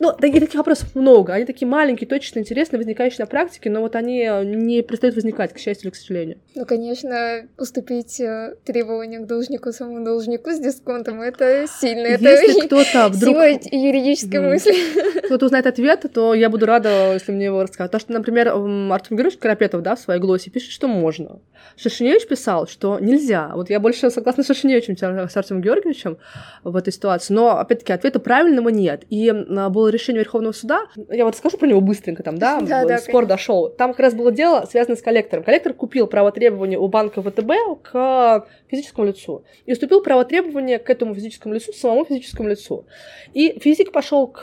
ну, 0.00 0.12
таких, 0.12 0.40
таких 0.40 0.54
вопросов 0.54 0.94
много. 0.94 1.32
Они 1.34 1.44
такие 1.44 1.66
маленькие, 1.66 2.08
точно 2.08 2.38
интересные, 2.40 2.78
возникающие 2.78 3.18
на 3.20 3.26
практике, 3.26 3.70
но 3.70 3.80
вот 3.80 3.96
они 3.96 4.28
не 4.44 4.82
перестают 4.82 5.16
возникать, 5.16 5.52
к 5.52 5.58
счастью 5.58 5.86
или 5.86 5.90
к 5.90 5.96
сожалению. 5.96 6.38
Ну, 6.54 6.64
конечно, 6.64 7.46
уступить 7.56 8.20
э, 8.20 8.54
требования 8.64 9.20
к 9.20 9.26
должнику, 9.26 9.72
самому 9.72 10.04
должнику 10.04 10.50
с 10.50 10.58
дисконтом, 10.58 11.20
это 11.20 11.66
сильно. 11.68 12.06
Если 12.06 12.56
это 12.56 12.66
кто-то 12.66 13.08
вдруг... 13.08 13.34
Сила 13.34 13.58
юридической 13.72 14.40
мысли. 14.40 14.74
Кто-то 15.28 15.46
узнает 15.46 15.66
ответ, 15.66 16.06
то 16.12 16.32
я 16.32 16.48
буду 16.48 16.64
рада, 16.64 17.12
если 17.14 17.32
мне 17.32 17.46
его 17.46 17.60
расскажут. 17.60 17.92
То, 17.92 17.98
что, 17.98 18.12
например, 18.12 18.48
Артем 18.48 19.16
Георгиевич 19.16 19.38
Карапетов, 19.38 19.82
да, 19.82 19.94
в 19.94 20.00
своей 20.00 20.20
глосе 20.20 20.50
пишет, 20.50 20.70
что 20.70 20.88
можно. 20.88 21.40
Шашиневич 21.76 22.26
писал, 22.26 22.66
что 22.66 22.98
нельзя. 22.98 23.52
Вот 23.54 23.68
я 23.68 23.80
больше 23.80 24.10
согласна 24.10 24.42
с 24.42 24.46
Шашиневичем, 24.46 24.96
чем 24.96 25.28
с 25.28 25.36
Артемом 25.36 25.62
Георгиевичем 25.62 26.18
в 26.64 26.76
этой 26.76 26.92
ситуации. 26.92 27.34
Но, 27.34 27.58
опять-таки, 27.58 27.92
ответа 27.92 28.20
правильного 28.20 28.68
нет. 28.68 29.04
И 29.10 29.30
было 29.30 29.87
решение 29.90 30.22
Верховного 30.22 30.52
суда, 30.52 30.86
я 31.10 31.24
вот 31.24 31.36
скажу 31.36 31.56
про 31.56 31.66
него 31.66 31.80
быстренько, 31.80 32.22
там, 32.22 32.38
да, 32.38 32.60
да, 32.62 32.84
да 32.84 32.98
спор 32.98 33.26
дошел. 33.26 33.68
Там 33.68 33.90
как 33.90 34.00
раз 34.00 34.14
было 34.14 34.32
дело, 34.32 34.66
связанное 34.70 34.96
с 34.96 35.02
коллектором. 35.02 35.44
Коллектор 35.44 35.72
купил 35.72 36.06
право 36.06 36.32
требования 36.32 36.78
у 36.78 36.88
банка 36.88 37.22
ВТБ 37.22 37.82
к 37.82 38.46
физическому 38.68 39.06
лицу 39.06 39.44
и 39.66 39.72
уступил 39.72 40.02
право 40.02 40.24
требования 40.24 40.78
к 40.78 40.90
этому 40.90 41.14
физическому 41.14 41.54
лицу, 41.54 41.72
самому 41.72 42.04
физическому 42.04 42.48
лицу. 42.48 42.86
И 43.34 43.58
физик 43.60 43.92
пошел 43.92 44.26
к 44.26 44.42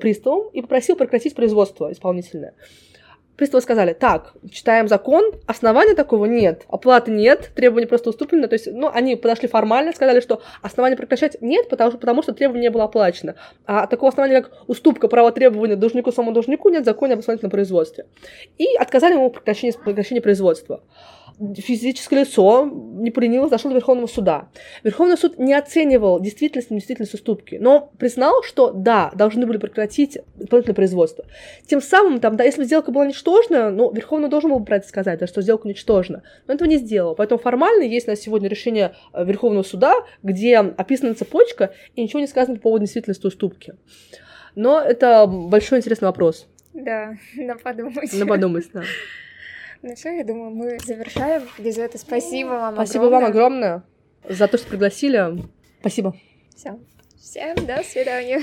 приставам 0.00 0.48
и 0.52 0.60
попросил 0.60 0.96
прекратить 0.96 1.34
производство 1.34 1.92
исполнительное. 1.92 2.54
Приставы 3.38 3.62
сказали, 3.62 3.92
так, 3.92 4.32
читаем 4.50 4.88
закон, 4.88 5.32
основания 5.46 5.94
такого 5.94 6.24
нет, 6.24 6.64
оплаты 6.68 7.12
нет, 7.12 7.52
требования 7.54 7.86
просто 7.86 8.10
уступлены. 8.10 8.48
То 8.48 8.54
есть, 8.54 8.66
ну, 8.66 8.90
они 8.92 9.14
подошли 9.14 9.46
формально, 9.46 9.92
сказали, 9.92 10.18
что 10.18 10.42
основания 10.60 10.96
прекращать 10.96 11.40
нет, 11.40 11.68
потому 11.68 11.92
что, 11.92 12.00
потому 12.00 12.22
что 12.24 12.32
требование 12.32 12.70
было 12.70 12.84
оплачено. 12.84 13.36
А 13.64 13.86
такого 13.86 14.08
основания, 14.08 14.42
как 14.42 14.50
уступка 14.66 15.06
права 15.06 15.30
требования 15.30 15.76
должнику 15.76 16.10
самому 16.10 16.32
должнику, 16.32 16.68
нет 16.68 16.82
в 16.82 16.84
законе 16.84 17.14
об 17.14 17.20
исполнительном 17.20 17.52
производстве. 17.52 18.06
И 18.56 18.74
отказали 18.74 19.12
ему 19.12 19.30
в 19.30 19.34
прекращении, 19.34 19.72
прекращении 19.84 20.20
производства 20.20 20.82
физическое 21.56 22.20
лицо 22.20 22.66
не 22.66 23.10
приняло, 23.10 23.48
зашел 23.48 23.70
до 23.70 23.76
Верховного 23.76 24.06
суда. 24.06 24.48
Верховный 24.82 25.16
суд 25.16 25.38
не 25.38 25.54
оценивал 25.54 26.20
действительность 26.20 26.70
и 26.70 26.74
недействительность 26.74 27.14
уступки, 27.14 27.56
но 27.60 27.92
признал, 27.98 28.42
что 28.42 28.72
да, 28.72 29.10
должны 29.14 29.46
были 29.46 29.58
прекратить 29.58 30.18
исполнительное 30.38 30.74
производство. 30.74 31.24
Тем 31.66 31.80
самым, 31.80 32.20
там, 32.20 32.36
да, 32.36 32.44
если 32.44 32.64
сделка 32.64 32.90
была 32.90 33.06
ничтожна, 33.06 33.70
ну, 33.70 33.92
Верховный 33.92 34.28
должен 34.28 34.50
был 34.50 34.64
про 34.64 34.76
это 34.76 34.88
сказать, 34.88 35.20
да, 35.20 35.26
что 35.26 35.42
сделка 35.42 35.68
ничтожна, 35.68 36.22
но 36.46 36.54
этого 36.54 36.68
не 36.68 36.78
сделал. 36.78 37.14
Поэтому 37.14 37.38
формально 37.40 37.82
есть 37.82 38.06
на 38.06 38.16
сегодня 38.16 38.48
решение 38.48 38.94
э, 39.12 39.24
Верховного 39.24 39.62
суда, 39.62 39.94
где 40.22 40.58
описана 40.58 41.14
цепочка, 41.14 41.72
и 41.94 42.02
ничего 42.02 42.20
не 42.20 42.26
сказано 42.26 42.56
по 42.56 42.62
поводу 42.62 42.84
действительности 42.84 43.26
уступки. 43.26 43.74
Но 44.54 44.80
это 44.80 45.26
большой 45.26 45.78
интересный 45.78 46.06
вопрос. 46.06 46.48
Да, 46.74 47.14
на 47.36 47.56
подумать. 47.56 48.12
На 48.12 48.26
подумать, 48.26 48.66
да. 48.72 48.82
Ну 49.82 49.94
все, 49.94 50.16
я 50.16 50.24
думаю, 50.24 50.50
мы 50.50 50.78
завершаем. 50.84 51.42
Лизавета, 51.58 51.98
спасибо 51.98 52.48
вам 52.48 52.74
Спасибо 52.74 53.06
огромное. 53.06 53.20
вам 53.20 53.30
огромное 53.30 53.82
за 54.28 54.48
то, 54.48 54.58
что 54.58 54.68
пригласили. 54.68 55.44
Спасибо. 55.80 56.16
Все. 56.54 56.78
Всем 57.16 57.54
до 57.66 57.82
свидания. 57.84 58.40